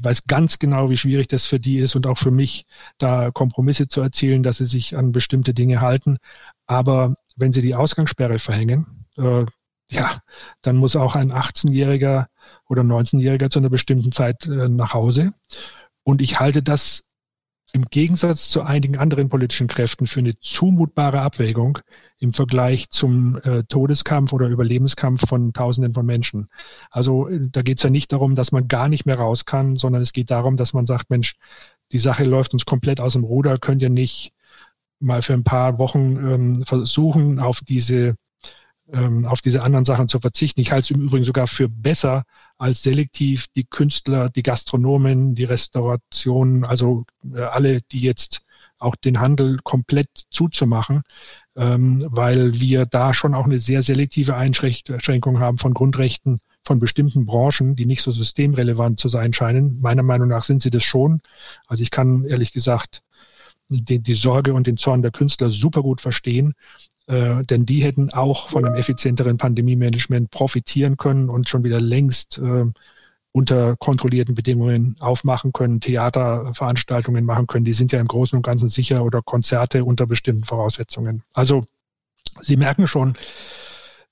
ich 0.00 0.04
weiß 0.04 0.24
ganz 0.24 0.58
genau, 0.58 0.88
wie 0.88 0.96
schwierig 0.96 1.28
das 1.28 1.44
für 1.44 1.60
die 1.60 1.76
ist 1.76 1.94
und 1.94 2.06
auch 2.06 2.16
für 2.16 2.30
mich, 2.30 2.64
da 2.96 3.30
Kompromisse 3.30 3.86
zu 3.86 4.00
erzielen, 4.00 4.42
dass 4.42 4.56
sie 4.56 4.64
sich 4.64 4.96
an 4.96 5.12
bestimmte 5.12 5.52
Dinge 5.52 5.82
halten. 5.82 6.16
Aber 6.66 7.14
wenn 7.36 7.52
sie 7.52 7.60
die 7.60 7.74
Ausgangssperre 7.74 8.38
verhängen, 8.38 9.04
äh, 9.18 9.44
ja, 9.90 10.22
dann 10.62 10.76
muss 10.76 10.96
auch 10.96 11.16
ein 11.16 11.32
18-Jähriger 11.32 12.28
oder 12.66 12.80
19-Jähriger 12.80 13.50
zu 13.50 13.58
einer 13.58 13.68
bestimmten 13.68 14.10
Zeit 14.10 14.46
äh, 14.46 14.70
nach 14.70 14.94
Hause. 14.94 15.34
Und 16.02 16.22
ich 16.22 16.40
halte 16.40 16.62
das 16.62 17.04
im 17.72 17.84
Gegensatz 17.86 18.50
zu 18.50 18.62
einigen 18.62 18.96
anderen 18.96 19.28
politischen 19.28 19.66
Kräften 19.66 20.06
für 20.06 20.20
eine 20.20 20.38
zumutbare 20.40 21.20
Abwägung 21.20 21.78
im 22.18 22.32
Vergleich 22.32 22.90
zum 22.90 23.38
äh, 23.42 23.64
Todeskampf 23.64 24.32
oder 24.32 24.48
Überlebenskampf 24.48 25.28
von 25.28 25.52
Tausenden 25.52 25.94
von 25.94 26.04
Menschen. 26.04 26.48
Also 26.90 27.28
äh, 27.28 27.48
da 27.50 27.62
geht 27.62 27.78
es 27.78 27.82
ja 27.82 27.90
nicht 27.90 28.12
darum, 28.12 28.34
dass 28.34 28.52
man 28.52 28.68
gar 28.68 28.88
nicht 28.88 29.06
mehr 29.06 29.18
raus 29.18 29.44
kann, 29.46 29.76
sondern 29.76 30.02
es 30.02 30.12
geht 30.12 30.30
darum, 30.30 30.56
dass 30.56 30.72
man 30.72 30.86
sagt, 30.86 31.10
Mensch, 31.10 31.36
die 31.92 31.98
Sache 31.98 32.24
läuft 32.24 32.52
uns 32.52 32.66
komplett 32.66 33.00
aus 33.00 33.14
dem 33.14 33.24
Ruder, 33.24 33.58
könnt 33.58 33.82
ihr 33.82 33.90
nicht 33.90 34.32
mal 35.00 35.22
für 35.22 35.32
ein 35.32 35.44
paar 35.44 35.78
Wochen 35.78 36.16
ähm, 36.16 36.62
versuchen, 36.64 37.40
auf 37.40 37.60
diese 37.62 38.16
ähm, 38.92 39.26
auf 39.26 39.40
diese 39.40 39.62
anderen 39.62 39.84
Sachen 39.84 40.08
zu 40.08 40.18
verzichten. 40.18 40.60
Ich 40.60 40.72
halte 40.72 40.84
es 40.84 40.90
im 40.90 41.02
Übrigen 41.02 41.24
sogar 41.24 41.46
für 41.46 41.68
besser, 41.68 42.24
als 42.58 42.82
selektiv 42.82 43.46
die 43.54 43.64
Künstler, 43.64 44.28
die 44.30 44.42
Gastronomen, 44.42 45.34
die 45.34 45.44
Restaurationen, 45.44 46.64
also 46.64 47.04
äh, 47.32 47.40
alle, 47.40 47.80
die 47.82 48.00
jetzt 48.00 48.42
auch 48.78 48.96
den 48.96 49.20
Handel 49.20 49.58
komplett 49.62 50.08
zuzumachen, 50.30 51.02
ähm, 51.56 52.04
weil 52.08 52.60
wir 52.60 52.86
da 52.86 53.12
schon 53.12 53.34
auch 53.34 53.44
eine 53.44 53.58
sehr 53.58 53.82
selektive 53.82 54.34
Einschränkung 54.34 55.40
haben 55.40 55.58
von 55.58 55.74
Grundrechten 55.74 56.40
von 56.66 56.78
bestimmten 56.78 57.26
Branchen, 57.26 57.74
die 57.74 57.86
nicht 57.86 58.02
so 58.02 58.12
systemrelevant 58.12 58.98
zu 58.98 59.08
sein 59.08 59.32
scheinen. 59.32 59.80
Meiner 59.80 60.02
Meinung 60.02 60.28
nach 60.28 60.44
sind 60.44 60.62
sie 60.62 60.70
das 60.70 60.84
schon. 60.84 61.20
Also 61.66 61.82
ich 61.82 61.90
kann 61.90 62.24
ehrlich 62.24 62.52
gesagt 62.52 63.02
die, 63.68 64.00
die 64.00 64.14
Sorge 64.14 64.52
und 64.52 64.66
den 64.66 64.76
Zorn 64.76 65.02
der 65.02 65.10
Künstler 65.10 65.50
super 65.50 65.82
gut 65.82 66.00
verstehen. 66.00 66.54
Äh, 67.10 67.42
denn 67.44 67.66
die 67.66 67.82
hätten 67.82 68.12
auch 68.12 68.50
von 68.50 68.64
einem 68.64 68.76
effizienteren 68.76 69.36
Pandemie-Management 69.36 70.30
profitieren 70.30 70.96
können 70.96 71.28
und 71.28 71.48
schon 71.48 71.64
wieder 71.64 71.80
längst 71.80 72.38
äh, 72.38 72.66
unter 73.32 73.76
kontrollierten 73.76 74.36
Bedingungen 74.36 74.96
aufmachen 75.00 75.52
können, 75.52 75.80
Theaterveranstaltungen 75.80 77.24
machen 77.24 77.48
können. 77.48 77.64
Die 77.64 77.72
sind 77.72 77.90
ja 77.90 77.98
im 77.98 78.06
Großen 78.06 78.36
und 78.36 78.42
Ganzen 78.42 78.68
sicher 78.68 79.04
oder 79.04 79.22
Konzerte 79.22 79.84
unter 79.84 80.06
bestimmten 80.06 80.44
Voraussetzungen. 80.44 81.24
Also 81.32 81.64
Sie 82.42 82.56
merken 82.56 82.86
schon, 82.86 83.16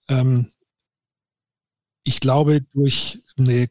ähm, 0.08 0.48
ich 2.02 2.18
glaube, 2.18 2.62
durch 2.74 3.20
eine 3.36 3.68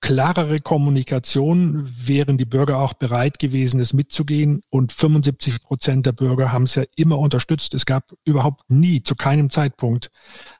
klarere 0.00 0.60
Kommunikation 0.60 1.92
wären 2.06 2.38
die 2.38 2.44
Bürger 2.44 2.78
auch 2.78 2.94
bereit 2.94 3.38
gewesen, 3.38 3.80
es 3.80 3.92
mitzugehen. 3.92 4.62
Und 4.70 4.92
75 4.92 5.62
Prozent 5.62 6.06
der 6.06 6.12
Bürger 6.12 6.52
haben 6.52 6.64
es 6.64 6.76
ja 6.76 6.84
immer 6.96 7.18
unterstützt. 7.18 7.74
Es 7.74 7.86
gab 7.86 8.12
überhaupt 8.24 8.68
nie, 8.68 9.02
zu 9.02 9.14
keinem 9.16 9.50
Zeitpunkt, 9.50 10.10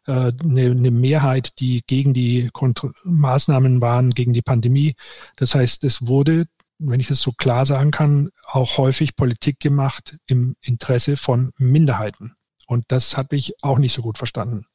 äh, 0.06 0.32
eine, 0.42 0.70
eine 0.70 0.90
Mehrheit, 0.90 1.60
die 1.60 1.82
gegen 1.86 2.14
die 2.14 2.50
Kont 2.52 2.82
Maßnahmen 3.04 3.80
waren, 3.80 4.10
gegen 4.10 4.32
die 4.32 4.42
Pandemie. 4.42 4.94
Das 5.36 5.54
heißt, 5.54 5.84
es 5.84 6.06
wurde, 6.06 6.46
wenn 6.78 7.00
ich 7.00 7.08
das 7.08 7.20
so 7.20 7.32
klar 7.32 7.66
sagen 7.66 7.90
kann, 7.90 8.30
auch 8.44 8.78
häufig 8.78 9.16
Politik 9.16 9.60
gemacht 9.60 10.18
im 10.26 10.56
Interesse 10.60 11.16
von 11.16 11.52
Minderheiten. 11.58 12.34
Und 12.66 12.84
das 12.88 13.16
habe 13.16 13.36
ich 13.36 13.62
auch 13.62 13.78
nicht 13.78 13.94
so 13.94 14.02
gut 14.02 14.18
verstanden. 14.18 14.66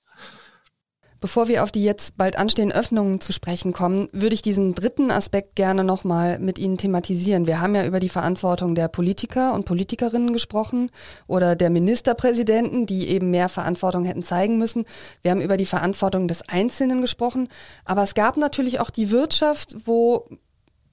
Bevor 1.24 1.48
wir 1.48 1.64
auf 1.64 1.72
die 1.72 1.86
jetzt 1.86 2.18
bald 2.18 2.36
anstehenden 2.38 2.78
Öffnungen 2.78 3.22
zu 3.22 3.32
sprechen 3.32 3.72
kommen, 3.72 4.10
würde 4.12 4.34
ich 4.34 4.42
diesen 4.42 4.76
dritten 4.76 5.10
Aspekt 5.10 5.56
gerne 5.56 5.86
nochmal 5.86 6.38
mit 6.38 6.60
Ihnen 6.60 6.78
thematisieren. 6.78 7.48
Wir 7.48 7.62
haben 7.62 7.76
ja 7.76 7.86
über 7.86 8.02
die 8.02 8.10
Verantwortung 8.10 8.76
der 8.76 8.90
Politiker 8.90 9.54
und 9.54 9.64
Politikerinnen 9.64 10.34
gesprochen 10.34 10.92
oder 11.26 11.56
der 11.56 11.70
Ministerpräsidenten, 11.70 12.88
die 12.88 13.08
eben 13.08 13.32
mehr 13.32 13.48
Verantwortung 13.48 14.04
hätten 14.04 14.24
zeigen 14.24 14.58
müssen. 14.58 14.84
Wir 15.22 15.32
haben 15.32 15.40
über 15.40 15.56
die 15.56 15.66
Verantwortung 15.66 16.28
des 16.28 16.50
Einzelnen 16.50 17.00
gesprochen. 17.00 17.48
Aber 17.86 18.04
es 18.04 18.16
gab 18.16 18.36
natürlich 18.36 18.82
auch 18.82 18.90
die 18.90 19.10
Wirtschaft, 19.10 19.78
wo 19.86 20.28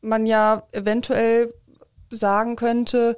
man 0.00 0.26
ja 0.26 0.62
eventuell 0.70 1.52
sagen 2.08 2.54
könnte, 2.54 3.16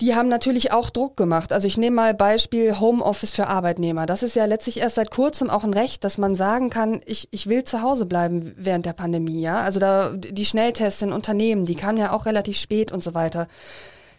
die 0.00 0.14
haben 0.14 0.28
natürlich 0.28 0.72
auch 0.72 0.90
Druck 0.90 1.16
gemacht. 1.16 1.52
Also 1.52 1.68
ich 1.68 1.76
nehme 1.76 1.96
mal 1.96 2.14
Beispiel 2.14 2.80
Homeoffice 2.80 3.30
für 3.30 3.46
Arbeitnehmer. 3.46 4.06
Das 4.06 4.24
ist 4.24 4.34
ja 4.34 4.44
letztlich 4.44 4.80
erst 4.80 4.96
seit 4.96 5.10
kurzem 5.10 5.50
auch 5.50 5.62
ein 5.62 5.72
Recht, 5.72 6.02
dass 6.02 6.18
man 6.18 6.34
sagen 6.34 6.68
kann, 6.68 7.00
ich, 7.06 7.28
ich 7.30 7.48
will 7.48 7.62
zu 7.62 7.80
Hause 7.80 8.04
bleiben 8.06 8.52
während 8.56 8.86
der 8.86 8.92
Pandemie. 8.92 9.40
Ja? 9.40 9.62
Also 9.62 9.78
da 9.78 10.10
die 10.16 10.44
Schnelltests 10.44 11.02
in 11.02 11.12
Unternehmen, 11.12 11.64
die 11.64 11.76
kamen 11.76 11.98
ja 11.98 12.12
auch 12.12 12.26
relativ 12.26 12.58
spät 12.58 12.90
und 12.90 13.04
so 13.04 13.14
weiter. 13.14 13.46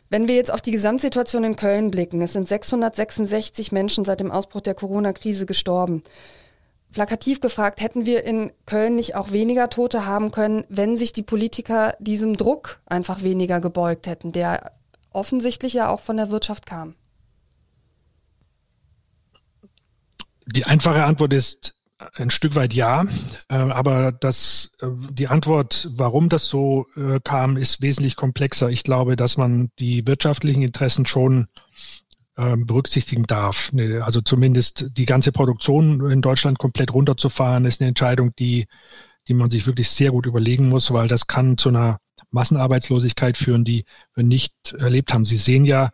Wenn 0.10 0.28
wir 0.30 0.36
jetzt 0.36 0.54
auf 0.54 0.62
die 0.62 0.72
Gesamtsituation 0.72 1.44
in 1.44 1.56
Köln 1.58 1.92
blicken, 1.92 2.22
es 2.22 2.34
sind 2.34 2.48
666 2.48 3.72
Menschen 3.72 4.06
seit 4.06 4.22
dem 4.22 4.32
Ausbruch 4.32 4.62
der 4.62 4.76
Corona-Krise 4.76 5.46
gestorben. 5.46 6.04
Plakativ 6.94 7.42
gefragt, 7.42 7.82
hätten 7.82 8.06
wir 8.06 8.24
in 8.24 8.54
Köln 8.66 8.96
nicht 8.96 9.16
auch 9.16 9.34
weniger 9.34 9.70
Tote 9.70 10.06
haben 10.06 10.32
können, 10.32 10.64
wenn 10.70 10.98
sich 10.98 11.12
die 11.12 11.24
Politiker 11.24 11.96
diesem 12.00 12.38
Druck 12.38 12.80
einfach 12.86 13.24
weniger 13.24 13.60
gebeugt 13.60 14.08
hätten, 14.08 14.32
der 14.32 14.72
offensichtlich 15.16 15.74
ja 15.74 15.90
auch 15.90 16.00
von 16.00 16.18
der 16.18 16.30
Wirtschaft 16.30 16.66
kam? 16.66 16.96
Die 20.48 20.66
einfache 20.66 21.04
Antwort 21.04 21.34
ist 21.34 21.76
ein 22.14 22.30
Stück 22.30 22.56
weit 22.56 22.74
ja, 22.74 23.06
äh, 23.50 23.56
aber 23.56 24.12
das, 24.12 24.72
äh, 24.82 24.88
die 25.12 25.28
Antwort, 25.28 25.90
warum 25.96 26.30
das 26.30 26.48
so 26.48 26.86
äh, 26.96 27.20
kam, 27.24 27.58
ist 27.58 27.82
wesentlich 27.82 28.16
komplexer. 28.16 28.70
Ich 28.70 28.84
glaube, 28.84 29.16
dass 29.16 29.38
man 29.38 29.70
die 29.80 30.06
wirtschaftlichen 30.06 30.62
Interessen 30.62 31.06
schon 31.06 31.48
berücksichtigen 32.38 33.24
darf. 33.24 33.72
Also 34.02 34.20
zumindest 34.20 34.88
die 34.92 35.06
ganze 35.06 35.32
Produktion 35.32 36.12
in 36.12 36.22
Deutschland 36.22 36.60
komplett 36.60 36.94
runterzufahren, 36.94 37.64
ist 37.64 37.80
eine 37.80 37.88
Entscheidung, 37.88 38.36
die, 38.38 38.68
die 39.30 39.34
man 39.34 39.50
sich 39.50 39.66
wirklich 39.68 39.90
sehr 39.90 40.12
gut 40.12 40.26
überlegen 40.26 40.68
muss, 40.68 40.92
weil 40.92 41.08
das 41.08 41.28
kann 41.28 41.58
zu 41.58 41.70
einer 41.70 42.00
Massenarbeitslosigkeit 42.36 43.38
führen, 43.38 43.64
die 43.66 43.86
wir 44.14 44.24
nicht 44.24 44.54
erlebt 44.78 45.14
haben. 45.14 45.26
Sie 45.26 45.38
sehen 45.38 45.66
ja, 45.66 45.90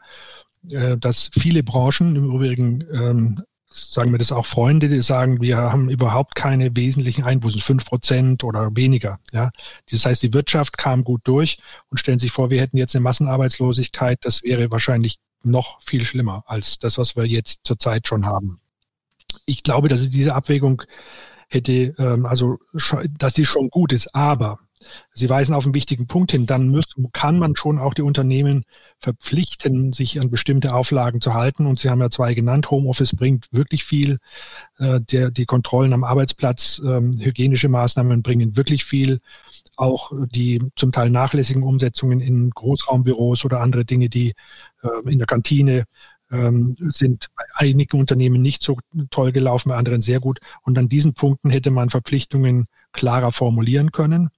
äh, 0.70 0.98
dass 0.98 1.30
viele 1.34 1.64
Branchen, 1.64 2.16
im 2.16 2.26
Übrigen 2.26 2.84
ähm, 2.92 3.42
sagen 3.74 4.12
wir 4.12 4.20
das 4.20 4.32
auch 4.32 4.46
Freunde, 4.46 4.90
die 4.90 5.02
sagen, 5.02 5.42
wir 5.42 5.58
haben 5.58 5.90
überhaupt 5.90 6.36
keine 6.36 6.76
wesentlichen 6.76 7.24
Einbußen, 7.24 7.62
fünf 7.62 7.86
Prozent 7.86 8.44
oder 8.44 8.76
weniger. 8.76 9.20
Ja, 9.32 9.52
das 9.90 10.06
heißt, 10.06 10.22
die 10.22 10.34
Wirtschaft 10.34 10.78
kam 10.78 11.04
gut 11.04 11.22
durch 11.24 11.60
und 11.90 11.98
stellen 11.98 12.20
sich 12.20 12.32
vor, 12.32 12.52
wir 12.52 12.60
hätten 12.60 12.78
jetzt 12.78 12.96
eine 12.96 13.04
Massenarbeitslosigkeit. 13.04 14.20
Das 14.24 14.44
wäre 14.44 14.70
wahrscheinlich 14.72 15.20
noch 15.44 15.82
viel 15.82 16.06
schlimmer 16.06 16.44
als 16.48 16.80
das, 16.80 16.98
was 16.98 17.16
wir 17.16 17.26
jetzt 17.26 17.62
zurzeit 17.64 18.08
schon 18.08 18.26
haben. 18.26 18.60
Ich 19.46 19.64
glaube, 19.64 19.88
dass 19.88 20.08
diese 20.10 20.36
Abwägung 20.36 20.84
hätte, 21.48 21.96
ähm, 21.98 22.26
also, 22.26 22.60
dass 23.18 23.34
die 23.34 23.46
schon 23.46 23.70
gut 23.70 23.94
ist, 23.94 24.14
aber 24.14 24.60
Sie 25.14 25.30
weisen 25.30 25.54
auf 25.56 25.66
einen 25.66 25.76
wichtigen 25.76 26.08
Punkt 26.08 26.32
hin. 26.32 26.46
Dann 26.46 26.70
muss, 26.70 26.86
kann 27.14 27.40
man 27.40 27.56
schon 27.56 27.80
auch 27.80 27.94
die 27.94 28.02
Unternehmen 28.02 28.66
verpflichten, 29.00 29.94
sich 29.94 30.20
an 30.20 30.30
bestimmte 30.30 30.74
Auflagen 30.74 31.22
zu 31.22 31.34
halten. 31.34 31.66
Und 31.66 31.80
Sie 31.80 31.90
haben 31.90 32.02
ja 32.02 32.10
zwei 32.10 32.34
genannt. 32.34 32.72
Homeoffice 32.72 33.16
bringt 33.16 33.48
wirklich 33.52 33.84
viel. 33.84 34.20
Äh, 34.78 35.02
der, 35.02 35.32
die 35.32 35.46
Kontrollen 35.46 35.94
am 35.94 36.04
Arbeitsplatz, 36.04 36.82
ähm, 36.86 37.18
hygienische 37.20 37.70
Maßnahmen 37.70 38.22
bringen 38.22 38.58
wirklich 38.58 38.86
viel. 38.86 39.20
Auch 39.76 40.12
die 40.28 40.62
zum 40.76 40.92
Teil 40.92 41.10
nachlässigen 41.10 41.64
Umsetzungen 41.64 42.20
in 42.20 42.50
Großraumbüros 42.52 43.46
oder 43.46 43.62
andere 43.62 43.86
Dinge, 43.86 44.10
die 44.10 44.34
äh, 44.84 45.10
in 45.10 45.18
der 45.18 45.28
Kantine 45.28 45.86
ähm, 46.32 46.76
sind 46.80 47.28
bei 47.36 47.44
einigen 47.56 48.00
Unternehmen 48.00 48.42
nicht 48.42 48.64
so 48.64 48.78
toll 49.10 49.32
gelaufen, 49.32 49.70
bei 49.70 49.76
anderen 49.76 50.02
sehr 50.02 50.20
gut. 50.20 50.40
Und 50.64 50.78
an 50.78 50.90
diesen 50.90 51.14
Punkten 51.14 51.50
hätte 51.50 51.72
man 51.72 51.90
Verpflichtungen 51.90 52.68
klarer 52.94 53.32
formulieren 53.32 53.92
können. 53.92 54.30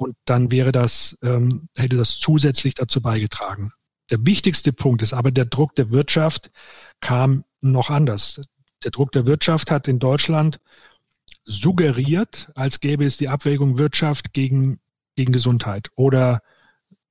Und 0.00 0.16
dann 0.24 0.50
wäre 0.50 0.72
das, 0.72 1.18
ähm, 1.22 1.68
hätte 1.76 1.98
das 1.98 2.18
zusätzlich 2.18 2.72
dazu 2.72 3.02
beigetragen. 3.02 3.72
Der 4.08 4.24
wichtigste 4.24 4.72
Punkt 4.72 5.02
ist 5.02 5.12
aber, 5.12 5.30
der 5.30 5.44
Druck 5.44 5.74
der 5.74 5.90
Wirtschaft 5.90 6.50
kam 7.00 7.44
noch 7.60 7.90
anders. 7.90 8.40
Der 8.82 8.92
Druck 8.92 9.12
der 9.12 9.26
Wirtschaft 9.26 9.70
hat 9.70 9.88
in 9.88 9.98
Deutschland 9.98 10.58
suggeriert, 11.44 12.50
als 12.54 12.80
gäbe 12.80 13.04
es 13.04 13.18
die 13.18 13.28
Abwägung 13.28 13.76
Wirtschaft 13.76 14.32
gegen, 14.32 14.80
gegen 15.16 15.32
Gesundheit 15.32 15.90
oder 15.96 16.40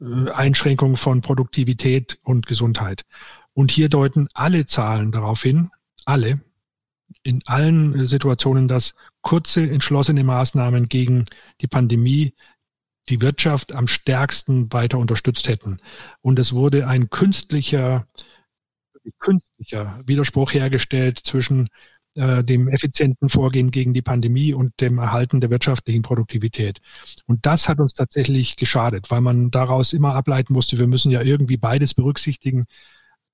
äh, 0.02 0.32
Einschränkung 0.32 0.98
von 0.98 1.22
Produktivität 1.22 2.18
und 2.24 2.48
Gesundheit. 2.48 3.06
Und 3.54 3.70
hier 3.70 3.90
deuten 3.90 4.30
alle 4.34 4.66
Zahlen 4.66 5.12
darauf 5.12 5.44
hin, 5.44 5.70
alle, 6.06 6.42
in 7.22 7.42
allen 7.46 8.08
Situationen, 8.08 8.68
dass 8.68 8.96
kurze, 9.22 9.70
entschlossene 9.70 10.24
Maßnahmen 10.24 10.90
gegen 10.90 11.28
die 11.62 11.68
Pandemie 11.68 12.34
die 13.10 13.22
Wirtschaft 13.22 13.74
am 13.74 13.88
stärksten 13.88 14.72
weiter 14.72 14.98
unterstützt 14.98 15.48
hätten. 15.48 15.80
Und 16.22 16.40
es 16.40 16.54
wurde 16.54 16.88
ein 16.88 17.10
künstlicher, 17.10 18.08
künstlicher 19.20 20.00
Widerspruch 20.06 20.54
hergestellt 20.54 21.20
zwischen 21.24 21.70
äh, 22.16 22.44
dem 22.44 22.68
effizienten 22.68 23.30
Vorgehen 23.30 23.72
gegen 23.72 23.94
die 23.94 24.02
Pandemie 24.02 24.54
und 24.54 24.80
dem 24.82 24.98
Erhalten 24.98 25.42
der 25.42 25.50
wirtschaftlichen 25.50 26.02
Produktivität. 26.02 26.80
Und 27.28 27.46
das 27.46 27.70
hat 27.70 27.80
uns 27.80 27.94
tatsächlich 27.94 28.56
geschadet, 28.56 29.12
weil 29.12 29.22
man 29.22 29.52
daraus 29.52 29.94
immer 29.94 30.16
ableiten 30.16 30.54
musste, 30.54 30.80
wir 30.80 30.88
müssen 30.88 31.12
ja 31.12 31.22
irgendwie 31.22 31.58
beides 31.58 31.94
berücksichtigen. 31.94 32.66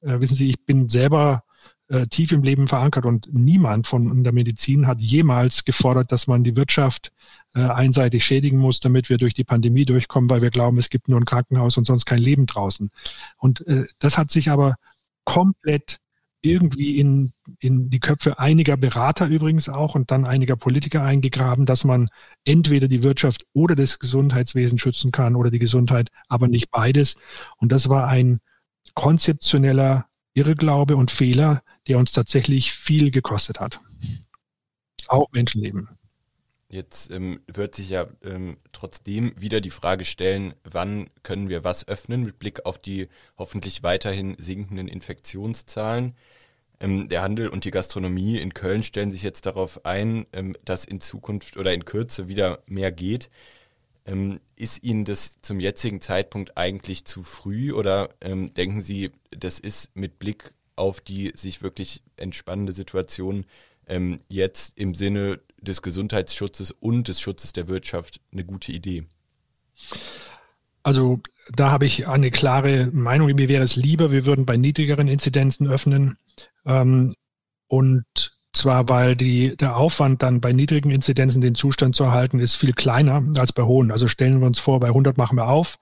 Äh, 0.02 0.20
wissen 0.20 0.36
Sie, 0.36 0.50
ich 0.50 0.66
bin 0.66 0.90
selber 0.90 1.44
äh, 1.88 2.08
tief 2.08 2.32
im 2.32 2.44
Leben 2.44 2.68
verankert 2.68 3.06
und 3.06 3.30
niemand 3.32 3.88
von 3.88 4.24
der 4.24 4.34
Medizin 4.34 4.88
hat 4.88 5.02
jemals 5.02 5.66
gefordert, 5.66 6.12
dass 6.12 6.28
man 6.28 6.44
die 6.44 6.56
Wirtschaft 6.56 7.12
äh, 7.54 7.60
einseitig 7.60 8.26
schädigen 8.26 8.58
muss, 8.58 8.80
damit 8.80 9.10
wir 9.10 9.18
durch 9.18 9.34
die 9.34 9.44
Pandemie 9.44 9.86
durchkommen, 9.86 10.30
weil 10.30 10.42
wir 10.42 10.50
glauben, 10.50 10.78
es 10.78 10.90
gibt 10.90 11.08
nur 11.08 11.20
ein 11.20 11.26
Krankenhaus 11.26 11.78
und 11.78 11.86
sonst 11.86 12.06
kein 12.06 12.20
Leben 12.20 12.46
draußen. 12.46 12.90
Und 13.38 13.66
äh, 13.68 13.86
das 14.00 14.18
hat 14.18 14.32
sich 14.32 14.50
aber 14.50 14.76
komplett 15.26 16.00
irgendwie 16.42 17.00
in, 17.00 17.34
in 17.60 17.90
die 17.90 18.00
Köpfe 18.00 18.40
einiger 18.40 18.78
Berater 18.78 19.28
übrigens 19.28 19.68
auch 19.68 19.96
und 19.96 20.12
dann 20.12 20.26
einiger 20.26 20.56
Politiker 20.56 21.02
eingegraben, 21.02 21.66
dass 21.66 21.84
man 21.84 22.08
entweder 22.46 22.88
die 22.88 23.04
Wirtschaft 23.04 23.46
oder 23.54 23.76
das 23.76 24.00
Gesundheitswesen 24.00 24.78
schützen 24.78 25.12
kann 25.12 25.36
oder 25.36 25.50
die 25.50 25.60
Gesundheit, 25.60 26.10
aber 26.30 26.48
nicht 26.48 26.70
beides. 26.70 27.16
Und 27.58 27.72
das 27.72 27.90
war 27.90 28.08
ein 28.08 28.40
konzeptioneller 28.94 30.06
Irrglaube 30.36 30.96
und 30.96 31.12
Fehler, 31.12 31.64
der 31.88 31.98
uns 31.98 32.12
tatsächlich 32.12 32.72
viel 32.72 33.10
gekostet 33.10 33.60
hat. 33.60 33.80
Auch 35.08 35.32
Menschenleben. 35.32 35.90
Jetzt 36.68 37.12
ähm, 37.12 37.40
wird 37.48 37.76
sich 37.76 37.90
ja 37.90 38.08
ähm, 38.24 38.58
trotzdem 38.72 39.34
wieder 39.40 39.62
die 39.62 39.70
Frage 39.70 40.04
stellen, 40.04 40.56
wann 40.64 41.10
können 41.24 41.48
wir 41.48 41.64
was 41.64 41.88
öffnen 41.88 42.24
mit 42.24 42.38
Blick 42.38 42.66
auf 42.66 42.80
die 42.80 43.08
hoffentlich 43.38 43.84
weiterhin 43.84 44.36
sinkenden 44.38 44.88
Infektionszahlen. 44.88 46.16
Ähm, 46.82 47.08
der 47.08 47.22
Handel 47.22 47.48
und 47.48 47.64
die 47.64 47.72
Gastronomie 47.72 48.38
in 48.40 48.54
Köln 48.54 48.84
stellen 48.84 49.12
sich 49.12 49.24
jetzt 49.24 49.46
darauf 49.46 49.86
ein, 49.86 50.26
ähm, 50.34 50.56
dass 50.66 50.86
in 50.86 51.00
Zukunft 51.00 51.56
oder 51.56 51.74
in 51.74 51.86
Kürze 51.86 52.28
wieder 52.28 52.64
mehr 52.66 52.92
geht. 52.92 53.30
Ähm, 54.06 54.40
ist 54.56 54.84
Ihnen 54.84 55.04
das 55.06 55.42
zum 55.42 55.60
jetzigen 55.60 56.00
Zeitpunkt 56.00 56.58
eigentlich 56.58 57.06
zu 57.06 57.24
früh 57.24 57.74
oder 57.74 58.10
ähm, 58.22 58.54
denken 58.54 58.82
Sie, 58.82 59.12
das 59.32 59.60
ist 59.60 59.96
mit 59.96 60.20
Blick 60.20 60.54
auf 60.76 61.02
die 61.02 61.32
sich 61.36 61.62
wirklich 61.62 62.04
entspannende 62.18 62.74
Situation 62.74 63.46
jetzt 64.30 64.80
im 64.80 64.96
Sinne 64.96 65.40
des 65.62 65.84
Gesundheitsschutzes 65.84 66.72
und 66.72 67.08
des 67.08 67.22
Schutzes 67.22 67.54
der 67.54 67.68
Wirtschaft 67.68 68.20
eine 68.32 68.44
gute 68.44 68.72
Idee? 68.72 69.06
Also 70.84 71.20
da 71.52 71.72
habe 71.72 71.86
ich 71.86 72.08
eine 72.08 72.32
klare 72.32 72.88
Meinung. 72.88 73.34
Mir 73.34 73.50
wäre 73.50 73.64
es 73.64 73.76
lieber, 73.76 74.12
wir 74.12 74.26
würden 74.26 74.46
bei 74.46 74.58
niedrigeren 74.58 75.08
Inzidenzen 75.08 75.68
öffnen. 75.68 76.18
Ähm, 76.66 77.16
und 77.68 78.35
zwar, 78.56 78.90
weil 78.90 79.16
die, 79.16 79.56
der 79.58 79.78
Aufwand 79.78 80.24
dann 80.24 80.42
bei 80.42 80.54
niedrigen 80.54 80.92
Inzidenzen 80.92 81.42
den 81.42 81.56
Zustand 81.56 81.96
zu 81.96 82.06
erhalten, 82.06 82.40
ist 82.40 82.56
viel 82.56 82.74
kleiner 82.74 83.24
als 83.38 83.54
bei 83.54 83.64
hohen. 83.64 83.92
Also 83.92 84.08
stellen 84.08 84.40
wir 84.40 84.48
uns 84.48 84.60
vor, 84.60 84.80
bei 84.80 84.88
100 84.88 85.18
machen 85.18 85.38
wir 85.38 85.48
auf. 85.48 85.78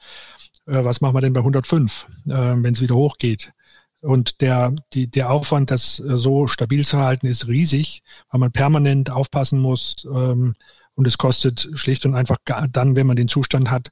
Äh, 0.65 0.84
was 0.84 1.01
machen 1.01 1.15
wir 1.15 1.21
denn 1.21 1.34
bei 1.34 1.41
105, 1.41 2.07
äh, 2.28 2.32
wenn 2.32 2.74
es 2.74 2.82
wieder 2.82 2.95
hochgeht? 2.95 3.53
Und 4.01 4.41
der, 4.41 4.76
die, 4.93 5.07
der 5.07 5.32
Aufwand, 5.32 5.71
das 5.71 5.99
äh, 5.99 6.17
so 6.17 6.47
stabil 6.47 6.86
zu 6.86 6.97
halten, 6.97 7.26
ist 7.28 7.47
riesig, 7.47 8.01
weil 8.30 8.39
man 8.39 8.51
permanent 8.51 9.09
aufpassen 9.09 9.59
muss. 9.59 10.05
Ähm, 10.05 10.55
und 10.95 11.07
es 11.07 11.17
kostet 11.17 11.69
schlicht 11.76 12.05
und 12.05 12.13
einfach 12.13 12.38
dann, 12.71 12.95
wenn 12.95 13.07
man 13.07 13.15
den 13.15 13.28
Zustand 13.28 13.71
hat, 13.71 13.89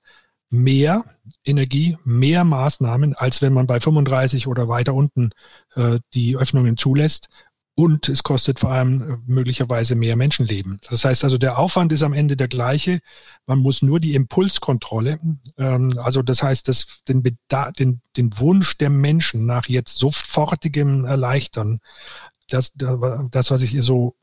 mehr 0.52 1.06
Energie, 1.46 1.98
mehr 2.04 2.44
Maßnahmen, 2.44 3.16
als 3.16 3.42
wenn 3.42 3.54
man 3.54 3.68
bei 3.68 3.80
35 3.80 4.48
oder 4.48 4.68
weiter 4.68 4.94
unten 4.94 5.32
äh, 5.76 6.00
die 6.14 6.36
Öffnungen 6.36 6.78
zulässt. 6.78 7.30
Und 7.76 8.10
es 8.10 8.24
kostet 8.24 8.60
vor 8.60 8.72
allem 8.72 9.02
äh, 9.02 9.18
möglicherweise 9.26 9.96
mehr 9.96 10.16
Menschenleben. 10.16 10.80
Das 10.90 11.06
heißt 11.06 11.24
also, 11.24 11.38
der 11.38 11.58
Aufwand 11.58 11.92
ist 11.92 12.04
am 12.04 12.14
Ende 12.14 12.36
der 12.36 12.48
gleiche. 12.48 13.00
Man 13.46 13.60
muss 13.60 13.82
nur 13.82 14.00
die 14.00 14.14
Impulskontrolle, 14.14 15.20
ähm, 15.58 15.94
also 15.98 16.22
das 16.22 16.44
heißt, 16.44 16.68
das, 16.68 17.04
den, 17.08 17.24
den, 17.24 18.02
den 18.18 18.40
Wunsch 18.40 18.78
der 18.78 18.90
Menschen 18.90 19.46
nach 19.46 19.68
jetzt 19.68 19.98
sofortigem 20.00 21.06
Erleichtern, 21.06 21.80
das, 22.50 22.74
das 22.76 23.52
was 23.52 23.62
ich 23.62 23.82
so, 23.82 24.16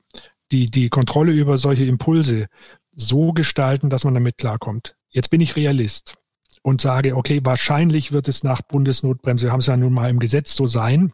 die, 0.52 0.66
die 0.66 0.90
Kontrolle 0.90 1.32
über 1.32 1.58
solche 1.58 1.84
Impulse 1.84 2.48
so 2.94 3.32
gestalten, 3.32 3.90
dass 3.90 4.04
man 4.04 4.14
damit 4.14 4.38
klarkommt. 4.38 4.96
Jetzt 5.08 5.30
bin 5.30 5.40
ich 5.40 5.56
Realist 5.56 6.16
und 6.62 6.80
sage, 6.80 7.16
okay, 7.16 7.40
wahrscheinlich 7.44 8.12
wird 8.12 8.28
es 8.28 8.42
nach 8.42 8.60
Bundesnotbremse, 8.62 9.50
haben 9.50 9.60
es 9.60 9.66
ja 9.66 9.76
nun 9.76 9.94
mal 9.94 10.10
im 10.10 10.18
Gesetz 10.18 10.54
so 10.54 10.66
sein, 10.66 11.12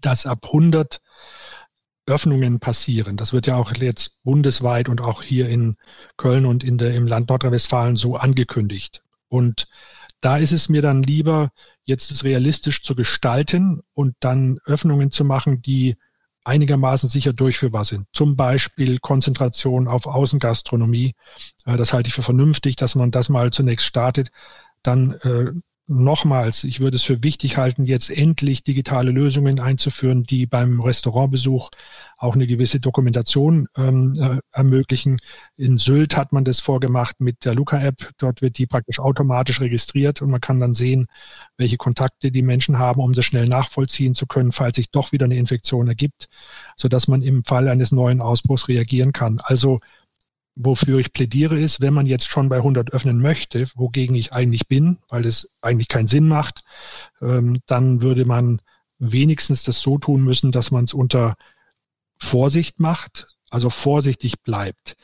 dass 0.00 0.26
ab 0.26 0.46
100 0.46 1.00
Öffnungen 2.06 2.60
passieren. 2.60 3.16
Das 3.16 3.32
wird 3.32 3.46
ja 3.46 3.56
auch 3.56 3.72
jetzt 3.76 4.22
bundesweit 4.24 4.88
und 4.88 5.00
auch 5.00 5.22
hier 5.22 5.48
in 5.48 5.76
Köln 6.16 6.46
und 6.46 6.62
in 6.62 6.78
der, 6.78 6.94
im 6.94 7.06
Land 7.06 7.28
Nordrhein-Westfalen 7.28 7.96
so 7.96 8.16
angekündigt. 8.16 9.02
Und 9.28 9.66
da 10.20 10.38
ist 10.38 10.52
es 10.52 10.68
mir 10.68 10.82
dann 10.82 11.02
lieber, 11.02 11.50
jetzt 11.84 12.10
es 12.10 12.24
realistisch 12.24 12.82
zu 12.82 12.94
gestalten 12.94 13.82
und 13.94 14.14
dann 14.20 14.58
Öffnungen 14.64 15.10
zu 15.10 15.24
machen, 15.24 15.62
die 15.62 15.96
einigermaßen 16.44 17.08
sicher 17.08 17.32
durchführbar 17.32 17.84
sind. 17.84 18.06
Zum 18.12 18.36
Beispiel 18.36 18.98
Konzentration 18.98 19.88
auf 19.88 20.06
Außengastronomie. 20.06 21.14
Äh, 21.64 21.76
das 21.76 21.92
halte 21.92 22.08
ich 22.08 22.14
für 22.14 22.22
vernünftig, 22.22 22.76
dass 22.76 22.94
man 22.94 23.10
das 23.10 23.28
mal 23.28 23.50
zunächst 23.50 23.86
startet. 23.86 24.30
Dann 24.82 25.12
äh, 25.22 25.52
nochmals, 25.86 26.64
ich 26.64 26.80
würde 26.80 26.96
es 26.96 27.02
für 27.02 27.22
wichtig 27.22 27.58
halten, 27.58 27.84
jetzt 27.84 28.10
endlich 28.10 28.62
digitale 28.62 29.10
Lösungen 29.10 29.60
einzuführen, 29.60 30.24
die 30.24 30.46
beim 30.46 30.80
Restaurantbesuch 30.80 31.70
auch 32.16 32.34
eine 32.34 32.46
gewisse 32.46 32.80
Dokumentation 32.80 33.68
ähm, 33.76 34.14
äh, 34.18 34.38
ermöglichen. 34.52 35.18
In 35.56 35.76
Sylt 35.76 36.16
hat 36.16 36.32
man 36.32 36.44
das 36.44 36.60
vorgemacht 36.60 37.20
mit 37.20 37.44
der 37.44 37.54
Luca-App. 37.54 38.12
Dort 38.16 38.40
wird 38.40 38.56
die 38.56 38.66
praktisch 38.66 38.98
automatisch 38.98 39.60
registriert 39.60 40.22
und 40.22 40.30
man 40.30 40.40
kann 40.40 40.58
dann 40.58 40.72
sehen, 40.72 41.06
welche 41.58 41.76
Kontakte 41.76 42.32
die 42.32 42.42
Menschen 42.42 42.78
haben, 42.78 43.02
um 43.02 43.12
das 43.12 43.26
schnell 43.26 43.46
nachvollziehen 43.46 44.14
zu 44.14 44.26
können, 44.26 44.52
falls 44.52 44.76
sich 44.76 44.90
doch 44.90 45.12
wieder 45.12 45.26
eine 45.26 45.36
Infektion 45.36 45.88
ergibt, 45.88 46.28
sodass 46.76 47.08
man 47.08 47.20
im 47.20 47.44
Fall 47.44 47.68
eines 47.68 47.92
neuen 47.92 48.22
Ausbruchs 48.22 48.68
reagieren 48.68 49.12
kann. 49.12 49.38
Also 49.42 49.80
wofür 50.56 50.98
ich 50.98 51.12
plädiere, 51.12 51.58
ist, 51.58 51.80
wenn 51.80 51.94
man 51.94 52.06
jetzt 52.06 52.28
schon 52.28 52.48
bei 52.48 52.56
100 52.56 52.92
öffnen 52.92 53.20
möchte, 53.20 53.66
wogegen 53.74 54.14
ich 54.14 54.32
eigentlich 54.32 54.68
bin, 54.68 54.98
weil 55.08 55.26
es 55.26 55.48
eigentlich 55.60 55.88
keinen 55.88 56.08
Sinn 56.08 56.28
macht, 56.28 56.62
ähm, 57.20 57.60
dann 57.66 58.02
würde 58.02 58.24
man 58.24 58.60
wenigstens 58.98 59.64
das 59.64 59.80
so 59.80 59.98
tun 59.98 60.22
müssen, 60.22 60.52
dass 60.52 60.70
man 60.70 60.84
es 60.84 60.94
unter 60.94 61.34
Vorsicht 62.18 62.78
macht, 62.78 63.26
also 63.50 63.70
vorsichtig 63.70 64.40
bleibt. 64.42 64.96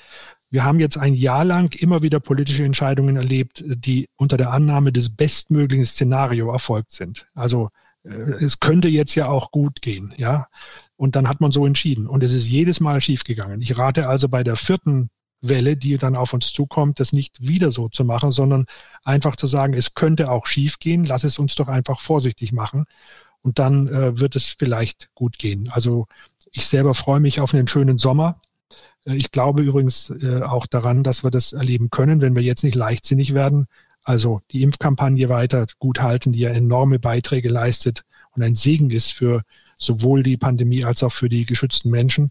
Wir 0.51 0.65
haben 0.65 0.81
jetzt 0.81 0.99
ein 0.99 1.15
Jahr 1.15 1.45
lang 1.45 1.75
immer 1.81 2.03
wieder 2.03 2.19
politische 2.19 2.65
Entscheidungen 2.65 3.17
erlebt, 3.17 3.63
die 3.67 4.09
unter 4.17 4.37
der 4.37 4.53
Annahme 4.53 4.93
des 4.93 5.15
bestmöglichen 5.15 5.87
Szenario 5.87 6.51
erfolgt 6.51 6.93
sind. 6.93 7.27
Also 7.35 7.71
äh, 8.05 8.11
es 8.11 8.61
könnte 8.61 8.89
jetzt 8.89 9.15
ja 9.15 9.29
auch 9.29 9.51
gut 9.51 9.83
gehen, 9.83 10.15
ja. 10.17 10.47
Und 10.97 11.17
dann 11.17 11.29
hat 11.29 11.41
man 11.41 11.53
so 11.53 11.67
entschieden. 11.67 12.07
Und 12.07 12.23
es 12.23 12.33
ist 12.33 12.49
jedes 12.49 12.81
Mal 12.81 13.01
schiefgegangen. 13.01 13.63
Ich 13.63 13.79
rate 13.79 14.09
also 14.09 14.29
bei 14.29 14.43
der 14.45 14.57
vierten 14.57 15.11
Welle, 15.41 15.77
die 15.77 15.97
dann 15.97 16.17
auf 16.17 16.33
uns 16.33 16.53
zukommt, 16.53 17.01
das 17.01 17.13
nicht 17.13 17.47
wieder 17.47 17.71
so 17.71 17.89
zu 17.89 18.05
machen, 18.05 18.31
sondern 18.31 18.67
einfach 19.05 19.37
zu 19.37 19.47
sagen, 19.47 19.75
es 19.75 19.95
könnte 19.95 20.31
auch 20.31 20.47
schief 20.47 20.79
gehen, 20.79 21.05
lass 21.05 21.25
es 21.25 21.39
uns 21.39 21.55
doch 21.55 21.69
einfach 21.69 22.01
vorsichtig 22.01 22.53
machen 22.53 22.85
und 23.43 23.59
dann 23.59 23.89
äh, 23.89 24.19
wird 24.19 24.37
es 24.37 24.55
vielleicht 24.59 25.11
gut 25.15 25.39
gehen. 25.39 25.69
Also 25.71 26.07
ich 26.53 26.67
selber 26.67 26.95
freue 26.95 27.21
mich 27.21 27.41
auf 27.41 27.55
einen 27.55 27.69
schönen 27.69 27.99
Sommer. 27.99 28.41
Äh, 29.07 29.15
ich 29.15 29.31
glaube 29.31 29.63
übrigens 29.63 30.11
äh, 30.11 30.43
auch 30.43 30.67
daran, 30.67 31.03
dass 31.03 31.25
wir 31.25 31.31
das 31.31 31.53
erleben 31.53 31.91
können, 31.91 32.21
wenn 32.21 32.35
wir 32.35 32.43
jetzt 32.43 32.65
nicht 32.65 32.75
leichtsinnig 32.75 33.35
werden. 33.35 33.67
Also 34.03 34.41
die 34.51 34.63
Impfkampagne 34.63 35.29
weiter 35.29 35.67
gut 35.79 36.01
halten, 36.01 36.33
die 36.33 36.41
ja 36.41 36.51
enorme 36.51 36.99
Beiträge 36.99 37.49
leistet 37.49 38.03
und 38.33 38.43
ein 38.43 38.55
Segen 38.55 38.91
ist 38.91 39.13
für 39.13 39.43
sowohl 39.81 40.23
die 40.23 40.37
Pandemie 40.37 40.85
als 40.85 41.03
auch 41.03 41.13
für 41.13 41.29
die 41.29 41.45
geschützten 41.45 41.91
Menschen. 41.91 42.31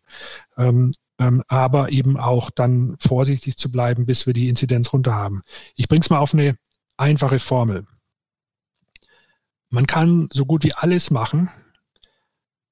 Ähm, 0.58 0.94
ähm, 1.20 1.44
aber 1.48 1.92
eben 1.92 2.18
auch 2.18 2.50
dann 2.50 2.96
vorsichtig 3.00 3.58
zu 3.58 3.70
bleiben, 3.72 4.06
bis 4.06 4.26
wir 4.26 4.34
die 4.34 4.48
Inzidenz 4.48 4.94
runter 4.94 5.14
haben. 5.14 5.42
Ich 5.76 5.88
bringe 5.90 6.02
es 6.02 6.10
mal 6.10 6.20
auf 6.20 6.34
eine 6.34 6.56
einfache 6.96 7.40
Formel. 7.40 7.86
Man 9.70 9.86
kann 9.86 10.30
so 10.32 10.46
gut 10.46 10.64
wie 10.64 10.74
alles 10.74 11.12
machen 11.12 11.50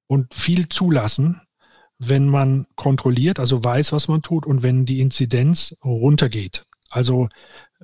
und 0.06 0.34
viel 0.34 0.68
zulassen, 0.68 1.42
wenn 1.98 2.28
man 2.28 2.66
kontrolliert, 2.74 3.38
also 3.38 3.62
weiß, 3.62 3.92
was 3.92 4.08
man 4.08 4.22
tut 4.22 4.46
und 4.46 4.62
wenn 4.62 4.86
die 4.86 5.00
Inzidenz 5.00 5.76
runtergeht. 5.84 6.64
Also 6.90 7.28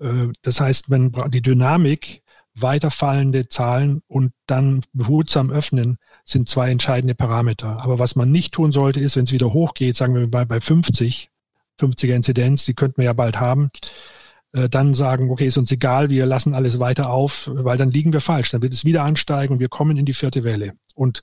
äh, 0.00 0.28
das 0.42 0.60
heißt, 0.60 0.90
wenn 0.90 1.12
die 1.28 1.42
Dynamik 1.42 2.22
weiterfallende 2.54 3.48
Zahlen 3.48 4.02
und 4.06 4.32
dann 4.46 4.82
behutsam 4.92 5.50
öffnen, 5.50 5.98
sind 6.24 6.48
zwei 6.48 6.70
entscheidende 6.70 7.14
Parameter. 7.14 7.82
Aber 7.82 7.98
was 7.98 8.16
man 8.16 8.30
nicht 8.30 8.54
tun 8.54 8.72
sollte, 8.72 9.00
ist, 9.00 9.16
wenn 9.16 9.24
es 9.24 9.32
wieder 9.32 9.52
hochgeht, 9.52 9.96
sagen 9.96 10.14
wir 10.14 10.26
mal 10.26 10.46
bei 10.46 10.60
50, 10.60 11.30
50er 11.80 12.14
Inzidenz, 12.14 12.64
die 12.64 12.74
könnten 12.74 12.98
wir 12.98 13.06
ja 13.06 13.12
bald 13.12 13.38
haben, 13.40 13.70
äh, 14.52 14.68
dann 14.68 14.94
sagen, 14.94 15.30
okay, 15.30 15.46
ist 15.46 15.58
uns 15.58 15.70
egal, 15.72 16.08
wir 16.08 16.26
lassen 16.26 16.54
alles 16.54 16.78
weiter 16.80 17.10
auf, 17.10 17.50
weil 17.52 17.76
dann 17.76 17.90
liegen 17.90 18.12
wir 18.12 18.20
falsch. 18.20 18.50
Dann 18.50 18.62
wird 18.62 18.72
es 18.72 18.84
wieder 18.84 19.04
ansteigen 19.04 19.54
und 19.54 19.60
wir 19.60 19.68
kommen 19.68 19.96
in 19.96 20.06
die 20.06 20.14
vierte 20.14 20.44
Welle. 20.44 20.72
Und 20.94 21.22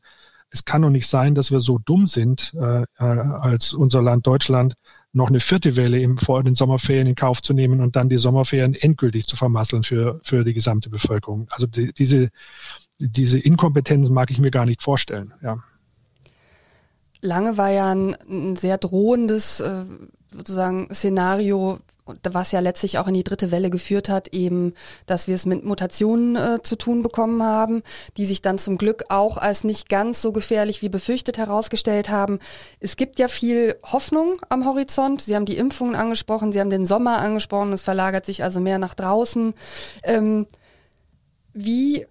es 0.51 0.65
kann 0.65 0.81
doch 0.81 0.89
nicht 0.89 1.07
sein, 1.07 1.33
dass 1.33 1.49
wir 1.49 1.61
so 1.61 1.79
dumm 1.79 2.07
sind, 2.07 2.53
äh, 2.59 2.81
äh 2.81 2.85
als 2.97 3.73
unser 3.73 4.01
Land 4.01 4.27
Deutschland, 4.27 4.75
noch 5.13 5.29
eine 5.29 5.39
vierte 5.39 5.75
Welle 5.75 5.99
im, 5.99 6.17
vor 6.17 6.43
den 6.43 6.55
Sommerferien 6.55 7.07
in 7.07 7.15
Kauf 7.15 7.41
zu 7.41 7.53
nehmen 7.53 7.81
und 7.81 7.95
dann 7.95 8.09
die 8.09 8.17
Sommerferien 8.17 8.75
endgültig 8.75 9.27
zu 9.27 9.35
vermasseln 9.35 9.83
für, 9.83 10.19
für 10.23 10.43
die 10.43 10.53
gesamte 10.53 10.89
Bevölkerung. 10.89 11.47
Also 11.51 11.67
die, 11.67 11.93
diese, 11.93 12.29
diese 13.01 13.39
Inkompetenz 13.39 14.09
mag 14.09 14.31
ich 14.31 14.39
mir 14.39 14.51
gar 14.51 14.65
nicht 14.65 14.81
vorstellen. 14.81 15.33
Ja. 15.41 15.63
Lange 17.21 17.57
war 17.57 17.69
ja 17.69 17.91
ein, 17.91 18.15
ein 18.29 18.55
sehr 18.55 18.77
drohendes 18.77 19.59
äh, 19.59 19.85
sozusagen 20.31 20.87
Szenario, 20.93 21.79
was 22.23 22.51
ja 22.51 22.59
letztlich 22.59 22.97
auch 22.97 23.07
in 23.07 23.13
die 23.13 23.23
dritte 23.23 23.51
Welle 23.51 23.69
geführt 23.69 24.09
hat, 24.09 24.29
eben, 24.29 24.73
dass 25.05 25.27
wir 25.27 25.35
es 25.35 25.45
mit 25.45 25.63
Mutationen 25.63 26.35
äh, 26.35 26.61
zu 26.61 26.75
tun 26.75 27.03
bekommen 27.03 27.43
haben, 27.43 27.83
die 28.17 28.25
sich 28.25 28.41
dann 28.41 28.57
zum 28.57 28.77
Glück 28.77 29.03
auch 29.09 29.37
als 29.37 29.63
nicht 29.63 29.87
ganz 29.87 30.21
so 30.21 30.31
gefährlich 30.31 30.81
wie 30.81 30.89
befürchtet 30.89 31.37
herausgestellt 31.37 32.09
haben. 32.09 32.39
Es 32.79 32.95
gibt 32.95 33.19
ja 33.19 33.27
viel 33.27 33.75
Hoffnung 33.83 34.33
am 34.49 34.65
Horizont. 34.65 35.21
Sie 35.21 35.35
haben 35.35 35.45
die 35.45 35.57
Impfungen 35.57 35.95
angesprochen, 35.95 36.51
Sie 36.51 36.59
haben 36.59 36.69
den 36.69 36.87
Sommer 36.87 37.19
angesprochen, 37.19 37.71
es 37.73 37.81
verlagert 37.81 38.25
sich 38.25 38.43
also 38.43 38.59
mehr 38.59 38.79
nach 38.79 38.95
draußen. 38.95 39.53
Ähm, 40.03 40.47
wie 41.53 42.05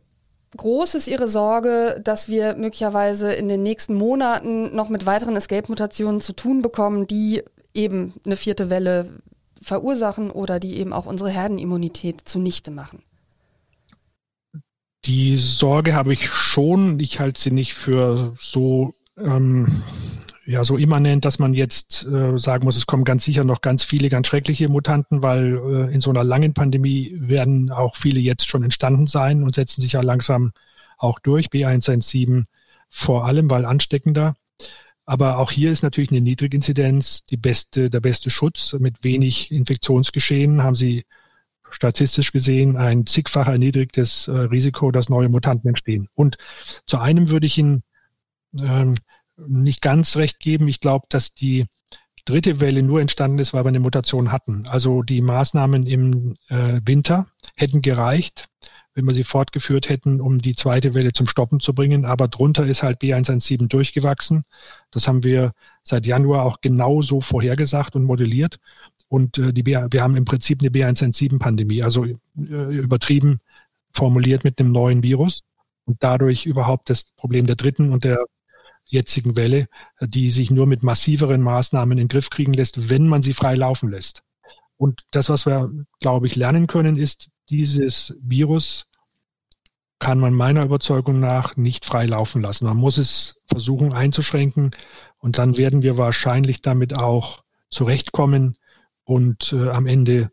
groß 0.56 0.94
ist 0.94 1.08
Ihre 1.08 1.28
Sorge, 1.28 2.00
dass 2.02 2.28
wir 2.28 2.56
möglicherweise 2.56 3.32
in 3.32 3.48
den 3.48 3.62
nächsten 3.62 3.94
Monaten 3.94 4.74
noch 4.74 4.88
mit 4.88 5.06
weiteren 5.06 5.36
Escape-Mutationen 5.36 6.20
zu 6.20 6.32
tun 6.32 6.62
bekommen, 6.62 7.06
die 7.06 7.42
eben 7.74 8.14
eine 8.24 8.36
vierte 8.36 8.70
Welle 8.70 9.20
verursachen 9.62 10.30
oder 10.30 10.58
die 10.58 10.78
eben 10.78 10.92
auch 10.92 11.06
unsere 11.06 11.30
Herdenimmunität 11.30 12.22
zunichte 12.28 12.70
machen? 12.70 13.02
Die 15.04 15.36
Sorge 15.36 15.94
habe 15.94 16.12
ich 16.12 16.28
schon. 16.28 17.00
Ich 17.00 17.20
halte 17.20 17.40
sie 17.40 17.50
nicht 17.50 17.74
für 17.74 18.34
so, 18.38 18.92
ähm, 19.16 19.82
ja, 20.50 20.64
so 20.64 20.76
immanent, 20.76 21.24
dass 21.24 21.38
man 21.38 21.54
jetzt 21.54 22.04
äh, 22.06 22.36
sagen 22.36 22.64
muss, 22.64 22.76
es 22.76 22.86
kommen 22.86 23.04
ganz 23.04 23.24
sicher 23.24 23.44
noch 23.44 23.60
ganz 23.60 23.84
viele 23.84 24.08
ganz 24.08 24.26
schreckliche 24.26 24.68
Mutanten, 24.68 25.22
weil 25.22 25.54
äh, 25.56 25.94
in 25.94 26.00
so 26.00 26.10
einer 26.10 26.24
langen 26.24 26.54
Pandemie 26.54 27.14
werden 27.16 27.70
auch 27.70 27.94
viele 27.94 28.18
jetzt 28.18 28.48
schon 28.48 28.64
entstanden 28.64 29.06
sein 29.06 29.44
und 29.44 29.54
setzen 29.54 29.80
sich 29.80 29.92
ja 29.92 30.00
langsam 30.02 30.50
auch 30.98 31.20
durch. 31.20 31.46
B117 31.50 32.46
vor 32.88 33.26
allem, 33.26 33.48
weil 33.48 33.64
ansteckender. 33.64 34.34
Aber 35.06 35.38
auch 35.38 35.52
hier 35.52 35.70
ist 35.70 35.84
natürlich 35.84 36.10
eine 36.10 36.20
Niedriginzidenz 36.20 37.22
die 37.22 37.36
beste, 37.36 37.88
der 37.88 38.00
beste 38.00 38.28
Schutz. 38.28 38.72
Mit 38.72 39.04
wenig 39.04 39.52
Infektionsgeschehen 39.52 40.64
haben 40.64 40.74
Sie 40.74 41.04
statistisch 41.70 42.32
gesehen 42.32 42.76
ein 42.76 43.06
zigfach 43.06 43.46
erniedrigtes 43.46 44.26
äh, 44.26 44.32
Risiko, 44.32 44.90
dass 44.90 45.08
neue 45.08 45.28
Mutanten 45.28 45.68
entstehen. 45.68 46.08
Und 46.14 46.38
zu 46.86 46.98
einem 46.98 47.28
würde 47.28 47.46
ich 47.46 47.56
Ihnen 47.56 47.84
ähm, 48.60 48.96
nicht 49.46 49.82
ganz 49.82 50.16
recht 50.16 50.40
geben. 50.40 50.68
Ich 50.68 50.80
glaube, 50.80 51.06
dass 51.08 51.34
die 51.34 51.66
dritte 52.24 52.60
Welle 52.60 52.82
nur 52.82 53.00
entstanden 53.00 53.38
ist, 53.38 53.52
weil 53.52 53.64
wir 53.64 53.68
eine 53.68 53.80
Mutation 53.80 54.32
hatten. 54.32 54.66
Also 54.66 55.02
die 55.02 55.20
Maßnahmen 55.20 55.86
im 55.86 56.36
äh, 56.48 56.80
Winter 56.84 57.26
hätten 57.56 57.82
gereicht, 57.82 58.48
wenn 58.94 59.06
wir 59.06 59.14
sie 59.14 59.24
fortgeführt 59.24 59.88
hätten, 59.88 60.20
um 60.20 60.40
die 60.40 60.54
zweite 60.54 60.94
Welle 60.94 61.12
zum 61.12 61.26
Stoppen 61.26 61.60
zu 61.60 61.74
bringen. 61.74 62.04
Aber 62.04 62.28
drunter 62.28 62.66
ist 62.66 62.82
halt 62.82 63.00
B117 63.00 63.68
durchgewachsen. 63.68 64.44
Das 64.90 65.08
haben 65.08 65.22
wir 65.24 65.52
seit 65.82 66.06
Januar 66.06 66.44
auch 66.44 66.60
genau 66.60 67.02
so 67.02 67.20
vorhergesagt 67.20 67.96
und 67.96 68.04
modelliert. 68.04 68.58
Und 69.08 69.38
äh, 69.38 69.52
die 69.52 69.62
B, 69.62 69.76
wir 69.90 70.02
haben 70.02 70.16
im 70.16 70.24
Prinzip 70.24 70.60
eine 70.60 70.70
B117-Pandemie, 70.70 71.82
also 71.82 72.04
äh, 72.04 72.14
übertrieben 72.36 73.40
formuliert 73.92 74.44
mit 74.44 74.60
einem 74.60 74.72
neuen 74.72 75.02
Virus 75.02 75.42
und 75.84 76.02
dadurch 76.02 76.46
überhaupt 76.46 76.90
das 76.90 77.10
Problem 77.16 77.46
der 77.46 77.56
dritten 77.56 77.92
und 77.92 78.04
der 78.04 78.24
jetzigen 78.90 79.36
Welle, 79.36 79.68
die 80.00 80.30
sich 80.30 80.50
nur 80.50 80.66
mit 80.66 80.82
massiveren 80.82 81.42
Maßnahmen 81.42 81.92
in 81.92 82.04
den 82.04 82.08
Griff 82.08 82.30
kriegen 82.30 82.52
lässt, 82.52 82.90
wenn 82.90 83.06
man 83.06 83.22
sie 83.22 83.32
frei 83.32 83.54
laufen 83.54 83.90
lässt. 83.90 84.22
Und 84.76 85.02
das, 85.10 85.28
was 85.28 85.46
wir, 85.46 85.70
glaube 86.00 86.26
ich, 86.26 86.36
lernen 86.36 86.66
können, 86.66 86.96
ist, 86.96 87.30
dieses 87.48 88.16
Virus 88.22 88.86
kann 89.98 90.18
man 90.18 90.32
meiner 90.32 90.64
Überzeugung 90.64 91.20
nach 91.20 91.56
nicht 91.56 91.84
frei 91.84 92.06
laufen 92.06 92.40
lassen. 92.40 92.64
Man 92.64 92.78
muss 92.78 92.96
es 92.96 93.38
versuchen 93.46 93.92
einzuschränken 93.92 94.70
und 95.18 95.38
dann 95.38 95.56
werden 95.58 95.82
wir 95.82 95.98
wahrscheinlich 95.98 96.62
damit 96.62 96.96
auch 96.96 97.42
zurechtkommen, 97.68 98.56
und 99.10 99.52
äh, 99.52 99.70
am 99.70 99.88
Ende 99.88 100.30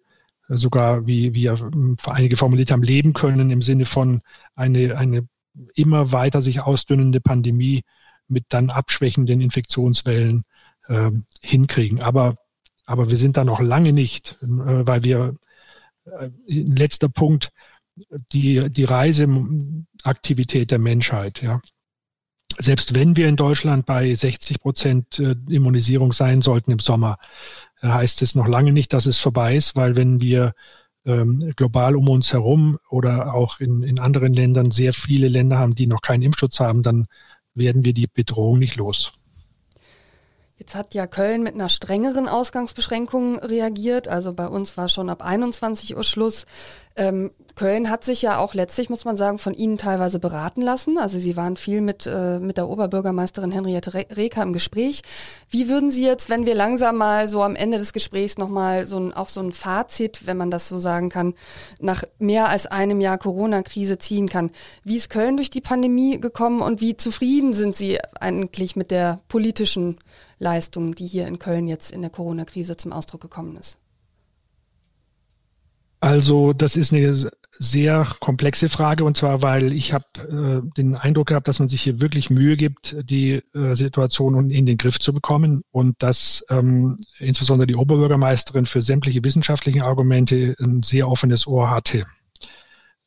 sogar, 0.50 1.08
wie, 1.08 1.34
wie 1.34 1.50
einige 1.50 2.38
formuliert 2.38 2.70
haben, 2.70 2.84
leben 2.84 3.14
können 3.14 3.50
im 3.50 3.64
Sinne 3.64 3.86
von 3.86 4.22
eine, 4.56 4.96
eine 4.96 5.28
immer 5.74 6.12
weiter 6.12 6.44
sich 6.44 6.62
ausdünnende 6.62 7.20
Pandemie 7.20 7.82
mit 8.28 8.46
dann 8.50 8.70
abschwächenden 8.70 9.42
Infektionswellen 9.42 10.44
äh, 10.88 11.12
hinkriegen. 11.42 12.02
Aber, 12.02 12.36
aber 12.86 13.10
wir 13.10 13.18
sind 13.18 13.38
da 13.38 13.44
noch 13.44 13.60
lange 13.60 13.94
nicht, 13.94 14.38
äh, 14.42 14.48
weil 14.48 15.04
wir, 15.04 15.36
äh, 16.06 16.30
letzter 16.48 17.10
Punkt, 17.10 17.52
die, 18.32 18.70
die 18.70 18.84
Reiseaktivität 18.84 20.72
der 20.72 20.80
Menschheit, 20.80 21.42
ja. 21.42 21.62
Selbst 22.60 22.96
wenn 22.96 23.16
wir 23.16 23.28
in 23.28 23.36
Deutschland 23.36 23.86
bei 23.86 24.14
60 24.16 24.62
Prozent 24.62 25.20
äh, 25.20 25.36
Immunisierung 25.50 26.14
sein 26.14 26.42
sollten 26.42 26.72
im 26.72 26.80
Sommer, 26.80 27.18
heißt 27.82 28.22
es 28.22 28.36
noch 28.36 28.48
lange 28.48 28.72
nicht, 28.72 28.94
dass 28.94 29.06
es 29.06 29.20
vorbei 29.20 29.56
ist, 29.56 29.76
weil 29.76 29.96
wenn 29.96 30.22
wir 30.22 30.54
ähm, 31.06 31.40
global 31.56 31.96
um 31.96 32.10
uns 32.10 32.34
herum 32.34 32.78
oder 32.90 33.34
auch 33.34 33.60
in, 33.60 33.84
in 33.84 34.00
anderen 34.00 34.34
Ländern 34.34 34.72
sehr 34.72 34.94
viele 34.94 35.28
Länder 35.28 35.58
haben, 35.58 35.76
die 35.76 35.88
noch 35.88 36.02
keinen 36.02 36.24
Impfschutz 36.24 36.60
haben, 36.60 36.84
dann 36.84 37.08
werden 37.58 37.86
wir 37.86 37.94
die 37.94 38.08
Bedrohung 38.08 38.60
nicht 38.60 38.76
los. 38.76 39.14
Jetzt 40.60 40.74
hat 40.74 40.96
ja 40.96 41.06
Köln 41.06 41.44
mit 41.44 41.54
einer 41.54 41.70
strengeren 41.70 42.28
Ausgangsbeschränkung 42.28 43.38
reagiert. 43.38 44.08
Also 44.08 44.34
bei 44.34 44.48
uns 44.48 44.76
war 44.76 44.90
schon 44.90 45.10
ab 45.10 45.24
21 45.24 45.96
Uhr 45.96 46.04
Schluss. 46.04 46.48
Ähm, 46.98 47.32
Köln 47.58 47.90
hat 47.90 48.04
sich 48.04 48.22
ja 48.22 48.38
auch 48.38 48.54
letztlich, 48.54 48.90
muss 48.90 49.04
man 49.04 49.18
sagen, 49.18 49.40
von 49.40 49.54
Ihnen 49.54 49.80
teilweise 49.80 50.20
beraten 50.20 50.62
lassen. 50.62 51.00
Also 51.00 51.18
Sie 51.18 51.36
waren 51.36 51.58
viel 51.58 51.82
mit, 51.82 52.06
äh, 52.06 52.38
mit 52.40 52.58
der 52.58 52.70
Oberbürgermeisterin 52.70 53.52
Henriette 53.52 53.94
Reker 53.94 54.44
im 54.44 54.54
Gespräch. 54.54 55.02
Wie 55.50 55.68
würden 55.68 55.90
Sie 55.90 56.06
jetzt, 56.06 56.30
wenn 56.30 56.46
wir 56.46 56.54
langsam 56.54 56.98
mal 56.98 57.28
so 57.28 57.42
am 57.42 57.56
Ende 57.56 57.80
des 57.80 57.94
Gesprächs 57.94 58.38
nochmal 58.38 58.88
so 58.88 59.00
ein, 59.00 59.12
auch 59.12 59.30
so 59.30 59.42
ein 59.42 59.54
Fazit, 59.54 60.28
wenn 60.28 60.38
man 60.38 60.52
das 60.52 60.70
so 60.70 60.78
sagen 60.78 61.10
kann, 61.10 61.34
nach 61.80 62.04
mehr 62.20 62.50
als 62.50 62.68
einem 62.68 63.02
Jahr 63.02 63.18
Corona-Krise 63.18 63.98
ziehen 63.98 64.30
kann, 64.30 64.52
wie 64.84 64.98
ist 64.98 65.10
Köln 65.10 65.38
durch 65.38 65.50
die 65.50 65.62
Pandemie 65.62 66.20
gekommen 66.20 66.62
und 66.62 66.80
wie 66.80 66.96
zufrieden 66.96 67.54
sind 67.54 67.76
Sie 67.76 67.98
eigentlich 68.20 68.76
mit 68.76 68.92
der 68.92 69.20
politischen 69.30 69.98
Leistung, 70.38 70.94
die 70.94 71.08
hier 71.08 71.28
in 71.28 71.40
Köln 71.40 71.68
jetzt 71.68 71.92
in 71.92 72.02
der 72.02 72.12
Corona-Krise 72.12 72.78
zum 72.78 72.94
Ausdruck 72.94 73.22
gekommen 73.22 73.58
ist? 73.58 73.80
Also 76.00 76.54
das 76.54 76.76
ist 76.76 76.94
eine 76.94 77.32
sehr 77.60 78.08
komplexe 78.20 78.70
Frage 78.70 79.04
und 79.04 79.18
zwar, 79.18 79.42
weil 79.42 79.74
ich 79.74 79.94
habe 79.94 80.06
äh, 80.64 80.76
den 80.78 80.96
Eindruck 80.96 81.28
gehabt, 81.28 81.48
dass 81.48 81.58
man 81.60 81.68
sich 81.68 81.82
hier 81.82 82.00
wirklich 82.00 82.30
Mühe 82.30 82.56
gibt, 82.56 82.96
die 83.02 83.42
äh, 83.56 83.76
Situation 83.76 84.52
in 84.52 84.68
den 84.68 84.78
Griff 84.78 85.00
zu 85.00 85.12
bekommen 85.12 85.64
und 85.72 85.96
dass 86.00 86.46
ähm, 86.50 86.98
insbesondere 87.18 87.66
die 87.66 87.76
Oberbürgermeisterin 87.76 88.68
für 88.68 88.84
sämtliche 88.84 89.24
wissenschaftlichen 89.24 89.82
Argumente 89.82 90.56
ein 90.60 90.84
sehr 90.84 91.10
offenes 91.10 91.48
Ohr 91.48 91.72
hatte. 91.72 92.06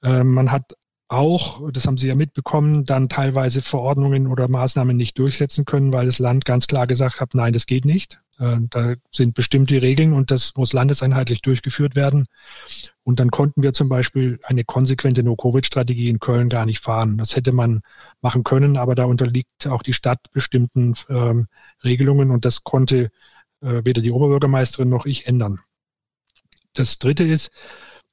Äh, 0.03 0.25
man 0.25 0.51
hat 0.51 0.73
auch, 1.07 1.71
das 1.73 1.87
haben 1.87 1.97
Sie 1.97 2.09
ja 2.09 2.15
mitbekommen, 2.15 2.85
dann 2.85 3.09
teilweise 3.09 3.63
Verordnungen 3.63 4.27
oder 4.27 4.49
Maßnahmen 4.49 4.97
nicht 4.97 5.19
durchsetzen 5.19 5.65
können, 5.65 5.93
weil 5.93 6.07
das 6.07 6.19
Land 6.19 6.45
ganz 6.45 6.67
klar 6.67 6.87
gesagt 6.87 7.21
hat, 7.21 7.35
nein, 7.35 7.53
das 7.53 7.67
geht 7.67 7.85
nicht. 7.85 8.21
Äh, 8.41 8.57
da 8.71 8.95
sind 9.13 9.35
bestimmte 9.35 9.83
Regeln 9.83 10.13
und 10.15 10.31
das 10.31 10.55
muss 10.57 10.73
landeseinheitlich 10.73 11.43
durchgeführt 11.43 11.95
werden. 11.95 12.27
Und 13.05 13.21
dann 13.21 13.31
konnten 13.31 13.63
wir 13.63 13.73
zum 13.73 13.89
Beispiel 13.89 14.41
eine 14.43 14.65
konsequente 14.65 15.23
No-Covid-Strategie 15.23 16.09
in 16.09 16.21
Köln 16.21 16.49
gar 16.49 16.65
nicht 16.65 16.81
fahren. 16.81 17.19
Das 17.19 17.37
hätte 17.37 17.53
man 17.53 17.83
machen 18.23 18.43
können, 18.43 18.77
aber 18.77 18.95
da 18.95 19.05
unterliegt 19.05 19.67
auch 19.69 19.83
die 19.83 19.93
Stadt 19.93 20.31
bestimmten 20.33 20.95
ähm, 21.09 21.47
Regelungen 21.85 22.31
und 22.31 22.45
das 22.45 22.65
konnte 22.65 23.11
äh, 23.61 23.83
weder 23.85 24.01
die 24.01 24.11
Oberbürgermeisterin 24.11 24.89
noch 24.89 25.07
ich 25.07 25.27
ändern. 25.27 25.61
Das 26.73 26.99
Dritte 26.99 27.25
ist, 27.25 27.51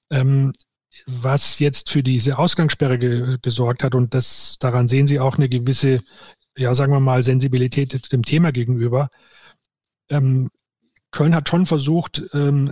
ähm, 0.10 0.52
was 1.06 1.60
jetzt 1.60 1.90
für 1.92 2.04
diese 2.04 2.38
Ausgangssperre 2.38 2.98
ge 2.98 3.38
gesorgt 3.42 3.84
hat, 3.84 3.96
und 3.96 4.14
das, 4.14 4.58
daran 4.60 4.88
sehen 4.88 5.08
Sie 5.08 5.20
auch 5.20 5.38
eine 5.38 5.48
gewisse, 5.48 6.02
ja, 6.58 6.74
sagen 6.74 6.92
wir 6.92 7.00
mal, 7.00 7.24
Sensibilität 7.24 8.12
dem 8.12 8.24
Thema 8.24 8.52
gegenüber 8.52 9.10
ähm, 10.10 10.50
Köln 11.12 11.36
hat 11.36 11.50
schon 11.50 11.66
versucht, 11.66 12.24
ähm, 12.34 12.72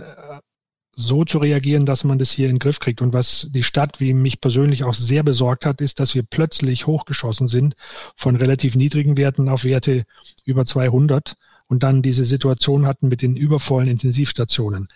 so 0.96 1.24
zu 1.26 1.38
reagieren, 1.38 1.84
dass 1.84 2.04
man 2.04 2.18
das 2.18 2.30
hier 2.30 2.48
in 2.48 2.54
den 2.54 2.58
Griff 2.58 2.80
kriegt. 2.80 3.02
Und 3.02 3.12
was 3.12 3.48
die 3.50 3.62
Stadt, 3.62 4.00
wie 4.00 4.14
mich 4.14 4.40
persönlich 4.40 4.82
auch 4.82 4.94
sehr 4.94 5.22
besorgt 5.22 5.66
hat, 5.66 5.82
ist, 5.82 6.00
dass 6.00 6.14
wir 6.14 6.22
plötzlich 6.22 6.86
hochgeschossen 6.86 7.48
sind 7.48 7.74
von 8.16 8.34
relativ 8.34 8.76
niedrigen 8.76 9.18
Werten 9.18 9.50
auf 9.50 9.64
Werte 9.64 10.04
über 10.44 10.64
200 10.64 11.34
und 11.68 11.82
dann 11.82 12.00
diese 12.00 12.24
Situation 12.24 12.86
hatten 12.86 13.08
mit 13.08 13.20
den 13.20 13.36
übervollen 13.36 13.88
Intensivstationen. 13.88 14.88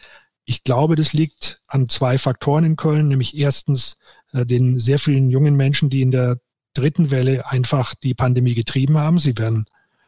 Ich 0.47 0.65
glaube, 0.65 0.97
das 0.97 1.13
liegt 1.13 1.61
an 1.69 1.89
zwei 1.89 2.17
Faktoren 2.17 2.65
in 2.65 2.77
Köln, 2.77 3.09
nämlich 3.09 3.37
erstens 3.37 3.99
äh, 4.33 4.47
den 4.47 4.81
sehr 4.81 4.99
vielen 4.99 5.31
jungen 5.31 5.55
Menschen, 5.55 5.91
die 5.91 6.01
in 6.01 6.11
der 6.11 6.39
dritten 6.73 7.11
Welle 7.11 7.47
einfach 7.47 7.95
die 7.95 8.15
Pandemie 8.15 8.55
getrieben 8.55 8.97
haben. 8.97 9.19
Sie 9.19 9.37
werden 9.37 9.67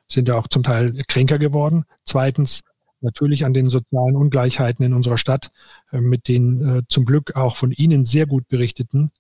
sind 0.09 0.28
ja 0.28 0.36
auch 0.36 0.48
zum 0.48 0.62
Teil 0.62 1.03
kränker 1.09 1.38
geworden. 1.38 1.84
Zweitens 2.05 2.62
natürlich 3.00 3.44
an 3.44 3.53
den 3.53 3.68
sozialen 3.68 4.16
Ungleichheiten 4.16 4.84
in 4.84 4.94
unserer 4.94 5.18
Stadt, 5.18 5.50
äh, 5.90 6.00
mit 6.00 6.28
den 6.28 6.78
äh, 6.78 6.82
zum 6.88 7.05
Glück 7.05 7.36
auch 7.36 7.57
von 7.57 7.72
Ihnen 7.72 8.05
sehr 8.05 8.26
gut 8.26 8.48
berichteten 8.48 9.11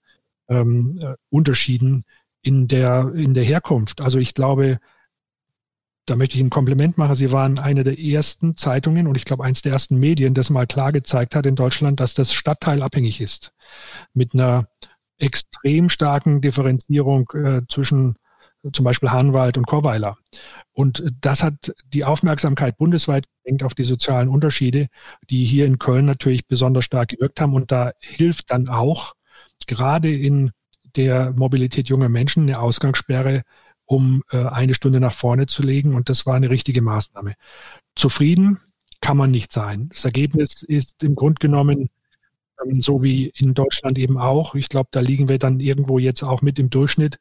ähm, 0.48 0.98
äh, 1.02 1.14
Unterschieden 1.30 2.04
in 2.42 2.68
der, 2.68 3.12
in 3.14 3.34
der 3.34 3.44
Herkunft. 3.44 4.00
Also 4.00 4.18
ich 4.18 4.34
glaube, 4.34 4.78
da 6.06 6.16
möchte 6.16 6.36
ich 6.36 6.42
ein 6.42 6.50
Kompliment 6.50 6.98
machen. 6.98 7.14
Sie 7.14 7.30
waren 7.30 7.58
eine 7.58 7.84
der 7.84 7.98
ersten 7.98 8.56
Zeitungen 8.56 9.06
und 9.06 9.16
ich 9.16 9.24
glaube 9.24 9.44
eines 9.44 9.62
der 9.62 9.72
ersten 9.72 9.98
Medien, 9.98 10.34
das 10.34 10.50
mal 10.50 10.66
klar 10.66 10.92
gezeigt 10.92 11.36
hat 11.36 11.46
in 11.46 11.54
Deutschland, 11.54 12.00
dass 12.00 12.14
das 12.14 12.32
stadtteilabhängig 12.32 13.20
ist. 13.20 13.52
Mit 14.12 14.34
einer 14.34 14.68
extrem 15.18 15.88
starken 15.88 16.40
Differenzierung 16.40 17.30
äh, 17.34 17.62
zwischen 17.68 18.16
zum 18.72 18.84
Beispiel 18.84 19.10
Hahnwald 19.10 19.58
und 19.58 19.66
Chorweiler. 19.66 20.16
Und 20.72 21.02
das 21.20 21.42
hat 21.42 21.74
die 21.92 22.04
Aufmerksamkeit 22.04 22.78
bundesweit 22.78 23.26
gelenkt 23.42 23.62
auf 23.62 23.74
die 23.74 23.82
sozialen 23.82 24.28
Unterschiede, 24.28 24.88
die 25.30 25.44
hier 25.44 25.66
in 25.66 25.78
Köln 25.78 26.06
natürlich 26.06 26.46
besonders 26.46 26.84
stark 26.84 27.08
gewirkt 27.08 27.40
haben. 27.40 27.54
Und 27.54 27.72
da 27.72 27.92
hilft 28.00 28.50
dann 28.50 28.68
auch 28.68 29.14
gerade 29.66 30.14
in 30.14 30.52
der 30.96 31.32
Mobilität 31.32 31.88
junger 31.88 32.08
Menschen 32.08 32.44
eine 32.44 32.60
Ausgangssperre, 32.60 33.42
um 33.84 34.22
äh, 34.30 34.44
eine 34.44 34.74
Stunde 34.74 35.00
nach 35.00 35.12
vorne 35.12 35.46
zu 35.46 35.62
legen. 35.62 35.94
Und 35.94 36.08
das 36.08 36.26
war 36.26 36.34
eine 36.34 36.50
richtige 36.50 36.82
Maßnahme. 36.82 37.34
Zufrieden 37.94 38.58
kann 39.00 39.16
man 39.16 39.30
nicht 39.30 39.52
sein. 39.52 39.88
Das 39.90 40.04
Ergebnis 40.04 40.62
ist 40.62 41.02
im 41.02 41.14
Grunde 41.14 41.40
genommen 41.40 41.90
ähm, 42.64 42.80
so 42.80 43.02
wie 43.02 43.32
in 43.36 43.54
Deutschland 43.54 43.98
eben 43.98 44.18
auch. 44.18 44.54
Ich 44.54 44.68
glaube, 44.68 44.88
da 44.92 45.00
liegen 45.00 45.28
wir 45.28 45.38
dann 45.38 45.60
irgendwo 45.60 45.98
jetzt 45.98 46.22
auch 46.22 46.42
mit 46.42 46.58
im 46.58 46.70
Durchschnitt. 46.70 47.18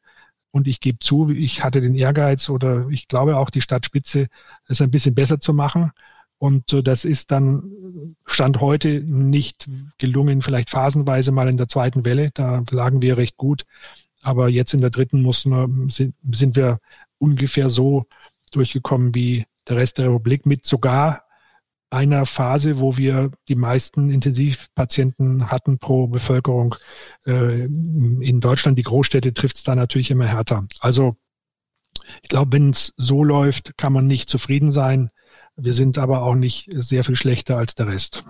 Und 0.52 0.68
ich 0.68 0.80
gebe 0.80 0.98
zu, 1.00 1.30
ich 1.30 1.64
hatte 1.64 1.80
den 1.80 1.94
Ehrgeiz 1.94 2.48
oder 2.48 2.86
ich 2.90 3.08
glaube 3.08 3.36
auch 3.36 3.50
die 3.50 3.62
Stadtspitze, 3.62 4.28
es 4.68 4.80
ein 4.80 4.90
bisschen 4.90 5.14
besser 5.14 5.40
zu 5.40 5.52
machen. 5.52 5.90
Und 6.38 6.72
äh, 6.72 6.82
das 6.82 7.04
ist 7.04 7.30
dann 7.30 8.16
Stand 8.26 8.60
heute 8.60 9.00
nicht 9.00 9.68
gelungen, 9.98 10.42
vielleicht 10.42 10.70
phasenweise 10.70 11.32
mal 11.32 11.48
in 11.48 11.56
der 11.56 11.68
zweiten 11.68 12.04
Welle. 12.04 12.30
Da 12.34 12.62
lagen 12.70 13.02
wir 13.02 13.16
recht 13.16 13.36
gut. 13.36 13.64
Aber 14.22 14.48
jetzt 14.48 14.74
in 14.74 14.80
der 14.80 14.90
dritten 14.90 15.22
mussten 15.22 15.50
wir, 15.50 15.68
sind 15.88 16.56
wir 16.56 16.78
ungefähr 17.18 17.68
so 17.68 18.06
durchgekommen 18.52 19.14
wie 19.14 19.46
der 19.68 19.76
Rest 19.76 19.98
der 19.98 20.06
Republik 20.06 20.44
mit 20.44 20.66
sogar 20.66 21.24
einer 21.92 22.26
Phase, 22.26 22.80
wo 22.80 22.96
wir 22.96 23.30
die 23.48 23.54
meisten 23.54 24.10
Intensivpatienten 24.10 25.50
hatten 25.50 25.78
pro 25.78 26.06
Bevölkerung. 26.06 26.74
Äh, 27.26 27.64
in 27.64 28.40
Deutschland, 28.40 28.78
die 28.78 28.82
Großstädte, 28.82 29.34
trifft 29.34 29.56
es 29.56 29.62
da 29.62 29.74
natürlich 29.74 30.10
immer 30.10 30.26
härter. 30.26 30.66
Also 30.80 31.16
ich 32.22 32.28
glaube, 32.28 32.52
wenn 32.52 32.70
es 32.70 32.94
so 32.96 33.22
läuft, 33.22 33.76
kann 33.76 33.92
man 33.92 34.06
nicht 34.06 34.30
zufrieden 34.30 34.72
sein. 34.72 35.10
Wir 35.56 35.74
sind 35.74 35.98
aber 35.98 36.22
auch 36.22 36.34
nicht 36.34 36.70
sehr 36.72 37.04
viel 37.04 37.16
schlechter 37.16 37.58
als 37.58 37.74
der 37.74 37.88
Rest. 37.88 38.24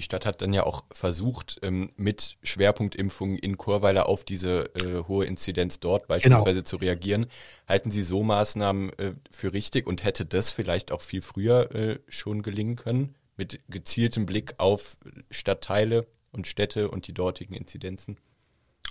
Die 0.00 0.04
Stadt 0.04 0.24
hat 0.24 0.40
dann 0.40 0.54
ja 0.54 0.64
auch 0.64 0.84
versucht, 0.90 1.60
ähm, 1.60 1.90
mit 1.94 2.38
Schwerpunktimpfungen 2.42 3.36
in 3.36 3.58
Chorweiler 3.58 4.08
auf 4.08 4.24
diese 4.24 4.74
äh, 4.74 5.06
hohe 5.06 5.26
Inzidenz 5.26 5.78
dort 5.78 6.08
beispielsweise 6.08 6.60
genau. 6.60 6.64
zu 6.64 6.76
reagieren. 6.76 7.26
Halten 7.68 7.90
Sie 7.90 8.02
so 8.02 8.22
Maßnahmen 8.22 8.98
äh, 8.98 9.12
für 9.30 9.52
richtig 9.52 9.86
und 9.86 10.02
hätte 10.02 10.24
das 10.24 10.52
vielleicht 10.52 10.90
auch 10.90 11.02
viel 11.02 11.20
früher 11.20 11.74
äh, 11.74 11.98
schon 12.08 12.40
gelingen 12.40 12.76
können, 12.76 13.14
mit 13.36 13.60
gezieltem 13.68 14.24
Blick 14.24 14.54
auf 14.56 14.96
Stadtteile 15.30 16.06
und 16.32 16.46
Städte 16.46 16.90
und 16.90 17.06
die 17.06 17.12
dortigen 17.12 17.54
Inzidenzen? 17.54 18.16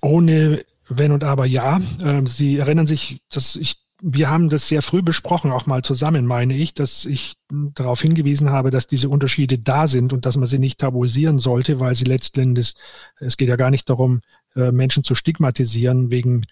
Ohne 0.04 0.64
Wenn 0.90 1.12
und 1.12 1.24
Aber 1.24 1.48
ja. 1.48 1.82
Ähm, 2.04 2.28
Sie 2.28 2.58
erinnern 2.58 2.86
sich, 2.86 3.18
dass 3.32 3.56
ich 3.56 3.78
wir 4.02 4.30
haben 4.30 4.50
das 4.50 4.68
sehr 4.68 4.82
früh 4.82 5.02
besprochen, 5.02 5.52
auch 5.52 5.66
mal 5.66 5.82
zusammen, 5.82 6.26
meine 6.26 6.56
ich, 6.56 6.74
dass 6.74 7.06
ich 7.06 7.36
darauf 7.50 8.02
hingewiesen 8.02 8.50
habe, 8.50 8.72
dass 8.72 8.88
diese 8.88 9.10
Unterschiede 9.10 9.58
da 9.58 9.88
sind 9.88 10.14
und 10.14 10.26
dass 10.26 10.38
man 10.38 10.48
sie 10.48 10.60
nicht 10.60 10.80
tabuisieren 10.80 11.40
sollte, 11.40 11.80
weil 11.80 11.96
sie 11.96 12.06
letztendlich, 12.06 12.76
es 13.18 13.38
geht 13.38 13.50
ja 13.50 13.56
gar 13.58 13.72
nicht 13.72 13.90
darum, 13.90 14.22
äh, 14.56 14.72
Menschen 14.72 15.04
zu 15.04 15.16
stigmatisieren 15.16 16.12
wegen 16.12 16.44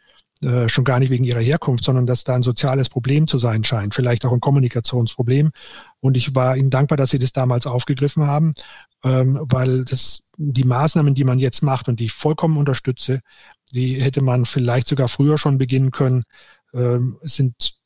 äh, 0.43 0.69
schon 0.69 0.83
gar 0.83 0.99
nicht 0.99 1.09
wegen 1.09 1.23
ihrer 1.23 1.39
Herkunft, 1.39 1.83
sondern 1.83 2.05
dass 2.05 2.23
da 2.23 2.35
ein 2.35 2.43
soziales 2.43 2.89
Problem 2.89 3.27
zu 3.27 3.39
sein 3.39 3.63
scheint, 3.63 3.95
vielleicht 3.95 4.23
auch 4.23 4.31
ein 4.31 4.39
Kommunikationsproblem. 4.39 5.51
Und 5.99 6.15
ich 6.15 6.35
war 6.35 6.55
Ihnen 6.57 6.69
dankbar, 6.69 6.97
dass 6.97 7.09
Sie 7.09 7.17
das 7.17 7.31
damals 7.31 7.65
aufgegriffen 7.65 8.27
haben, 8.27 8.53
ähm, 9.03 9.39
weil 9.41 9.83
das 9.83 10.29
die 10.37 10.63
Maßnahmen, 10.63 11.15
die 11.15 11.23
man 11.23 11.39
jetzt 11.39 11.63
macht 11.63 11.89
und 11.89 11.99
die 11.99 12.05
ich 12.05 12.13
vollkommen 12.13 12.57
unterstütze, 12.57 13.21
die 13.73 14.01
hätte 14.01 14.21
man 14.21 14.45
vielleicht 14.45 14.87
sogar 14.87 15.07
früher 15.07 15.39
schon 15.39 15.57
beginnen 15.57 15.89
können, 15.89 16.23
ähm, 16.73 17.17
es 17.21 17.35
sind 17.35 17.77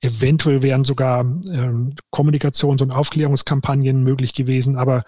eventuell 0.00 0.62
wären 0.62 0.84
sogar 0.84 1.20
ähm, 1.20 1.94
Kommunikations- 2.10 2.82
und 2.82 2.90
Aufklärungskampagnen 2.90 4.02
möglich 4.02 4.32
gewesen, 4.32 4.76
aber 4.76 5.04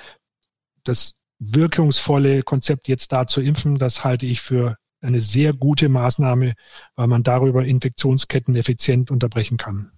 das 0.84 1.18
wirkungsvolle 1.38 2.42
Konzept 2.42 2.88
jetzt 2.88 3.12
da 3.12 3.26
zu 3.26 3.40
impfen, 3.40 3.78
das 3.78 4.04
halte 4.04 4.26
ich 4.26 4.40
für 4.40 4.76
eine 5.00 5.20
sehr 5.20 5.52
gute 5.52 5.88
Maßnahme, 5.88 6.54
weil 6.94 7.06
man 7.06 7.22
darüber 7.22 7.64
Infektionsketten 7.64 8.54
effizient 8.54 9.10
unterbrechen 9.10 9.56
kann. 9.56 9.90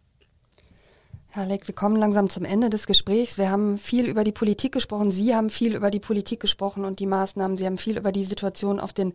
Herr 1.35 1.47
Leck, 1.47 1.67
wir 1.67 1.75
kommen 1.75 1.97
langsam 1.97 2.29
zum 2.29 2.45
Ende 2.45 2.71
des 2.71 2.87
Gesprächs. 2.87 3.39
Wir 3.39 3.51
haben 3.51 3.77
viel 3.77 4.07
über 4.07 4.23
die 4.23 4.31
Politik 4.31 4.71
gesprochen. 4.71 5.11
Sie 5.11 5.35
haben 5.35 5.51
viel 5.51 5.75
über 5.75 5.91
die 5.91 5.99
Politik 5.99 6.39
gesprochen 6.39 6.85
und 6.85 7.01
die 7.01 7.09
Maßnahmen. 7.09 7.59
Sie 7.59 7.67
haben 7.67 7.77
viel 7.77 7.99
über 7.99 8.13
die 8.13 8.23
Situation 8.23 8.79
auf 8.79 8.93
den 8.93 9.15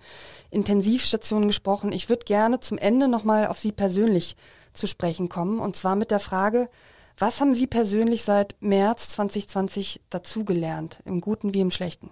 Intensivstationen 0.51 1.47
gesprochen. 1.47 1.93
Ich 1.93 2.09
würde 2.09 2.25
gerne 2.25 2.59
zum 2.59 2.77
Ende 2.77 3.07
nochmal 3.07 3.47
auf 3.47 3.57
Sie 3.57 3.71
persönlich 3.71 4.35
zu 4.73 4.85
sprechen 4.85 5.29
kommen. 5.29 5.59
Und 5.59 5.77
zwar 5.77 5.95
mit 5.95 6.11
der 6.11 6.19
Frage, 6.19 6.69
was 7.17 7.39
haben 7.39 7.53
Sie 7.53 7.67
persönlich 7.67 8.25
seit 8.25 8.57
März 8.59 9.11
2020 9.11 10.01
dazugelernt, 10.09 10.99
im 11.05 11.21
Guten 11.21 11.53
wie 11.53 11.61
im 11.61 11.71
Schlechten? 11.71 12.09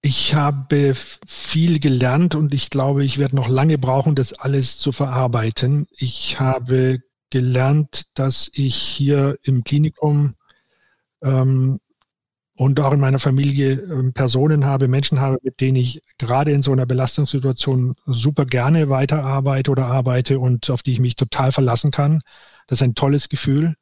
Ich 0.00 0.34
habe 0.34 0.94
viel 1.26 1.80
gelernt 1.80 2.34
und 2.34 2.54
ich 2.54 2.70
glaube, 2.70 3.04
ich 3.04 3.18
werde 3.18 3.34
noch 3.34 3.48
lange 3.48 3.78
brauchen, 3.78 4.14
das 4.14 4.32
alles 4.32 4.78
zu 4.78 4.92
verarbeiten. 4.92 5.86
Ich 5.96 6.38
habe 6.38 7.00
gelernt, 7.30 8.04
dass 8.14 8.50
ich 8.54 8.76
hier 8.76 9.38
im 9.42 9.64
Klinikum 9.64 10.36
ähm, 11.22 11.80
und 12.54 12.80
auch 12.80 12.92
in 12.92 13.00
meiner 13.00 13.18
Familie 13.18 13.72
äh, 13.72 14.12
Personen 14.12 14.64
habe, 14.64 14.88
Menschen 14.88 15.20
habe, 15.20 15.38
mit 15.42 15.60
denen 15.60 15.76
ich 15.76 16.00
gerade 16.16 16.52
in 16.52 16.62
so 16.62 16.72
einer 16.72 16.86
Belastungssituation 16.86 17.94
super 18.06 18.46
gerne 18.46 18.88
weiterarbeite 18.88 19.70
oder 19.70 19.86
arbeite 19.86 20.38
und 20.38 20.70
auf 20.70 20.82
die 20.82 20.92
ich 20.92 21.00
mich 21.00 21.16
total 21.16 21.52
verlassen 21.52 21.90
kann. 21.90 22.20
Das 22.66 22.78
ist 22.80 22.82
ein 22.82 22.94
tolles 22.94 23.28
Gefühl. 23.28 23.74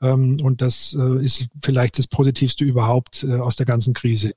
Ähm, 0.00 0.38
und 0.42 0.62
das 0.62 0.96
äh, 0.98 1.24
ist 1.24 1.48
vielleicht 1.62 1.98
das 1.98 2.06
Positivste 2.06 2.64
überhaupt 2.64 3.24
äh, 3.24 3.34
aus 3.34 3.56
der 3.56 3.66
ganzen 3.66 3.94
Krise. 3.94 4.32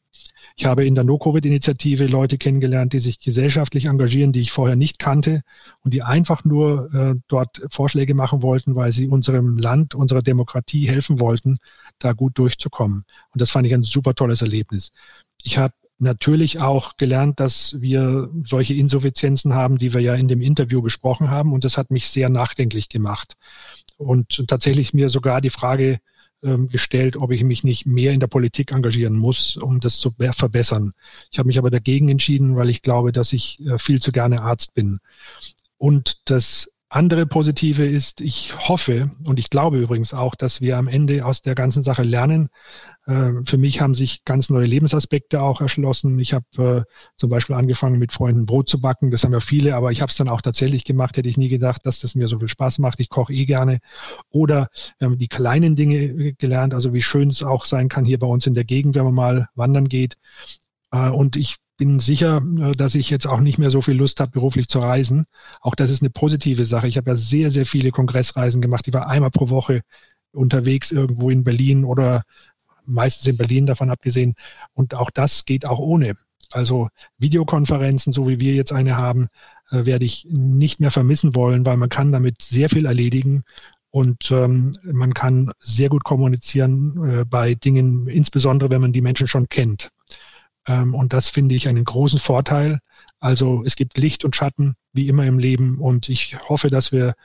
Ich 0.55 0.65
habe 0.65 0.85
in 0.85 0.93
der 0.93 1.03
No-Covid-Initiative 1.03 2.05
Leute 2.05 2.37
kennengelernt, 2.37 2.93
die 2.93 2.99
sich 2.99 3.19
gesellschaftlich 3.19 3.85
engagieren, 3.85 4.33
die 4.33 4.41
ich 4.41 4.51
vorher 4.51 4.75
nicht 4.75 4.99
kannte 4.99 5.41
und 5.81 5.93
die 5.93 6.03
einfach 6.03 6.45
nur 6.45 6.93
äh, 6.93 7.15
dort 7.27 7.61
Vorschläge 7.71 8.13
machen 8.13 8.43
wollten, 8.43 8.75
weil 8.75 8.91
sie 8.91 9.07
unserem 9.07 9.57
Land, 9.57 9.95
unserer 9.95 10.21
Demokratie 10.21 10.87
helfen 10.87 11.19
wollten, 11.19 11.57
da 11.97 12.13
gut 12.13 12.37
durchzukommen. 12.37 13.05
Und 13.31 13.41
das 13.41 13.49
fand 13.49 13.65
ich 13.65 13.73
ein 13.73 13.83
super 13.83 14.13
tolles 14.13 14.41
Erlebnis. 14.41 14.91
Ich 15.43 15.57
habe 15.57 15.73
natürlich 15.99 16.59
auch 16.59 16.97
gelernt, 16.97 17.39
dass 17.39 17.81
wir 17.81 18.29
solche 18.43 18.73
Insuffizienzen 18.73 19.53
haben, 19.53 19.77
die 19.77 19.93
wir 19.93 20.01
ja 20.01 20.15
in 20.15 20.27
dem 20.27 20.41
Interview 20.41 20.81
besprochen 20.81 21.29
haben. 21.29 21.53
Und 21.53 21.63
das 21.63 21.77
hat 21.77 21.91
mich 21.91 22.07
sehr 22.07 22.29
nachdenklich 22.29 22.89
gemacht. 22.89 23.35
Und 23.97 24.45
tatsächlich 24.47 24.93
mir 24.93 25.09
sogar 25.09 25.39
die 25.39 25.49
Frage 25.49 25.99
ähm, 26.43 26.67
gestellt, 26.67 27.15
ob 27.15 27.31
ich 27.31 27.43
mich 27.43 27.63
nicht 27.63 27.85
mehr 27.85 28.11
in 28.11 28.19
der 28.19 28.27
Politik 28.27 28.71
engagieren 28.71 29.15
muss, 29.15 29.55
um 29.55 29.79
das 29.79 29.97
zu 29.97 30.13
verbessern. 30.35 30.91
Ich 31.31 31.39
habe 31.39 31.47
mich 31.47 31.57
aber 31.57 31.71
dagegen 31.71 32.09
entschieden, 32.09 32.55
weil 32.57 32.69
ich 32.69 32.81
glaube, 32.81 33.11
dass 33.11 33.31
ich 33.31 33.65
äh, 33.65 33.77
viel 33.77 34.01
zu 34.01 34.11
gerne 34.11 34.41
Arzt 34.41 34.73
bin. 34.73 34.99
Und 35.77 36.21
das 36.25 36.72
andere 36.93 37.25
Positive 37.25 37.85
ist, 37.85 38.21
ich 38.21 38.53
hoffe 38.69 39.09
und 39.25 39.39
ich 39.39 39.49
glaube 39.49 39.79
übrigens 39.79 40.13
auch, 40.13 40.35
dass 40.35 40.61
wir 40.61 40.77
am 40.77 40.87
Ende 40.87 41.25
aus 41.25 41.41
der 41.41 41.55
ganzen 41.55 41.81
Sache 41.81 42.03
lernen. 42.03 42.49
Äh, 43.07 43.31
für 43.45 43.57
mich 43.57 43.81
haben 43.81 43.95
sich 43.95 44.23
ganz 44.25 44.51
neue 44.51 44.67
Lebensaspekte 44.67 45.41
auch 45.41 45.59
erschlossen. 45.59 46.19
Ich 46.19 46.35
habe 46.35 46.85
äh, 46.87 46.93
zum 47.17 47.31
Beispiel 47.31 47.55
angefangen, 47.55 47.97
mit 47.97 48.11
Freunden 48.11 48.45
Brot 48.45 48.69
zu 48.69 48.79
backen. 48.79 49.09
Das 49.09 49.23
haben 49.23 49.33
ja 49.33 49.39
viele, 49.39 49.75
aber 49.75 49.91
ich 49.91 50.01
habe 50.01 50.11
es 50.11 50.17
dann 50.17 50.29
auch 50.29 50.41
tatsächlich 50.41 50.83
gemacht. 50.83 51.17
Hätte 51.17 51.29
ich 51.29 51.37
nie 51.37 51.49
gedacht, 51.49 51.83
dass 51.85 51.99
das 51.99 52.13
mir 52.13 52.27
so 52.27 52.37
viel 52.37 52.47
Spaß 52.47 52.77
macht. 52.77 52.99
Ich 52.99 53.09
koche 53.09 53.33
eh 53.33 53.45
gerne. 53.45 53.79
Oder 54.29 54.69
wir 54.99 55.07
haben 55.07 55.17
die 55.17 55.27
kleinen 55.27 55.75
Dinge 55.75 56.33
gelernt, 56.33 56.75
also 56.75 56.93
wie 56.93 57.01
schön 57.01 57.29
es 57.29 57.41
auch 57.41 57.65
sein 57.65 57.89
kann 57.89 58.05
hier 58.05 58.19
bei 58.19 58.27
uns 58.27 58.45
in 58.45 58.53
der 58.53 58.65
Gegend, 58.65 58.93
wenn 58.93 59.05
man 59.05 59.15
mal 59.15 59.47
wandern 59.55 59.89
geht. 59.89 60.17
Äh, 60.91 61.09
und 61.09 61.37
ich 61.37 61.57
bin 61.77 61.99
sicher, 61.99 62.41
äh, 62.59 62.71
dass 62.73 62.95
ich 62.95 63.09
jetzt 63.09 63.27
auch 63.27 63.39
nicht 63.39 63.57
mehr 63.57 63.69
so 63.69 63.81
viel 63.81 63.95
Lust 63.95 64.19
habe, 64.19 64.31
beruflich 64.31 64.67
zu 64.67 64.79
reisen. 64.79 65.25
Auch 65.61 65.75
das 65.75 65.89
ist 65.89 66.01
eine 66.01 66.09
positive 66.09 66.65
Sache. 66.65 66.87
Ich 66.87 66.97
habe 66.97 67.11
ja 67.11 67.15
sehr, 67.15 67.51
sehr 67.51 67.65
viele 67.65 67.91
Kongressreisen 67.91 68.61
gemacht. 68.61 68.87
Ich 68.87 68.93
war 68.93 69.07
einmal 69.07 69.31
pro 69.31 69.49
Woche 69.49 69.81
unterwegs 70.31 70.91
irgendwo 70.91 71.29
in 71.29 71.43
Berlin 71.43 71.83
oder 71.85 72.23
meistens 72.85 73.27
in 73.27 73.37
Berlin 73.37 73.65
davon 73.65 73.89
abgesehen. 73.89 74.35
Und 74.73 74.95
auch 74.95 75.09
das 75.11 75.45
geht 75.45 75.65
auch 75.65 75.79
ohne. 75.79 76.15
Also 76.51 76.89
Videokonferenzen, 77.17 78.13
so 78.13 78.27
wie 78.27 78.39
wir 78.39 78.53
jetzt 78.53 78.71
eine 78.71 78.97
haben, 78.97 79.27
äh, 79.71 79.85
werde 79.85 80.05
ich 80.05 80.27
nicht 80.29 80.79
mehr 80.79 80.91
vermissen 80.91 81.35
wollen, 81.35 81.65
weil 81.65 81.77
man 81.77 81.89
kann 81.89 82.11
damit 82.11 82.41
sehr 82.41 82.69
viel 82.69 82.85
erledigen 82.85 83.43
und 83.89 84.31
ähm, 84.31 84.75
man 84.83 85.13
kann 85.13 85.51
sehr 85.59 85.89
gut 85.89 86.03
kommunizieren 86.03 87.21
äh, 87.21 87.25
bei 87.25 87.55
Dingen, 87.55 88.07
insbesondere 88.07 88.71
wenn 88.71 88.81
man 88.81 88.93
die 88.93 89.01
Menschen 89.01 89.27
schon 89.27 89.49
kennt. 89.49 89.89
Ähm, 90.67 90.95
und 90.95 91.13
das 91.13 91.29
finde 91.29 91.55
ich 91.55 91.67
einen 91.67 91.83
großen 91.83 92.19
Vorteil. 92.19 92.79
Also 93.19 93.63
es 93.65 93.75
gibt 93.75 93.97
Licht 93.97 94.23
und 94.25 94.35
Schatten, 94.35 94.75
wie 94.93 95.07
immer 95.07 95.25
im 95.25 95.39
Leben. 95.39 95.79
Und 95.79 96.09
ich 96.09 96.37
hoffe, 96.49 96.69
dass 96.69 96.91
wir 96.91 97.15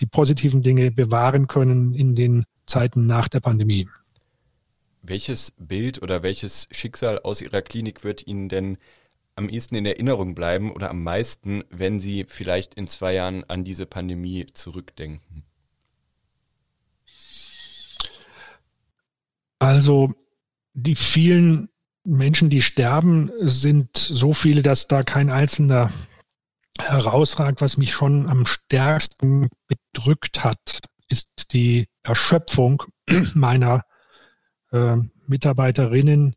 die 0.00 0.06
positiven 0.06 0.62
Dinge 0.62 0.90
bewahren 0.90 1.46
können 1.46 1.94
in 1.94 2.14
den 2.14 2.44
Zeiten 2.66 3.06
nach 3.06 3.28
der 3.28 3.40
Pandemie. 3.40 3.88
Welches 5.02 5.52
Bild 5.58 6.02
oder 6.02 6.22
welches 6.22 6.68
Schicksal 6.70 7.20
aus 7.20 7.40
Ihrer 7.42 7.62
Klinik 7.62 8.04
wird 8.04 8.26
Ihnen 8.26 8.48
denn 8.48 8.76
am 9.36 9.48
ehesten 9.48 9.76
in 9.76 9.86
Erinnerung 9.86 10.34
bleiben 10.34 10.72
oder 10.72 10.90
am 10.90 11.02
meisten, 11.02 11.64
wenn 11.70 12.00
Sie 12.00 12.26
vielleicht 12.28 12.74
in 12.74 12.86
zwei 12.86 13.14
Jahren 13.14 13.44
an 13.44 13.64
diese 13.64 13.86
Pandemie 13.86 14.46
zurückdenken? 14.52 15.44
Also 19.58 20.14
die 20.74 20.96
vielen 20.96 21.68
Menschen, 22.04 22.50
die 22.50 22.62
sterben, 22.62 23.30
sind 23.40 23.96
so 23.96 24.32
viele, 24.32 24.62
dass 24.62 24.88
da 24.88 25.02
kein 25.02 25.30
einzelner 25.30 25.92
herausragt. 26.78 27.60
Was 27.60 27.76
mich 27.76 27.92
schon 27.92 28.28
am 28.28 28.46
stärksten 28.46 29.48
bedrückt 29.66 30.42
hat, 30.42 30.80
ist 31.08 31.52
die 31.52 31.88
Erschöpfung 32.02 32.82
meiner 33.34 33.84
äh, 34.72 34.96
Mitarbeiterinnen, 35.26 36.36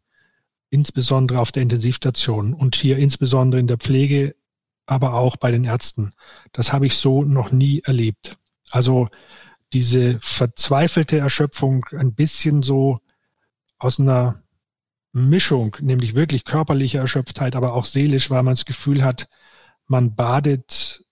insbesondere 0.70 1.40
auf 1.40 1.52
der 1.52 1.64
Intensivstation 1.64 2.54
und 2.54 2.76
hier 2.76 2.98
insbesondere 2.98 3.60
in 3.60 3.68
der 3.68 3.78
Pflege, 3.78 4.36
aber 4.86 5.14
auch 5.14 5.38
bei 5.38 5.52
den 5.52 5.64
Ärzten. 5.64 6.14
Das 6.52 6.74
habe 6.74 6.88
ich 6.88 6.98
so 6.98 7.24
noch 7.24 7.52
nie 7.52 7.82
erlebt. 7.86 8.38
Also 8.72 9.08
diese 9.72 10.20
verzweifelte 10.20 11.18
Erschöpfung 11.18 11.86
ein 11.92 12.14
bisschen 12.14 12.64
so 12.64 13.00
aus 13.78 14.00
einer 14.00 14.43
Mischung, 15.14 15.78
nämlich 15.80 16.16
wirklich 16.16 16.44
körperliche 16.44 16.98
Erschöpftheit, 16.98 17.56
aber 17.56 17.74
auch 17.74 17.86
seelisch, 17.86 18.30
weil 18.30 18.44
man 18.44 18.56
das 18.56 18.66
Gefühl 18.66 19.04
hat, 19.04 19.28
man 19.88 20.16
badet 20.16 21.04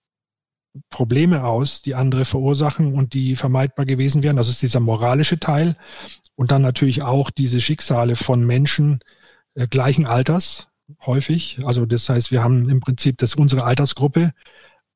Probleme 0.90 1.44
aus, 1.44 1.82
die 1.82 1.94
andere 1.94 2.24
verursachen 2.24 2.94
und 2.94 3.14
die 3.14 3.36
vermeidbar 3.36 3.86
gewesen 3.86 4.22
wären. 4.22 4.36
Das 4.36 4.48
ist 4.48 4.62
dieser 4.62 4.80
moralische 4.80 5.38
Teil. 5.38 5.76
Und 6.34 6.50
dann 6.50 6.62
natürlich 6.62 7.02
auch 7.02 7.30
diese 7.30 7.60
Schicksale 7.60 8.16
von 8.16 8.44
Menschen 8.44 9.00
äh, 9.54 9.68
gleichen 9.68 10.06
Alters, 10.06 10.68
häufig. 11.04 11.60
Also 11.64 11.86
das 11.86 12.08
heißt, 12.08 12.30
wir 12.32 12.42
haben 12.42 12.68
im 12.68 12.80
Prinzip 12.80 13.18
das 13.18 13.34
unsere 13.34 13.64
Altersgruppe 13.64 14.32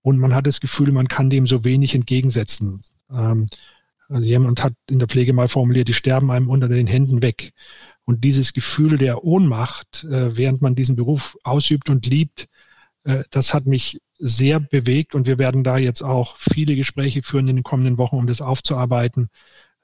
und 0.02 0.18
man 0.18 0.34
hat 0.34 0.46
das 0.46 0.60
Gefühl, 0.60 0.92
man 0.92 1.08
kann 1.08 1.30
dem 1.30 1.46
so 1.46 1.64
wenig 1.64 1.94
entgegensetzen. 1.94 2.80
Ähm, 3.10 3.46
also 4.08 4.26
jemand 4.26 4.62
hat 4.62 4.74
in 4.88 4.98
der 4.98 5.08
Pflege 5.08 5.32
mal 5.32 5.48
formuliert, 5.48 5.88
die 5.88 5.94
sterben 5.94 6.30
einem 6.30 6.48
unter 6.48 6.68
den 6.68 6.86
Händen 6.86 7.22
weg. 7.22 7.52
Und 8.06 8.22
dieses 8.22 8.52
Gefühl 8.52 8.98
der 8.98 9.24
Ohnmacht, 9.24 10.04
äh, 10.04 10.36
während 10.36 10.62
man 10.62 10.76
diesen 10.76 10.96
Beruf 10.96 11.36
ausübt 11.42 11.90
und 11.90 12.06
liebt, 12.06 12.48
äh, 13.02 13.24
das 13.30 13.52
hat 13.52 13.66
mich 13.66 14.00
sehr 14.18 14.60
bewegt 14.60 15.14
und 15.14 15.26
wir 15.26 15.38
werden 15.38 15.64
da 15.64 15.76
jetzt 15.76 16.02
auch 16.02 16.36
viele 16.36 16.76
Gespräche 16.76 17.22
führen 17.22 17.48
in 17.48 17.56
den 17.56 17.62
kommenden 17.64 17.98
Wochen, 17.98 18.16
um 18.16 18.26
das 18.26 18.40
aufzuarbeiten. 18.40 19.28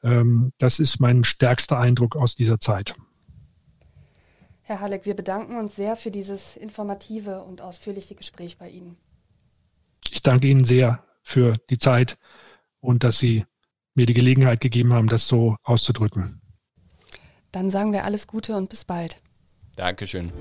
Ähm, 0.02 0.52
das 0.58 0.78
ist 0.78 1.00
mein 1.00 1.24
stärkster 1.24 1.78
Eindruck 1.78 2.16
aus 2.16 2.34
dieser 2.34 2.60
Zeit. 2.60 2.94
Herr 4.62 4.80
Halleck, 4.80 5.04
wir 5.04 5.14
bedanken 5.14 5.58
uns 5.58 5.74
sehr 5.76 5.96
für 5.96 6.10
dieses 6.10 6.56
informative 6.56 7.42
und 7.42 7.60
ausführliche 7.60 8.14
Gespräch 8.14 8.56
bei 8.58 8.70
Ihnen. 8.70 8.96
Ich 10.10 10.22
danke 10.22 10.46
Ihnen 10.46 10.64
sehr 10.64 11.04
für 11.22 11.54
die 11.70 11.78
Zeit 11.78 12.18
und 12.80 13.02
dass 13.02 13.18
Sie 13.18 13.44
mir 13.94 14.06
die 14.06 14.14
Gelegenheit 14.14 14.60
gegeben 14.60 14.92
haben, 14.92 15.08
das 15.08 15.26
so 15.26 15.56
auszudrücken. 15.64 16.41
Dann 17.52 17.70
sagen 17.70 17.92
wir 17.92 18.04
alles 18.04 18.26
Gute 18.26 18.56
und 18.56 18.70
bis 18.70 18.84
bald. 18.86 19.16
Dankeschön. 19.76 20.32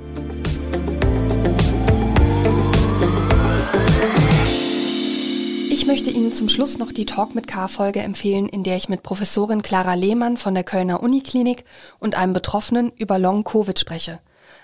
Ich 5.69 5.85
möchte 5.85 6.09
Ihnen 6.09 6.33
zum 6.33 6.47
Schluss 6.47 6.77
noch 6.77 6.93
die 6.93 7.05
Talk 7.05 7.35
mit 7.35 7.47
K-Folge 7.47 8.01
empfehlen, 8.01 8.47
in 8.47 8.63
der 8.63 8.77
ich 8.77 8.87
mit 8.87 9.03
Professorin 9.03 9.61
Clara 9.61 9.95
Lehmann 9.95 10.37
von 10.37 10.53
der 10.53 10.63
Kölner 10.63 11.03
Uniklinik 11.03 11.65
und 11.99 12.15
einem 12.15 12.33
Betroffenen 12.33 12.91
über 12.97 13.19
Long-Covid 13.19 13.77
spreche. 13.77 14.19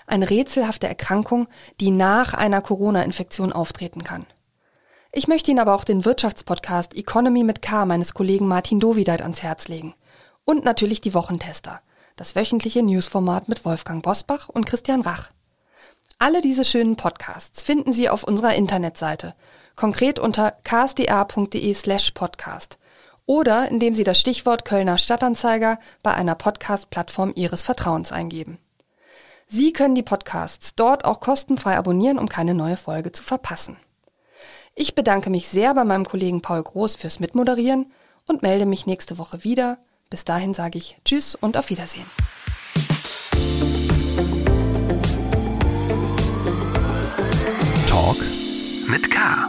Eine 0.06 0.30
rätselhafte 0.30 0.88
Erkrankung, 0.88 1.48
die 1.80 1.90
nach 1.90 2.32
einer 2.32 2.62
Corona-Infektion 2.62 3.52
auftreten 3.52 4.04
kann. 4.04 4.24
Ich 5.12 5.28
möchte 5.28 5.50
Ihnen 5.50 5.60
aber 5.60 5.74
auch 5.74 5.84
den 5.84 6.04
Wirtschaftspodcast 6.04 6.96
Economy 6.96 7.42
mit 7.42 7.60
K 7.60 7.84
meines 7.84 8.14
Kollegen 8.14 8.46
Martin 8.46 8.80
Dovideit 8.80 9.20
ans 9.20 9.42
Herz 9.42 9.68
legen. 9.68 9.94
Und 10.44 10.64
natürlich 10.64 11.02
die 11.02 11.14
Wochentester 11.14 11.82
das 12.18 12.34
wöchentliche 12.34 12.82
Newsformat 12.82 13.48
mit 13.48 13.64
Wolfgang 13.64 14.02
Bosbach 14.02 14.48
und 14.48 14.66
Christian 14.66 15.02
Rach. 15.02 15.28
Alle 16.18 16.40
diese 16.40 16.64
schönen 16.64 16.96
Podcasts 16.96 17.62
finden 17.62 17.92
Sie 17.92 18.08
auf 18.08 18.24
unserer 18.24 18.54
Internetseite, 18.54 19.34
konkret 19.76 20.18
unter 20.18 20.50
ksda.de 20.64 21.74
slash 21.74 22.10
podcast 22.10 22.76
oder 23.24 23.68
indem 23.68 23.94
Sie 23.94 24.02
das 24.02 24.20
Stichwort 24.20 24.64
Kölner 24.64 24.98
Stadtanzeiger 24.98 25.78
bei 26.02 26.12
einer 26.12 26.34
Podcast-Plattform 26.34 27.32
Ihres 27.36 27.62
Vertrauens 27.62 28.10
eingeben. 28.10 28.58
Sie 29.46 29.72
können 29.72 29.94
die 29.94 30.02
Podcasts 30.02 30.74
dort 30.74 31.04
auch 31.04 31.20
kostenfrei 31.20 31.76
abonnieren, 31.76 32.18
um 32.18 32.28
keine 32.28 32.52
neue 32.52 32.76
Folge 32.76 33.12
zu 33.12 33.22
verpassen. 33.22 33.76
Ich 34.74 34.96
bedanke 34.96 35.30
mich 35.30 35.46
sehr 35.48 35.72
bei 35.72 35.84
meinem 35.84 36.04
Kollegen 36.04 36.42
Paul 36.42 36.64
Groß 36.64 36.96
fürs 36.96 37.20
Mitmoderieren 37.20 37.92
und 38.26 38.42
melde 38.42 38.66
mich 38.66 38.86
nächste 38.86 39.18
Woche 39.18 39.44
wieder 39.44 39.78
bis 40.10 40.24
dahin 40.24 40.54
sage 40.54 40.78
ich 40.78 40.98
Tschüss 41.04 41.34
und 41.34 41.56
auf 41.56 41.70
Wiedersehen. 41.70 42.06
Talk 47.86 48.16
mit 48.88 49.10
K. 49.10 49.48